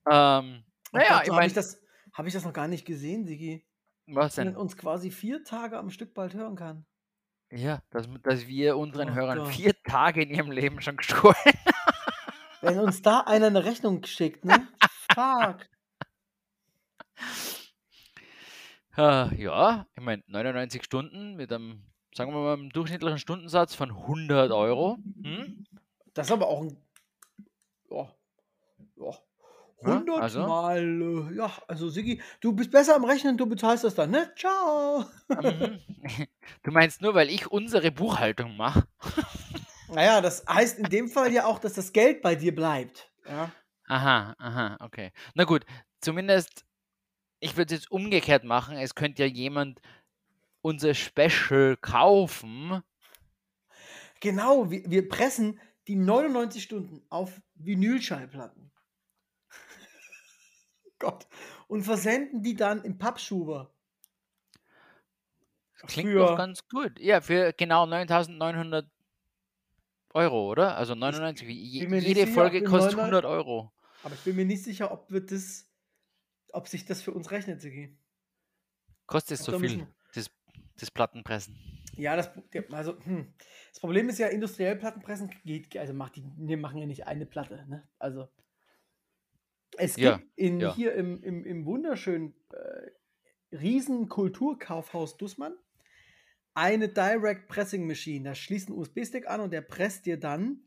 ähm, 0.09 0.63
naja, 0.91 1.21
ich 1.23 1.29
habe 1.29 1.31
meine, 1.31 1.47
ich, 1.47 1.53
das- 1.53 1.79
hab 2.13 2.25
ich 2.27 2.33
das 2.33 2.43
noch 2.45 2.53
gar 2.53 2.67
nicht 2.67 2.85
gesehen, 2.85 3.25
Sigi. 3.25 3.65
was 4.07 4.35
Dass 4.35 4.45
man 4.45 4.53
denn? 4.53 4.57
uns 4.61 4.77
quasi 4.77 5.11
vier 5.11 5.43
Tage 5.43 5.77
am 5.77 5.89
Stück 5.89 6.13
bald 6.13 6.33
hören 6.33 6.55
kann. 6.55 6.85
Ja, 7.51 7.81
dass, 7.91 8.07
dass 8.23 8.47
wir 8.47 8.77
unseren 8.77 9.11
Oh 9.11 9.13
Hörern 9.13 9.37
Gott. 9.39 9.49
vier 9.53 9.73
Tage 9.83 10.23
in 10.23 10.29
ihrem 10.31 10.51
Leben 10.51 10.81
schon 10.81 10.97
gestohlen 10.97 11.35
Wenn 12.61 12.79
uns 12.79 13.01
da 13.03 13.19
einer 13.21 13.47
eine 13.47 13.63
Rechnung 13.63 14.03
schickt, 14.05 14.43
ne? 14.45 14.67
Fuck. 15.13 15.67
Äh, 18.97 19.41
ja, 19.41 19.85
ich 19.95 20.03
meine, 20.03 20.23
99 20.27 20.83
Stunden 20.83 21.35
mit 21.35 21.51
einem, 21.51 21.83
sagen 22.13 22.33
wir 22.33 22.39
mal, 22.39 22.53
einem 22.53 22.69
durchschnittlichen 22.69 23.19
Stundensatz 23.19 23.75
von 23.75 23.91
100 23.91 24.51
Euro. 24.51 24.97
Hm? 25.21 25.65
Das 26.13 26.27
ist 26.27 26.31
aber 26.31 26.47
auch 26.47 26.61
ein. 26.61 26.77
Ja. 27.89 28.09
Ja. 28.97 29.11
Ja, 29.81 29.93
100 29.97 30.21
also? 30.21 30.47
Mal. 30.47 30.79
Äh, 31.31 31.35
ja, 31.35 31.51
also 31.67 31.89
Sigi, 31.89 32.21
du 32.39 32.53
bist 32.53 32.71
besser 32.71 32.95
am 32.95 33.03
Rechnen, 33.03 33.37
du 33.37 33.45
bezahlst 33.45 33.83
das 33.83 33.95
dann, 33.95 34.11
ne? 34.11 34.31
Ciao. 34.35 35.05
Mhm. 35.29 35.79
Du 36.61 36.71
meinst 36.71 37.01
nur, 37.01 37.15
weil 37.15 37.29
ich 37.29 37.51
unsere 37.51 37.91
Buchhaltung 37.91 38.55
mache? 38.55 38.87
Naja, 39.89 40.21
das 40.21 40.45
heißt 40.47 40.79
in 40.79 40.89
dem 40.89 41.07
Fall 41.09 41.31
ja 41.31 41.45
auch, 41.45 41.59
dass 41.59 41.73
das 41.73 41.93
Geld 41.93 42.21
bei 42.21 42.35
dir 42.35 42.53
bleibt. 42.53 43.11
Ja. 43.27 43.51
Aha, 43.87 44.35
aha, 44.37 44.77
okay. 44.79 45.11
Na 45.35 45.43
gut, 45.43 45.65
zumindest, 46.01 46.64
ich 47.45 47.57
würde 47.57 47.73
es 47.73 47.81
jetzt 47.81 47.91
umgekehrt 47.91 48.43
machen. 48.43 48.77
Es 48.77 48.95
könnte 48.95 49.23
ja 49.23 49.29
jemand 49.29 49.81
unser 50.61 50.93
Special 50.93 51.77
kaufen. 51.77 52.81
Genau, 54.19 54.69
wir, 54.71 54.89
wir 54.89 55.07
pressen 55.07 55.59
die 55.87 55.95
99 55.95 56.63
Stunden 56.63 57.05
auf 57.09 57.41
Vinylschallplatten. 57.55 58.71
Gott. 60.99 61.27
Und 61.67 61.83
versenden 61.83 62.41
die 62.41 62.55
dann 62.55 62.83
im 62.83 62.97
Pappschuber. 62.97 63.71
Klingt 65.87 66.09
Für- 66.09 66.19
doch 66.19 66.37
ganz 66.37 66.67
gut. 66.67 66.99
Ja, 66.99 67.21
für 67.21 67.53
genau 67.53 67.85
9900 67.85 68.89
Euro, 70.13 70.49
oder? 70.49 70.77
Also 70.77 70.95
99. 70.95 71.47
wie- 71.47 71.61
Je, 71.61 71.87
jede 71.87 72.21
sicher, 72.21 72.27
Folge 72.27 72.63
kostet 72.63 72.93
99 72.93 72.99
100 72.99 73.25
Euro. 73.25 73.71
Aber 74.03 74.15
ich 74.15 74.21
bin 74.21 74.35
mir 74.35 74.45
nicht 74.45 74.63
sicher, 74.63 74.91
ob 74.91 75.11
wir 75.11 75.21
das, 75.21 75.67
ob 76.55 76.67
sich 76.67 76.85
das 76.85 77.01
für 77.01 77.11
uns 77.11 77.31
rechnet, 77.31 77.61
Sigi. 77.61 77.97
Kostet 79.05 79.39
es 79.39 79.45
so 79.45 79.59
müssen 79.59 79.79
viel, 79.79 79.87
das, 80.13 80.31
das 80.79 80.91
Plattenpressen. 80.91 81.57
Ja, 81.97 82.15
das, 82.15 82.31
also, 82.71 82.97
hm. 83.03 83.33
das 83.69 83.79
Problem 83.79 84.09
ist 84.09 84.17
ja, 84.17 84.27
industriell 84.27 84.75
Plattenpressen 84.75 85.29
geht, 85.43 85.75
also 85.77 85.93
macht 85.93 86.15
die, 86.15 86.23
wir 86.37 86.57
machen 86.57 86.77
ja 86.77 86.85
nicht 86.85 87.07
eine 87.07 87.25
Platte, 87.25 87.65
ne? 87.67 87.87
Also 87.99 88.27
es 89.77 89.95
Ja, 89.97 90.17
gibt 90.17 90.31
in, 90.35 90.59
ja. 90.59 90.75
hier 90.75 90.93
im, 90.95 91.21
im, 91.23 91.45
im 91.45 91.65
wunderschönen 91.65 92.33
äh, 92.51 93.55
riesen 93.55 94.09
Kulturkaufhaus 94.09 95.17
Dussmann 95.17 95.55
eine 96.53 96.87
Direct 96.89 97.47
Pressing 97.49 97.85
Machine. 97.85 98.23
Da 98.23 98.35
schließt 98.35 98.69
ein 98.69 98.73
USB-Stick 98.73 99.27
an 99.27 99.41
und 99.41 99.51
der 99.51 99.61
presst 99.61 100.05
dir 100.05 100.17
dann, 100.19 100.63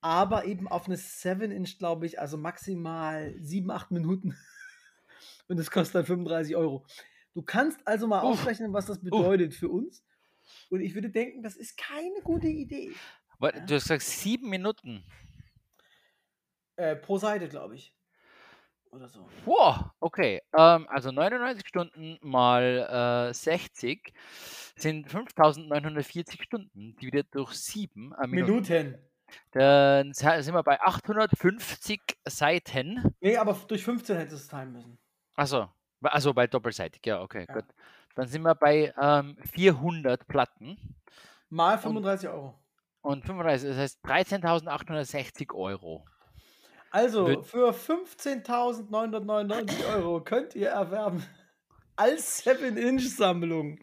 aber 0.00 0.44
eben 0.44 0.68
auf 0.68 0.86
eine 0.86 0.96
7-Inch, 0.96 1.78
glaube 1.78 2.06
ich, 2.06 2.20
also 2.20 2.36
maximal 2.36 3.34
7, 3.40 3.70
8 3.70 3.90
Minuten. 3.90 4.36
Und 5.48 5.58
das 5.58 5.70
kostet 5.70 5.96
dann 5.96 6.06
35 6.06 6.56
Euro. 6.56 6.84
Du 7.34 7.42
kannst 7.42 7.86
also 7.86 8.06
mal 8.06 8.22
Uff. 8.22 8.40
ausrechnen, 8.40 8.72
was 8.72 8.86
das 8.86 9.00
bedeutet 9.00 9.54
für 9.54 9.68
uns. 9.68 10.04
Und 10.70 10.80
ich 10.80 10.94
würde 10.94 11.10
denken, 11.10 11.42
das 11.42 11.56
ist 11.56 11.76
keine 11.76 12.20
gute 12.22 12.48
Idee. 12.48 12.92
Warte, 13.38 13.64
Du 13.66 13.74
hast 13.74 13.84
gesagt 13.84 14.02
sieben 14.02 14.48
Minuten. 14.48 15.04
Äh, 16.76 16.96
pro 16.96 17.18
Seite, 17.18 17.48
glaube 17.48 17.74
ich. 17.74 17.94
Oder 18.90 19.08
so. 19.08 19.28
Wow, 19.44 19.90
okay. 20.00 20.40
Ähm, 20.56 20.86
also 20.88 21.10
99 21.10 21.66
Stunden 21.66 22.18
mal 22.22 23.28
äh, 23.30 23.34
60 23.34 24.12
sind 24.76 25.10
5940 25.10 26.42
Stunden, 26.42 26.96
dividiert 26.96 27.28
durch 27.32 27.52
7 27.52 28.12
äh, 28.12 28.26
Minuten. 28.26 28.52
Minuten. 28.52 28.98
Dann 29.52 30.12
sind 30.14 30.54
wir 30.54 30.62
bei 30.62 30.80
850 30.80 32.00
Seiten. 32.26 33.14
Nee, 33.20 33.36
aber 33.36 33.54
durch 33.66 33.84
15 33.84 34.16
hättest 34.16 34.32
du 34.32 34.36
es 34.36 34.48
teilen 34.48 34.72
müssen. 34.72 34.98
Also, 35.36 35.68
also 36.02 36.34
bei 36.34 36.46
doppelseitig, 36.46 37.00
ja, 37.06 37.20
okay, 37.22 37.46
Ja. 37.48 37.54
gut. 37.54 37.64
Dann 38.14 38.26
sind 38.28 38.42
wir 38.42 38.54
bei 38.54 38.92
ähm, 39.00 39.36
400 39.52 40.26
Platten 40.26 40.78
Mal 41.50 41.78
35 41.78 42.28
Euro. 42.30 42.54
und 43.02 43.24
35, 43.24 43.68
das 43.68 43.78
heißt 43.78 44.04
13.860 44.04 45.54
Euro. 45.54 46.04
Also, 46.90 47.42
für 47.42 47.70
15.999 47.72 49.86
Euro 49.94 50.20
könnt 50.22 50.54
ihr 50.54 50.70
erwerben 50.70 51.22
als 51.96 52.42
7-Inch-Sammlung 52.46 53.78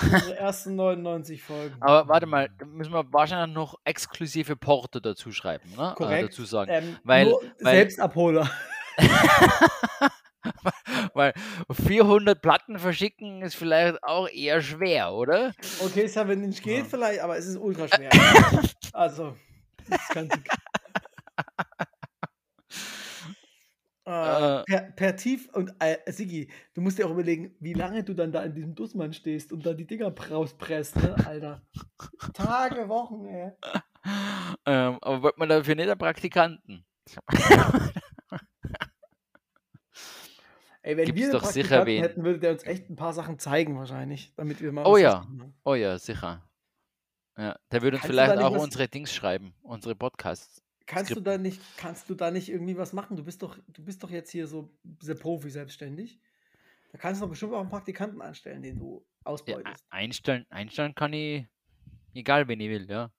unsere 0.00 0.36
ersten 0.38 0.76
99 0.76 1.42
Folgen. 1.42 1.76
Aber 1.80 2.08
warte 2.08 2.24
mal, 2.26 2.48
da 2.58 2.64
müssen 2.64 2.92
wir 2.94 3.04
wahrscheinlich 3.12 3.54
noch 3.54 3.74
exklusive 3.84 4.56
Porto 4.56 4.98
dazu 5.00 5.30
schreiben, 5.30 5.68
ne? 5.76 5.90
Äh, 5.90 5.94
Korrekt. 5.94 6.28
dazu 6.30 6.44
sagen. 6.46 6.70
Ähm, 6.72 6.96
weil- 7.04 7.34
weil- 7.60 7.74
Selbstabholer. 7.76 8.48
Weil 11.14 11.32
400 11.70 12.40
Platten 12.40 12.78
verschicken 12.78 13.42
ist 13.42 13.54
vielleicht 13.54 14.02
auch 14.02 14.28
eher 14.28 14.60
schwer, 14.60 15.12
oder? 15.12 15.52
Okay, 15.80 16.06
7-Inch 16.06 16.62
geht 16.62 16.78
Ja. 16.78 16.84
vielleicht, 16.84 17.20
aber 17.20 17.36
es 17.36 17.46
ist 17.46 17.56
ultra 17.56 17.88
schwer. 17.88 18.10
also, 18.92 19.36
das 19.88 20.08
kann 20.08 20.28
äh, 20.30 20.36
Äh. 24.06 24.64
per, 24.64 24.80
per 24.96 25.16
Tief 25.16 25.48
und 25.54 25.72
äh, 25.78 25.96
Sigi, 26.12 26.50
du 26.74 26.82
musst 26.82 26.98
dir 26.98 27.06
auch 27.06 27.10
überlegen, 27.10 27.54
wie 27.60 27.72
lange 27.72 28.04
du 28.04 28.12
dann 28.12 28.32
da 28.32 28.42
in 28.42 28.54
diesem 28.54 28.74
Dussmann 28.74 29.14
stehst 29.14 29.50
und 29.50 29.64
da 29.64 29.72
die 29.72 29.86
Dinger 29.86 30.12
rauspresst, 30.30 30.96
ne, 30.96 31.16
Alter. 31.26 31.62
Tage, 32.34 32.86
Wochen, 32.90 33.24
ey. 33.26 33.52
Ähm, 34.66 34.98
aber 35.00 35.22
wollte 35.22 35.38
man 35.38 35.48
dafür 35.48 35.74
nicht 35.74 35.88
einen 35.88 35.98
Praktikanten? 35.98 36.84
Ey, 40.84 40.98
wenn 40.98 41.06
Gibt's 41.06 41.18
wir 41.22 41.24
einen 41.30 41.40
doch 41.40 41.50
sicher 41.50 41.86
wen. 41.86 42.02
hätten, 42.02 42.24
würde 42.24 42.40
der 42.40 42.52
uns 42.52 42.62
echt 42.64 42.90
ein 42.90 42.96
paar 42.96 43.14
Sachen 43.14 43.38
zeigen 43.38 43.74
wahrscheinlich, 43.78 44.34
damit 44.36 44.60
wir 44.60 44.70
mal 44.70 44.84
Oh 44.86 44.98
ja. 44.98 45.26
Oh 45.64 45.74
ja, 45.74 45.98
sicher. 45.98 46.46
Ja, 47.38 47.58
der 47.72 47.80
würde 47.80 47.96
uns 47.96 48.02
du 48.02 48.08
vielleicht 48.12 48.36
auch 48.38 48.52
was- 48.52 48.62
unsere 48.64 48.86
Dings 48.86 49.12
schreiben, 49.14 49.54
unsere 49.62 49.94
Podcasts. 49.94 50.62
Kannst 50.84 51.10
du 51.12 51.14
Skripten. 51.14 51.24
da 51.24 51.38
nicht, 51.38 51.60
kannst 51.78 52.10
du 52.10 52.14
da 52.14 52.30
nicht 52.30 52.50
irgendwie 52.50 52.76
was 52.76 52.92
machen? 52.92 53.16
Du 53.16 53.24
bist 53.24 53.42
doch, 53.42 53.58
du 53.66 53.82
bist 53.82 54.02
doch 54.02 54.10
jetzt 54.10 54.30
hier 54.30 54.46
so 54.46 54.70
sehr 55.00 55.14
Profi 55.14 55.48
selbstständig. 55.48 56.20
Da 56.92 56.98
kannst 56.98 57.18
du 57.20 57.24
doch 57.24 57.30
bestimmt 57.30 57.54
auch 57.54 57.60
einen 57.60 57.70
Praktikanten 57.70 58.20
anstellen, 58.20 58.60
den 58.60 58.78
du 58.78 58.98
Ja, 58.98 59.24
ausbeutest. 59.24 59.82
einstellen, 59.88 60.44
einstellen 60.50 60.94
kann 60.94 61.14
ich, 61.14 61.46
egal 62.12 62.46
wen 62.46 62.60
ich 62.60 62.68
will, 62.68 62.90
ja. 62.90 63.10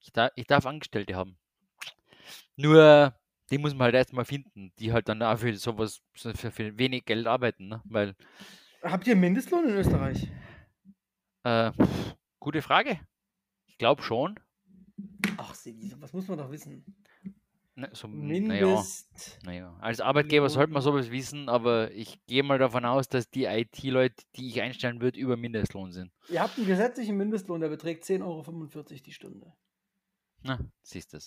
Ich, 0.00 0.10
da, 0.14 0.30
ich 0.34 0.46
darf 0.46 0.64
Angestellte 0.64 1.14
haben. 1.14 1.36
Nur, 2.56 3.14
die 3.50 3.58
muss 3.58 3.72
man 3.74 3.86
halt 3.86 3.94
erstmal 3.94 4.24
finden, 4.24 4.72
die 4.78 4.92
halt 4.92 5.08
dann 5.08 5.22
auch 5.22 5.38
für 5.38 5.54
sowas, 5.54 6.00
so 6.14 6.32
für, 6.32 6.50
für 6.50 6.78
wenig 6.78 7.04
Geld 7.04 7.26
arbeiten, 7.26 7.68
ne? 7.68 7.82
Weil, 7.84 8.14
Habt 8.82 9.06
ihr 9.06 9.16
Mindestlohn 9.16 9.68
in 9.68 9.74
Österreich? 9.76 10.28
äh, 11.44 11.72
pff, 11.72 12.16
gute 12.38 12.62
Frage. 12.62 13.00
Ich 13.66 13.78
glaube 13.78 14.02
schon. 14.02 14.38
Ach, 15.36 15.54
was 16.00 16.12
muss 16.12 16.28
man 16.28 16.38
doch 16.38 16.50
wissen? 16.50 16.84
Ne, 17.78 17.88
so, 17.92 18.08
naja, 18.08 18.66
Mindest. 18.66 19.38
naja. 19.44 19.76
Als 19.80 20.00
Arbeitgeber 20.00 20.48
sollte 20.48 20.72
man 20.72 20.82
sowas 20.82 21.12
wissen, 21.12 21.48
aber 21.48 21.92
ich 21.92 22.18
gehe 22.26 22.42
mal 22.42 22.58
davon 22.58 22.84
aus, 22.84 23.08
dass 23.08 23.30
die 23.30 23.44
IT-Leute, 23.44 24.16
die 24.34 24.48
ich 24.48 24.60
einstellen 24.60 25.00
würde, 25.00 25.20
über 25.20 25.36
Mindestlohn 25.36 25.92
sind. 25.92 26.10
Ihr 26.28 26.40
habt 26.42 26.58
einen 26.58 26.66
gesetzlichen 26.66 27.16
Mindestlohn, 27.16 27.60
der 27.60 27.68
beträgt 27.68 28.02
10,45 28.02 28.24
Euro 28.24 28.82
die 28.82 29.12
Stunde. 29.12 29.52
Na, 30.42 30.58
siehst 30.82 31.12
du 31.12 31.18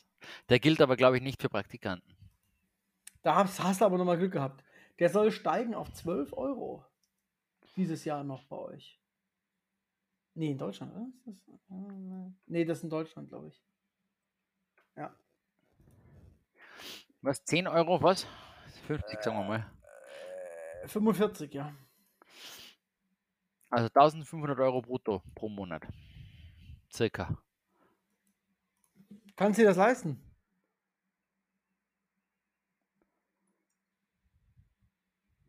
Der 0.49 0.59
gilt 0.59 0.81
aber, 0.81 0.95
glaube 0.95 1.17
ich, 1.17 1.23
nicht 1.23 1.41
für 1.41 1.49
Praktikanten. 1.49 2.15
Da 3.21 3.35
hast, 3.35 3.61
hast 3.61 3.81
du 3.81 3.85
aber 3.85 3.97
nochmal 3.97 4.17
Glück 4.17 4.33
gehabt. 4.33 4.63
Der 4.99 5.09
soll 5.09 5.31
steigen 5.31 5.75
auf 5.75 5.91
12 5.93 6.33
Euro. 6.33 6.85
Dieses 7.75 8.05
Jahr 8.05 8.23
noch 8.23 8.43
bei 8.45 8.57
euch. 8.57 8.99
Nee, 10.33 10.51
in 10.51 10.57
Deutschland, 10.57 10.93
oder? 10.93 11.07
Ist 11.25 11.47
das, 11.47 11.69
äh, 11.69 12.31
nee, 12.45 12.65
das 12.65 12.79
ist 12.79 12.83
in 12.85 12.89
Deutschland, 12.89 13.29
glaube 13.29 13.49
ich. 13.49 13.61
Ja. 14.95 15.15
Was? 17.21 17.43
10 17.43 17.67
Euro? 17.67 18.01
Was? 18.01 18.25
50, 18.87 19.21
sagen 19.21 19.37
wir 19.37 19.43
mal. 19.43 19.71
Äh, 20.83 20.87
45, 20.87 21.53
ja. 21.53 21.75
Also 23.69 23.87
1500 23.87 24.59
Euro 24.59 24.81
brutto 24.81 25.21
pro 25.35 25.49
Monat. 25.49 25.87
Circa. 26.91 27.37
Kannst 29.41 29.57
du 29.57 29.63
dir 29.63 29.69
das 29.69 29.77
leisten? 29.77 30.21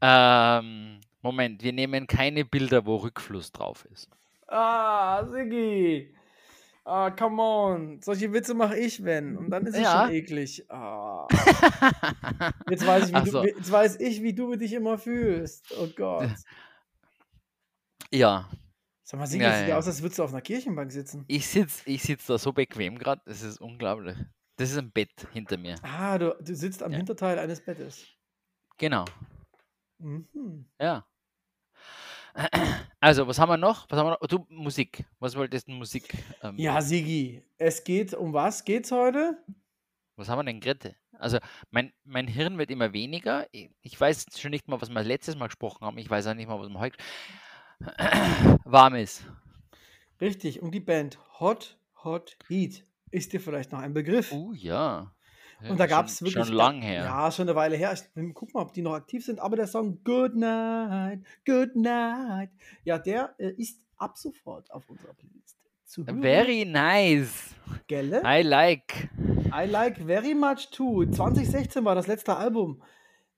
ähm, 0.00 1.00
Moment, 1.22 1.62
wir 1.62 1.72
nehmen 1.72 2.06
keine 2.06 2.44
Bilder, 2.44 2.86
wo 2.86 2.96
Rückfluss 2.96 3.50
drauf 3.52 3.84
ist. 3.92 4.08
Ah, 4.46 5.26
Sigi. 5.26 6.14
Ah, 6.84 7.10
come 7.10 7.42
on. 7.42 8.00
Solche 8.00 8.32
Witze 8.32 8.54
mache 8.54 8.78
ich, 8.78 9.04
wenn. 9.04 9.36
Und 9.36 9.50
dann 9.50 9.66
ist 9.66 9.74
es 9.74 9.82
Ja. 9.82 10.04
schon 10.06 10.14
eklig. 10.14 10.64
Ah. 10.70 11.26
Jetzt, 12.70 12.86
weiß 12.86 13.06
ich, 13.08 13.10
wie 13.12 13.16
Ach 13.16 13.24
du, 13.24 13.30
so. 13.30 13.44
jetzt 13.44 13.70
weiß 13.70 14.00
ich, 14.00 14.22
wie 14.22 14.32
du 14.32 14.56
dich 14.56 14.72
immer 14.72 14.96
fühlst. 14.96 15.74
Oh 15.78 15.88
Gott. 15.94 16.30
Ja, 18.10 18.48
Sag 19.02 19.20
mal, 19.20 19.26
Sigi, 19.26 19.42
Ja, 19.44 19.58
sieht 19.58 19.68
ja. 19.68 19.76
aus, 19.78 19.86
als 19.86 20.00
würdest 20.02 20.18
du 20.18 20.22
auf 20.24 20.32
einer 20.32 20.40
Kirchenbank 20.40 20.90
sitzen. 20.92 21.24
ich 21.28 21.46
sitze 21.46 21.82
ich 21.84 22.02
sitz 22.02 22.24
da 22.26 22.38
so 22.38 22.52
bequem 22.54 22.98
gerade, 22.98 23.20
das 23.26 23.42
ist 23.42 23.60
unglaublich. 23.60 24.16
Das 24.56 24.70
ist 24.70 24.78
ein 24.78 24.90
Bett 24.90 25.26
hinter 25.32 25.56
mir. 25.58 25.74
Ah, 25.82 26.16
du, 26.18 26.34
du 26.40 26.54
sitzt 26.54 26.82
am 26.82 26.90
Ja. 26.92 26.96
Hinterteil 26.98 27.38
eines 27.38 27.60
Bettes. 27.62 28.06
Genau, 28.78 29.04
Mhm. 29.98 30.66
ja. 30.80 31.04
Also, 33.00 33.26
was 33.26 33.38
haben 33.38 33.48
wir 33.48 33.56
noch? 33.56 33.90
Was 33.90 33.98
haben 33.98 34.06
wir 34.06 34.10
noch? 34.20 34.28
Du, 34.28 34.46
Musik. 34.48 35.04
Was 35.18 35.34
wolltest 35.34 35.66
du 35.66 35.72
Musik? 35.72 36.14
Ähm, 36.42 36.56
Ja, 36.56 36.80
Sigi, 36.80 37.42
es 37.56 37.82
geht 37.82 38.14
um 38.14 38.32
was 38.32 38.64
geht's 38.64 38.92
heute? 38.92 39.36
Was 40.16 40.28
haben 40.28 40.38
wir 40.38 40.44
denn 40.44 40.60
Grete? 40.60 40.94
Also, 41.18 41.38
mein, 41.70 41.92
mein 42.04 42.28
Hirn 42.28 42.58
wird 42.58 42.70
immer 42.70 42.92
weniger. 42.92 43.46
Ich 43.52 44.00
weiß 44.00 44.26
schon 44.36 44.50
nicht 44.52 44.68
mal, 44.68 44.80
was 44.80 44.90
wir 44.90 45.02
letztes 45.02 45.36
Mal 45.36 45.46
gesprochen 45.46 45.84
haben. 45.84 45.98
Ich 45.98 46.08
weiß 46.08 46.26
auch 46.28 46.34
nicht 46.34 46.48
mal, 46.48 46.60
was 46.60 46.68
wir 46.68 46.78
heute 46.78 46.96
warm 48.64 48.94
ist. 48.94 49.24
Richtig, 50.20 50.62
um 50.62 50.70
die 50.70 50.80
Band 50.80 51.18
Hot 51.40 51.78
Hot 52.04 52.36
Heat. 52.48 52.84
Ist 53.10 53.32
dir 53.32 53.40
vielleicht 53.40 53.72
noch 53.72 53.80
ein 53.80 53.94
Begriff? 53.94 54.32
Oh 54.32 54.52
ja. 54.52 55.12
Ja, 55.60 55.70
Und 55.70 55.80
da 55.80 55.86
gab 55.86 56.06
es 56.06 56.22
wirklich. 56.22 56.46
Schon 56.46 56.54
lang 56.54 56.82
her. 56.82 57.04
Ja, 57.04 57.30
schon 57.32 57.48
eine 57.48 57.56
Weile 57.56 57.76
her. 57.76 57.92
Ich 57.92 58.34
guck 58.34 58.54
mal, 58.54 58.62
ob 58.62 58.72
die 58.72 58.82
noch 58.82 58.94
aktiv 58.94 59.24
sind. 59.24 59.40
Aber 59.40 59.56
der 59.56 59.66
Song 59.66 60.02
Good 60.04 60.36
Night, 60.36 61.20
Good 61.44 61.74
Night, 61.74 62.50
ja, 62.84 62.98
der 62.98 63.34
äh, 63.38 63.50
ist 63.56 63.80
ab 63.96 64.16
sofort 64.16 64.70
auf 64.70 64.88
unserer 64.88 65.14
Playlist. 65.14 65.56
Zu 65.84 66.06
hören. 66.06 66.20
Very 66.20 66.64
nice. 66.64 67.54
Gelle? 67.86 68.22
I 68.24 68.42
like. 68.42 69.08
I 69.52 69.66
like 69.66 69.96
very 69.98 70.34
much 70.34 70.70
too. 70.70 71.06
2016 71.06 71.84
war 71.84 71.94
das 71.94 72.06
letzte 72.06 72.36
Album. 72.36 72.82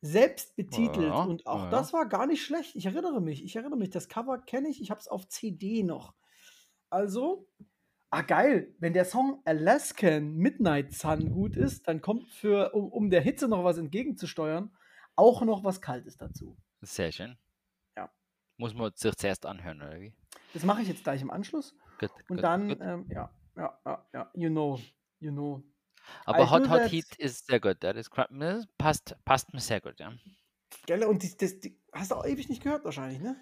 Selbst 0.03 0.57
betitelt 0.57 1.09
Ja, 1.09 1.23
und 1.23 1.47
auch 1.47 1.65
ja. 1.65 1.71
das 1.71 1.93
war 1.93 2.07
gar 2.07 2.27
nicht 2.27 2.43
schlecht. 2.43 2.75
Ich 2.75 2.87
erinnere 2.87 3.21
mich. 3.21 3.45
Ich 3.45 3.55
erinnere 3.55 3.79
mich. 3.79 3.91
Das 3.91 4.09
Cover 4.09 4.39
kenne 4.39 4.69
ich. 4.69 4.81
Ich 4.81 4.91
habe 4.91 5.01
es 5.01 5.09
auf 5.09 5.29
CD 5.29 5.83
noch. 5.83 6.15
Also, 6.89 7.47
ah 8.11 8.23
geil. 8.23 8.75
Wenn 8.79 8.93
der 8.93 9.05
Song 9.05 9.41
Alaskan 9.45 10.35
Midnight 10.37 10.93
Sun 10.93 11.31
gut 11.33 11.57
ist, 11.57 11.89
dann 11.89 12.01
kommt 12.01 12.29
für, 12.31 12.73
um, 12.75 12.91
um 12.93 13.11
der 13.11 13.21
Hitze 13.23 13.49
noch 13.49 13.65
was 13.65 13.79
entgegenzusteuern, 13.79 14.75
auch 15.17 15.43
noch 15.43 15.65
was 15.65 15.81
Kaltes 15.81 16.17
dazu. 16.17 16.57
Sehr 16.83 17.13
schön. 17.13 17.37
Ja. 17.97 18.11
Muss 18.57 18.75
man 18.75 18.93
sich 18.95 19.15
zuerst 19.17 19.47
anhören, 19.47 19.83
oder 19.83 20.01
wie? 20.01 20.15
Das 20.55 20.65
mache 20.65 20.83
ich 20.83 20.89
jetzt 20.89 21.05
gleich 21.05 21.23
im 21.23 21.31
Anschluss. 21.31 21.77
Gut, 21.99 22.11
Und 22.29 22.37
gut, 22.37 22.43
dann, 22.43 22.69
gut. 22.69 22.79
ähm, 22.81 23.07
ja, 23.11 23.31
ja, 23.57 23.79
ja, 23.85 24.09
ja, 24.13 24.31
you 24.35 24.49
know, 24.49 24.81
you 25.19 25.31
know. 25.31 25.63
Aber 26.25 26.45
I 26.45 26.51
Hot 26.51 26.69
Hot 26.69 26.79
that- 26.81 26.93
Heat 26.93 27.15
ist 27.19 27.47
sehr 27.47 27.61
gut. 27.61 27.83
Ja, 27.85 27.93
das, 27.93 28.09
das 28.09 28.67
passt, 28.79 29.17
passt 29.25 29.53
mir 29.53 29.61
sehr 29.61 29.81
gut, 29.81 30.01
ja. 30.01 30.13
Gell? 30.87 31.05
Und 31.05 31.23
die, 31.23 31.37
das, 31.37 31.61
die, 31.61 31.79
hast 31.93 32.11
du 32.11 32.15
auch 32.17 32.25
ewig 32.27 32.49
nicht 32.49 32.63
gehört 32.63 32.85
wahrscheinlich, 32.85 33.21
ne? 33.21 33.37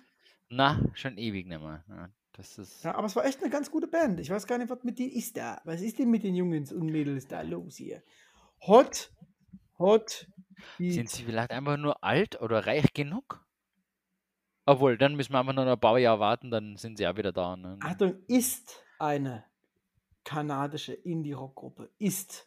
Na, 0.48 0.80
schon 0.94 1.18
ewig 1.18 1.46
nicht 1.46 1.60
mehr. 1.60 1.84
Ja, 1.88 2.10
das 2.32 2.58
ist. 2.58 2.84
Ja, 2.84 2.94
aber 2.94 3.06
es 3.06 3.16
war 3.16 3.24
echt 3.24 3.40
eine 3.42 3.50
ganz 3.50 3.70
gute 3.70 3.86
Band. 3.88 4.20
Ich 4.20 4.30
weiß 4.30 4.46
gar 4.46 4.58
nicht, 4.58 4.70
was 4.70 4.84
mit 4.84 4.98
denen 4.98 5.12
ist 5.12 5.36
da. 5.36 5.60
Was 5.64 5.80
ist 5.80 5.98
denn 5.98 6.10
mit 6.10 6.22
den 6.22 6.34
Jungs 6.34 6.72
und 6.72 6.86
Mädels 6.86 7.26
da 7.26 7.42
los 7.42 7.76
hier? 7.76 8.02
Hot, 8.66 9.10
hot, 9.78 10.26
Sind 10.78 10.92
Heat. 10.94 11.08
sie 11.10 11.24
vielleicht 11.24 11.50
einfach 11.50 11.76
nur 11.76 12.02
alt 12.04 12.40
oder 12.40 12.66
reich 12.66 12.92
genug? 12.94 13.44
Obwohl, 14.66 14.98
dann 14.98 15.16
müssen 15.16 15.32
wir 15.32 15.40
einfach 15.40 15.54
nur 15.54 15.64
noch 15.64 15.72
ein 15.72 15.80
paar 15.80 15.98
Jahre 15.98 16.20
warten, 16.20 16.50
dann 16.50 16.76
sind 16.76 16.98
sie 16.98 17.06
auch 17.06 17.16
wieder 17.16 17.32
da. 17.32 17.56
Ne? 17.56 17.78
Achtung, 17.80 18.18
ist 18.26 18.82
eine 18.98 19.44
kanadische 20.24 20.92
Indie-Rock-Gruppe. 20.92 21.90
Ist. 21.98 22.46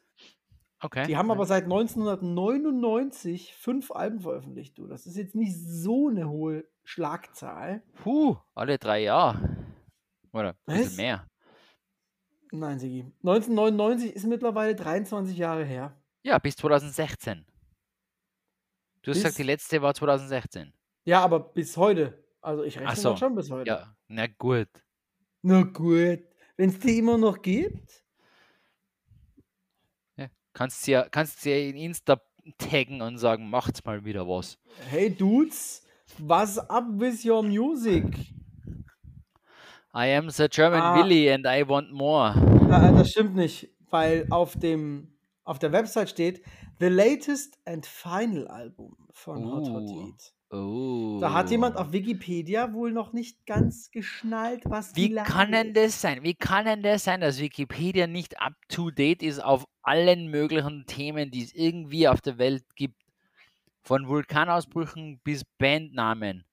Okay. 0.82 1.06
Die 1.08 1.18
haben 1.18 1.32
aber 1.32 1.46
seit 1.46 1.64
1999 1.64 3.56
fünf 3.56 3.92
Alben 3.92 4.20
veröffentlicht. 4.20 4.78
Du. 4.78 4.88
Das 4.88 5.06
ist 5.08 5.16
jetzt 5.16 5.36
nicht 5.36 5.56
so 5.58 6.10
eine 6.10 6.30
hohe 6.30 6.66
Schlagzahl. 6.84 7.82
Puh, 8.04 8.38
alle 8.54 8.78
drei 8.78 9.02
Jahre. 9.04 9.61
Oder 10.34 10.56
ein 10.66 10.78
bisschen 10.78 10.96
mehr. 10.96 11.28
Nein, 12.52 12.80
Sigi. 12.80 13.06
1999 13.24 14.14
ist 14.14 14.26
mittlerweile 14.26 14.76
23 14.76 15.38
Jahre 15.38 15.64
her. 15.64 15.96
Ja, 16.24 16.38
bis 16.38 16.56
2016. 16.58 17.46
Du 19.02 19.12
hast 19.12 19.18
gesagt, 19.18 19.38
die 19.38 19.44
letzte 19.44 19.82
war 19.82 19.94
2016. 19.94 20.74
Ja, 21.06 21.24
aber 21.24 21.40
bis 21.40 21.76
heute. 21.78 22.24
Also 22.42 22.64
ich 22.64 22.78
rechne 22.80 22.96
so, 22.96 23.16
schon 23.16 23.36
bis 23.36 23.50
heute. 23.50 23.70
Ja, 23.70 23.96
na 24.08 24.28
gut. 24.28 24.70
Na 25.42 25.64
gut. 25.64 26.24
Wenn 26.58 26.70
es 26.70 26.80
die 26.80 27.00
immer 27.00 27.18
noch 27.18 27.42
gibt. 27.42 28.04
Ja. 30.18 30.28
Kannst 30.54 30.86
du 30.86 30.92
ja, 30.92 31.10
kannst 31.10 31.44
ja 31.46 31.56
in 31.56 31.78
Insta 31.78 32.22
taggen 32.58 33.02
und 33.02 33.18
sagen, 33.18 33.50
macht's 33.50 33.84
mal 33.84 34.04
wieder 34.06 34.28
was. 34.28 34.60
Hey 34.90 35.10
Dudes, 35.10 35.84
was 36.18 36.58
up 36.70 36.86
with 36.90 37.26
your 37.26 37.42
music? 37.44 38.06
I 39.94 40.08
am 40.16 40.30
the 40.30 40.48
German 40.50 40.82
Ah. 40.82 40.96
Willy 40.96 41.30
and 41.30 41.46
I 41.46 41.64
want 41.68 41.92
more. 41.92 42.34
Äh, 42.68 42.94
das 42.94 43.12
stimmt 43.12 43.36
nicht, 43.36 43.70
weil 43.90 44.26
auf 44.30 44.58
dem 44.58 45.08
auf 45.44 45.60
der 45.60 45.72
Website 45.74 46.10
steht 46.10 46.42
The 46.80 46.88
latest 46.88 47.60
and 47.66 47.86
final 47.86 48.48
Album 48.48 48.96
von 49.12 49.44
Hot 49.46 49.68
Hot 49.70 49.84
Uh, 49.84 50.06
Heat. 50.06 50.34
Oh. 50.54 51.18
Da 51.22 51.34
hat 51.34 51.50
jemand 51.52 51.78
auf 51.78 51.92
Wikipedia 51.92 52.74
wohl 52.74 52.92
noch 52.92 53.14
nicht 53.14 53.46
ganz 53.46 53.90
geschnallt, 53.92 54.64
was 54.66 54.96
Wie 54.96 55.14
kann 55.14 55.52
denn 55.52 55.74
das 55.74 56.02
sein? 56.02 56.24
Wie 56.24 56.34
kann 56.36 56.66
denn 56.66 56.84
das 56.84 57.04
sein, 57.06 57.22
dass 57.22 57.40
Wikipedia 57.40 58.08
nicht 58.08 58.40
up 58.42 58.54
to 58.70 58.92
date 58.92 59.24
ist 59.24 59.40
auf 59.44 59.66
allen 59.82 60.28
möglichen 60.28 60.86
Themen, 60.88 61.32
die 61.32 61.44
es 61.44 61.54
irgendwie 61.54 62.08
auf 62.08 62.22
der 62.22 62.38
Welt 62.38 62.64
gibt? 62.76 63.02
Von 63.84 64.08
Vulkanausbrüchen 64.08 65.20
bis 65.24 65.44
Bandnamen. 65.58 66.46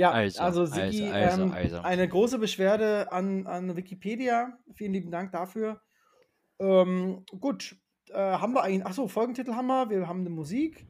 Ja, 0.00 0.12
Also, 0.12 0.40
also, 0.42 0.60
also, 0.62 0.74
Sigi, 0.74 1.06
also, 1.10 1.42
ähm, 1.42 1.52
also. 1.52 1.80
eine 1.80 2.08
große 2.08 2.38
Beschwerde 2.38 3.12
an, 3.12 3.46
an 3.46 3.76
Wikipedia. 3.76 4.58
Vielen 4.74 4.94
lieben 4.94 5.10
Dank 5.10 5.30
dafür. 5.32 5.82
Ähm, 6.58 7.26
gut, 7.38 7.76
äh, 8.08 8.14
haben 8.14 8.54
wir 8.54 8.62
eigentlich. 8.62 8.86
Achso, 8.86 9.08
Folgentitel 9.08 9.52
haben 9.52 9.66
wir. 9.66 9.90
Wir 9.90 10.08
haben 10.08 10.20
eine 10.20 10.30
Musik. 10.30 10.86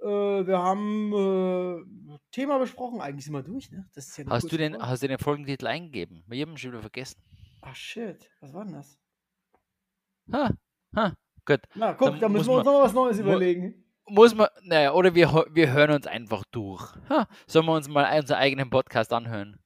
Äh, 0.00 0.06
wir 0.06 0.58
haben 0.58 1.12
äh, 1.12 2.18
Thema 2.32 2.58
besprochen. 2.58 3.00
Eigentlich 3.00 3.26
sind 3.26 3.34
wir 3.34 3.44
durch, 3.44 3.70
ne? 3.70 3.88
Das 3.94 4.08
ist 4.08 4.16
ja 4.16 4.24
Hast 4.28 4.50
du 4.50 4.56
den, 4.56 4.72
Folge. 4.72 4.88
hast 4.88 5.02
du 5.04 5.08
den 5.08 5.18
Folgentitel 5.18 5.68
eingegeben? 5.68 6.24
Wir 6.26 6.42
haben 6.42 6.50
ihn 6.50 6.58
schon 6.58 6.72
wieder 6.72 6.80
vergessen. 6.80 7.22
Ach 7.60 7.76
shit, 7.76 8.28
was 8.40 8.52
war 8.52 8.64
denn 8.64 8.74
das? 8.74 8.98
Ha, 10.32 10.50
ha, 10.96 11.14
gut. 11.44 11.60
Na, 11.76 11.92
guck, 11.92 12.10
Dann 12.10 12.20
da 12.20 12.28
müssen 12.28 12.48
wir 12.48 12.56
uns 12.56 12.64
noch 12.64 12.82
was 12.82 12.92
Neues 12.92 13.20
überlegen. 13.20 13.81
Muss 14.08 14.34
man, 14.34 14.48
naja, 14.62 14.92
oder 14.92 15.14
wir, 15.14 15.46
wir 15.52 15.72
hören 15.72 15.90
uns 15.92 16.06
einfach 16.06 16.44
durch. 16.50 16.92
Ha, 17.08 17.26
sollen 17.46 17.66
wir 17.66 17.72
uns 17.74 17.88
mal 17.88 18.18
unseren 18.18 18.38
eigenen 18.38 18.68
Podcast 18.70 19.12
anhören? 19.12 19.58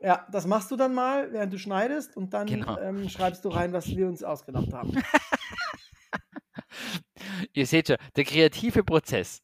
Ja, 0.00 0.26
das 0.32 0.46
machst 0.46 0.70
du 0.70 0.76
dann 0.76 0.94
mal, 0.94 1.32
während 1.32 1.52
du 1.52 1.58
schneidest 1.58 2.16
und 2.16 2.34
dann 2.34 2.46
Genau. 2.46 2.76
ähm, 2.78 3.08
schreibst 3.08 3.44
du 3.44 3.50
rein, 3.50 3.72
was 3.72 3.86
wir 3.88 4.08
uns 4.08 4.24
ausgedacht 4.24 4.72
haben. 4.72 4.92
Ihr 7.52 7.66
seht 7.66 7.88
schon, 7.88 7.96
der 8.16 8.24
kreative 8.24 8.82
Prozess. 8.82 9.42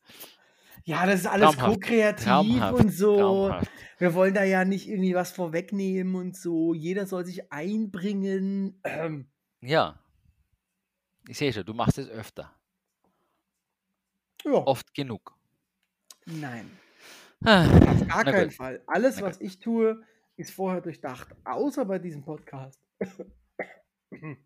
Ja, 0.85 1.05
das 1.07 1.21
ist 1.21 1.27
alles 1.27 1.51
Traumhaft, 1.55 1.75
ko-kreativ 1.75 2.25
Traumhaft. 2.25 2.75
und 2.81 2.91
so. 2.91 3.17
Traumhaft. 3.19 3.71
Wir 3.99 4.15
wollen 4.15 4.35
da 4.35 4.43
ja 4.45 4.65
nicht 4.65 4.89
irgendwie 4.89 5.15
was 5.15 5.31
vorwegnehmen 5.33 6.15
und 6.15 6.37
so. 6.37 6.73
Jeder 6.75 7.07
soll 7.07 7.25
sich 7.27 7.53
einbringen. 7.53 8.81
Ähm, 8.85 9.29
Ja. 9.61 9.99
Ich 11.29 11.37
sehe 11.37 11.53
schon, 11.53 11.65
du 11.65 11.75
machst 11.75 11.99
es 11.99 12.09
öfter. 12.09 12.51
Ja, 14.53 14.59
Oft 14.67 14.93
genug. 14.95 15.37
nein, 16.27 16.71
Ah, 17.45 17.65
auf 17.67 18.07
gar 18.09 18.25
keinen 18.25 18.49
gut. 18.49 18.55
Fall. 18.55 18.83
Alles, 18.87 19.17
Na 19.21 19.27
was 19.27 19.41
ich 19.41 19.61
tue, 19.61 20.03
ist 20.37 20.51
vorher 20.53 20.81
durchdacht. 20.81 21.29
Außer 21.45 21.85
bei 21.85 21.99
diesem 22.01 22.23
Podcast. 22.25 22.81
Äh, 24.11 24.37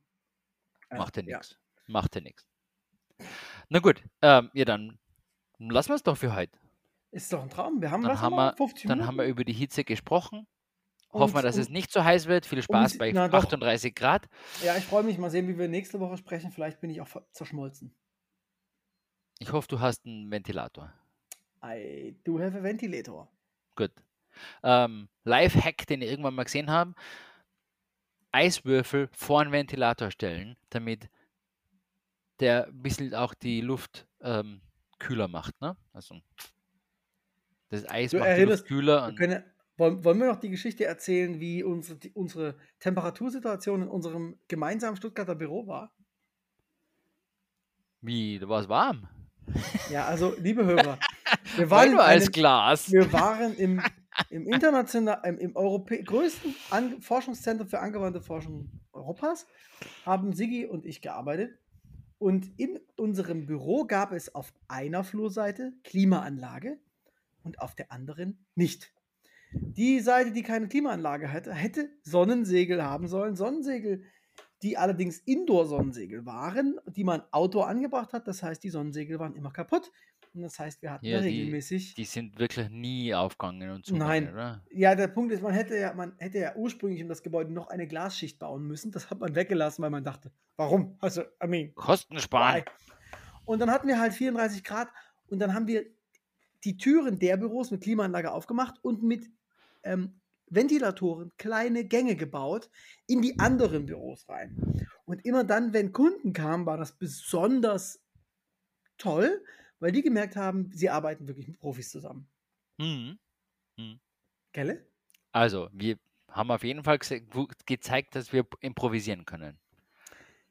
Macht 0.96 1.16
ja 1.16 1.22
ja. 1.22 1.38
nichts. 1.38 1.58
Macht 1.86 2.14
ja 2.14 2.20
nichts. 2.20 2.46
Na 3.68 3.78
gut, 3.78 4.02
ähm, 4.20 4.50
ja, 4.52 4.64
dann 4.64 4.98
lassen 5.58 5.90
wir 5.90 5.94
es 5.96 6.02
doch 6.02 6.16
für 6.16 6.34
heute. 6.34 6.58
Ist 7.12 7.32
doch 7.32 7.42
ein 7.42 7.50
Traum. 7.50 7.80
Wir 7.80 7.90
haben, 7.90 8.02
Dann 8.02 8.12
was 8.12 8.20
haben 8.20 8.34
wir- 8.36 8.54
50 8.56 8.88
Dann 8.88 9.06
haben 9.06 9.16
wir 9.16 9.22
Minuten? 9.24 9.30
über 9.30 9.44
die 9.44 9.52
Hitze 9.52 9.84
gesprochen. 9.84 10.46
Hoffen 11.12 11.34
wir, 11.34 11.38
Und- 11.38 11.44
dass 11.44 11.56
es 11.56 11.66
und- 11.66 11.72
nicht 11.74 11.92
so 11.92 12.02
heiß 12.04 12.26
wird. 12.26 12.46
Viel 12.46 12.62
Spaß 12.62 12.92
und- 12.92 12.98
bei 12.98 13.12
na 13.12 13.28
doch. 13.28 13.38
38 13.44 13.94
Grad. 13.94 14.28
Ja, 14.62 14.76
ich 14.76 14.84
freue 14.84 15.02
mich. 15.02 15.18
Mal 15.18 15.30
sehen, 15.30 15.46
wie 15.48 15.58
wir 15.58 15.68
nächste 15.68 16.00
Woche 16.00 16.16
sprechen. 16.16 16.50
Vielleicht 16.52 16.80
bin 16.80 16.90
ich 16.90 17.00
auch 17.02 17.08
zerschmolzen. 17.32 17.94
Ich 19.42 19.52
hoffe, 19.52 19.66
du 19.66 19.80
hast 19.80 20.06
einen 20.06 20.30
Ventilator. 20.30 20.92
I 21.64 22.14
do 22.24 22.38
have 22.38 22.56
a 22.56 22.62
ventilator. 22.62 23.28
Gut. 23.74 23.90
Ähm, 24.62 25.08
Live-Hack, 25.24 25.84
den 25.88 26.00
ich 26.00 26.10
irgendwann 26.10 26.34
mal 26.34 26.44
gesehen 26.44 26.70
habe. 26.70 26.94
Eiswürfel 28.30 29.08
vor 29.12 29.40
einen 29.40 29.50
Ventilator 29.50 30.12
stellen, 30.12 30.56
damit 30.70 31.10
der 32.38 32.68
ein 32.68 32.82
bisschen 32.82 33.14
auch 33.14 33.34
die 33.34 33.60
Luft 33.60 34.06
ähm, 34.20 34.62
kühler 35.00 35.26
macht. 35.26 35.60
Ne? 35.60 35.76
Also 35.92 36.20
das 37.68 37.88
Eis 37.90 38.12
Du 38.12 38.18
macht 38.18 38.38
die 38.38 38.42
Luft 38.42 38.66
kühler. 38.66 39.08
Wir 39.08 39.14
können, 39.16 39.44
wollen, 39.76 40.04
wollen 40.04 40.18
wir 40.18 40.28
noch 40.28 40.40
die 40.40 40.50
Geschichte 40.50 40.84
erzählen, 40.84 41.40
wie 41.40 41.64
unsere, 41.64 41.98
die, 41.98 42.12
unsere 42.12 42.56
Temperatursituation 42.78 43.82
in 43.82 43.88
unserem 43.88 44.38
gemeinsamen 44.46 44.96
Stuttgarter 44.96 45.34
Büro 45.34 45.66
war? 45.66 45.92
wie, 48.02 48.38
da 48.38 48.48
war 48.48 48.60
es 48.60 48.68
warm. 48.68 49.08
Ja, 49.90 50.06
also, 50.06 50.34
liebe 50.38 50.64
Hörer, 50.64 50.98
wir 51.56 51.70
War 51.70 51.86
waren, 51.86 51.98
als 51.98 52.24
einem, 52.24 52.32
Glas. 52.32 52.92
wir 52.92 53.12
waren 53.12 53.54
im, 53.56 53.82
im 54.30 54.46
international, 54.46 55.20
im, 55.24 55.38
im 55.38 55.54
größten 55.54 56.54
An 56.70 57.00
Forschungszentrum 57.02 57.68
für 57.68 57.80
angewandte 57.80 58.20
Forschung 58.20 58.70
Europas, 58.92 59.46
haben 60.04 60.32
Sigi 60.32 60.66
und 60.66 60.86
ich 60.86 61.00
gearbeitet. 61.00 61.58
Und 62.18 62.48
in 62.56 62.78
unserem 62.96 63.46
Büro 63.46 63.84
gab 63.84 64.12
es 64.12 64.32
auf 64.34 64.52
einer 64.68 65.02
Flurseite 65.02 65.72
Klimaanlage 65.82 66.78
und 67.42 67.60
auf 67.60 67.74
der 67.74 67.90
anderen 67.90 68.46
nicht. 68.54 68.92
Die 69.52 70.00
Seite, 70.00 70.32
die 70.32 70.42
keine 70.42 70.68
Klimaanlage 70.68 71.32
hatte, 71.32 71.52
hätte 71.52 71.90
Sonnensegel 72.02 72.82
haben 72.82 73.08
sollen. 73.08 73.36
Sonnensegel, 73.36 74.04
die 74.62 74.76
allerdings 74.78 75.18
Indoor-Sonnensegel 75.18 76.24
waren, 76.26 76.78
die 76.86 77.04
man 77.04 77.22
Outdoor 77.32 77.68
angebracht 77.68 78.12
hat. 78.12 78.28
Das 78.28 78.42
heißt, 78.42 78.62
die 78.62 78.70
Sonnensegel 78.70 79.18
waren 79.18 79.34
immer 79.34 79.50
kaputt. 79.50 79.90
Und 80.34 80.42
das 80.42 80.58
heißt, 80.58 80.80
wir 80.80 80.92
hatten 80.92 81.04
Ja, 81.04 81.18
da 81.18 81.24
die- 81.24 81.28
regelmäßig. 81.40 81.94
Die 81.94 82.04
sind 82.04 82.38
wirklich 82.38 82.70
nie 82.70 83.14
aufgegangen 83.14 83.68
und 83.70 83.90
Nein. 83.90 84.24
zugegangen, 84.24 84.32
oder? 84.32 84.64
ja, 84.70 84.94
der 84.94 85.08
Punkt 85.08 85.30
ist, 85.32 85.42
man 85.42 85.52
hätte 85.52 85.76
ja, 85.76 85.92
man 85.92 86.14
hätte 86.18 86.38
ja 86.38 86.56
ursprünglich 86.56 87.00
in 87.00 87.08
das 87.08 87.22
Gebäude 87.22 87.52
noch 87.52 87.68
eine 87.68 87.86
Glasschicht 87.86 88.38
bauen 88.38 88.66
müssen. 88.66 88.90
Das 88.92 89.10
hat 89.10 89.20
man 89.20 89.34
weggelassen, 89.34 89.82
weil 89.82 89.90
man 89.90 90.04
dachte, 90.04 90.32
warum? 90.56 90.96
Also, 91.00 91.22
I 91.44 91.46
mean, 91.48 91.74
Kosten 91.74 92.18
sparen. 92.18 92.62
Why? 92.62 92.64
Und 93.44 93.58
dann 93.58 93.70
hatten 93.70 93.88
wir 93.88 94.00
halt 94.00 94.14
34 94.14 94.64
Grad 94.64 94.88
und 95.26 95.38
dann 95.40 95.52
haben 95.52 95.66
wir 95.66 95.84
die 96.64 96.76
Türen 96.78 97.18
der 97.18 97.36
Büros 97.36 97.70
mit 97.70 97.82
Klimaanlage 97.82 98.30
aufgemacht 98.32 98.76
und 98.82 99.02
mit 99.02 99.28
ähm, 99.82 100.20
Ventilatoren 100.54 101.32
kleine 101.38 101.84
Gänge 101.84 102.16
gebaut 102.16 102.70
in 103.06 103.22
die 103.22 103.38
anderen 103.38 103.86
Büros 103.86 104.28
rein. 104.28 104.56
Und 105.04 105.24
immer 105.24 105.44
dann, 105.44 105.72
wenn 105.72 105.92
Kunden 105.92 106.32
kamen, 106.32 106.66
war 106.66 106.76
das 106.76 106.98
besonders 106.98 108.00
toll, 108.98 109.44
weil 109.80 109.92
die 109.92 110.02
gemerkt 110.02 110.36
haben, 110.36 110.70
sie 110.72 110.90
arbeiten 110.90 111.26
wirklich 111.26 111.48
mit 111.48 111.58
Profis 111.58 111.90
zusammen. 111.90 112.28
Mhm. 112.78 113.18
Gelle? 114.52 114.86
Also, 115.32 115.68
wir 115.72 115.96
haben 116.30 116.50
auf 116.50 116.62
jeden 116.62 116.84
Fall 116.84 116.98
gezeigt, 117.66 118.14
dass 118.14 118.32
wir 118.32 118.46
improvisieren 118.60 119.24
können. 119.24 119.58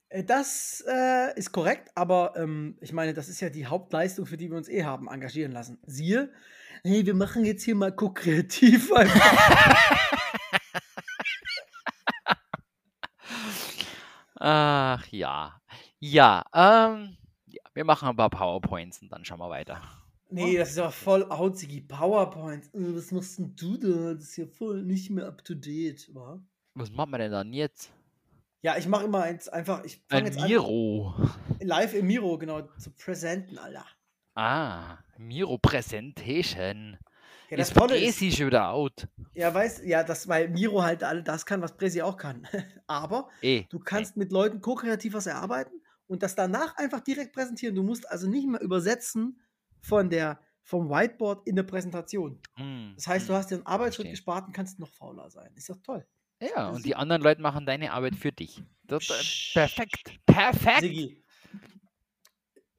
Äh, 0.09 0.23
Das 0.23 0.83
äh, 0.87 1.37
ist 1.37 1.51
korrekt, 1.51 1.91
aber 1.95 2.33
ähm, 2.35 2.77
ich 2.81 2.93
meine, 2.93 3.13
das 3.13 3.29
ist 3.29 3.41
ja 3.41 3.49
die 3.49 3.65
Hauptleistung, 3.67 4.25
für 4.25 4.37
die 4.37 4.49
wir 4.49 4.57
uns 4.57 4.69
eh 4.69 4.83
haben 4.83 5.07
engagieren 5.07 5.51
lassen. 5.51 5.79
Siehe, 5.85 6.31
hey, 6.83 7.05
wir 7.05 7.13
machen 7.15 7.45
jetzt 7.45 7.63
hier 7.63 7.75
mal 7.75 7.95
ko-kreativ. 7.95 8.91
Ach 14.35 15.05
ja. 15.07 15.61
Ja, 15.99 16.43
ähm, 16.53 17.17
ja, 17.47 17.61
wir 17.73 17.85
machen 17.85 18.09
ein 18.09 18.15
paar 18.15 18.29
PowerPoints 18.29 19.01
und 19.01 19.11
dann 19.11 19.23
schauen 19.23 19.39
wir 19.39 19.49
weiter. 19.49 19.81
nee, 20.29 20.57
das 20.57 20.71
ist 20.71 20.77
ja 20.77 20.89
voll 20.89 21.23
outzigi 21.29 21.81
PowerPoint. 21.81 22.65
Äh, 22.73 22.95
Was 22.95 23.11
machst 23.11 23.37
denn 23.39 23.55
du 23.55 23.77
da? 23.77 24.13
Das 24.15 24.23
ist 24.23 24.37
ja 24.37 24.45
voll 24.47 24.81
nicht 24.83 25.09
mehr 25.11 25.27
up 25.27 25.43
to 25.43 25.53
date, 25.53 26.09
wa? 26.13 26.41
Was 26.73 26.89
machen 26.91 27.11
wir 27.11 27.17
denn 27.19 27.31
dann 27.31 27.53
jetzt? 27.53 27.91
Ja, 28.63 28.77
ich 28.77 28.87
mache 28.87 29.05
immer 29.05 29.23
eins 29.23 29.47
einfach, 29.49 29.83
ich 29.83 30.01
fange 30.07 30.25
jetzt 30.27 30.39
an, 30.39 30.47
Miro. 30.47 31.15
live 31.59 31.93
im 31.95 32.07
Miro, 32.07 32.37
genau, 32.37 32.61
zu 32.77 32.91
präsenten, 32.91 33.57
Alter. 33.57 33.85
Ah, 34.35 34.97
Miro 35.17 35.57
Presentation. 35.57 36.97
Ja, 37.49 37.57
das 37.57 37.69
ist 37.69 37.77
Tolle 37.77 37.97
ist, 37.97 38.17
Presi 38.17 38.31
schon 38.31 38.47
wieder 38.47 38.69
out. 38.69 39.07
ja, 39.33 39.53
weißt, 39.53 39.83
ja, 39.83 40.03
das, 40.03 40.27
weil 40.27 40.47
Miro 40.49 40.81
halt 40.83 41.03
alle 41.03 41.21
das 41.21 41.45
kann, 41.45 41.61
was 41.61 41.75
Presi 41.75 42.01
auch 42.01 42.15
kann. 42.17 42.47
Aber 42.87 43.29
Eh. 43.41 43.65
Du 43.69 43.79
kannst 43.79 44.15
mit 44.15 44.31
Leuten 44.31 44.61
ko-kreativ 44.61 45.13
was 45.13 45.25
erarbeiten 45.27 45.81
und 46.07 46.23
das 46.23 46.35
danach 46.35 46.77
einfach 46.77 47.01
direkt 47.01 47.33
präsentieren. 47.33 47.75
Du 47.75 47.83
musst 47.83 48.09
also 48.09 48.29
nicht 48.29 48.47
mehr 48.47 48.61
übersetzen 48.61 49.41
von 49.81 50.09
der, 50.09 50.39
vom 50.63 50.89
Whiteboard 50.89 51.45
in 51.47 51.55
eine 51.55 51.65
Präsentation. 51.65 52.39
Hm, 52.55 52.93
Das 52.95 53.07
heißt, 53.07 53.27
du 53.27 53.33
hm. 53.33 53.39
hast 53.39 53.51
dir 53.51 53.55
einen 53.55 53.65
Arbeitsschritt 53.65 54.05
verstehe. 54.07 54.11
gespart 54.13 54.47
und 54.47 54.53
kannst 54.53 54.79
noch 54.79 54.89
fauler 54.89 55.29
sein. 55.29 55.51
Ist 55.55 55.69
doch 55.69 55.77
toll. 55.83 56.05
Ja, 56.41 56.47
das 56.55 56.69
und 56.69 56.75
ist- 56.77 56.85
die 56.85 56.95
anderen 56.95 57.21
Leute 57.21 57.41
machen 57.41 57.65
deine 57.65 57.91
Arbeit 57.91 58.15
für 58.15 58.31
dich. 58.31 58.63
Das, 58.83 59.09
äh, 59.09 59.53
perfekt. 59.59 60.13
Perfekt. 60.25 60.81
Sigi, 60.81 61.21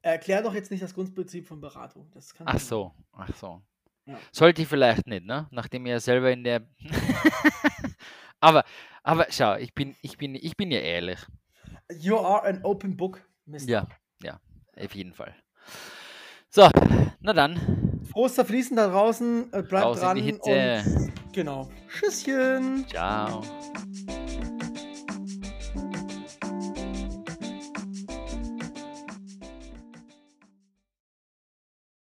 erklär 0.03 0.43
doch 0.43 0.55
jetzt 0.55 0.71
nicht 0.71 0.83
das 0.83 0.95
Grundprinzip 0.95 1.47
von 1.47 1.61
Beratung. 1.61 2.11
Das 2.13 2.35
kannst 2.35 2.53
Ach 2.53 2.61
so, 2.61 2.93
ach 3.13 3.35
so. 3.37 3.63
Ja. 4.05 4.19
Sollte 4.33 4.63
ich 4.63 4.69
vielleicht 4.69 5.07
nicht, 5.07 5.25
ne? 5.25 5.47
Nachdem 5.51 5.87
ihr 5.87 6.01
selber 6.01 6.31
in 6.33 6.43
der. 6.43 6.67
aber, 8.41 8.65
aber 9.03 9.27
schau, 9.31 9.57
ich 9.57 9.73
bin, 9.75 9.95
ich 10.03 10.19
bin, 10.19 10.35
ich 10.35 10.57
bin 10.57 10.71
ja 10.71 10.81
ehrlich. 10.81 11.21
You 11.99 12.19
are 12.19 12.43
an 12.43 12.61
open 12.65 12.97
book. 12.97 13.23
Mister. 13.47 13.71
Ja, 13.71 13.87
ja, 14.23 14.41
auf 14.85 14.95
jeden 14.95 15.15
Fall. 15.15 15.35
So, 16.49 16.69
na 17.21 17.33
dann. 17.33 18.03
Frohes 18.11 18.35
Zerfließen 18.35 18.77
da 18.77 18.89
draußen. 18.89 19.53
Äh, 19.53 19.63
bleibt 19.63 19.87
Raus 19.87 20.01
dran. 20.01 20.19
Und 20.19 21.33
genau. 21.33 21.71
Tschüsschen. 21.89 22.87
Ciao. 22.89 23.43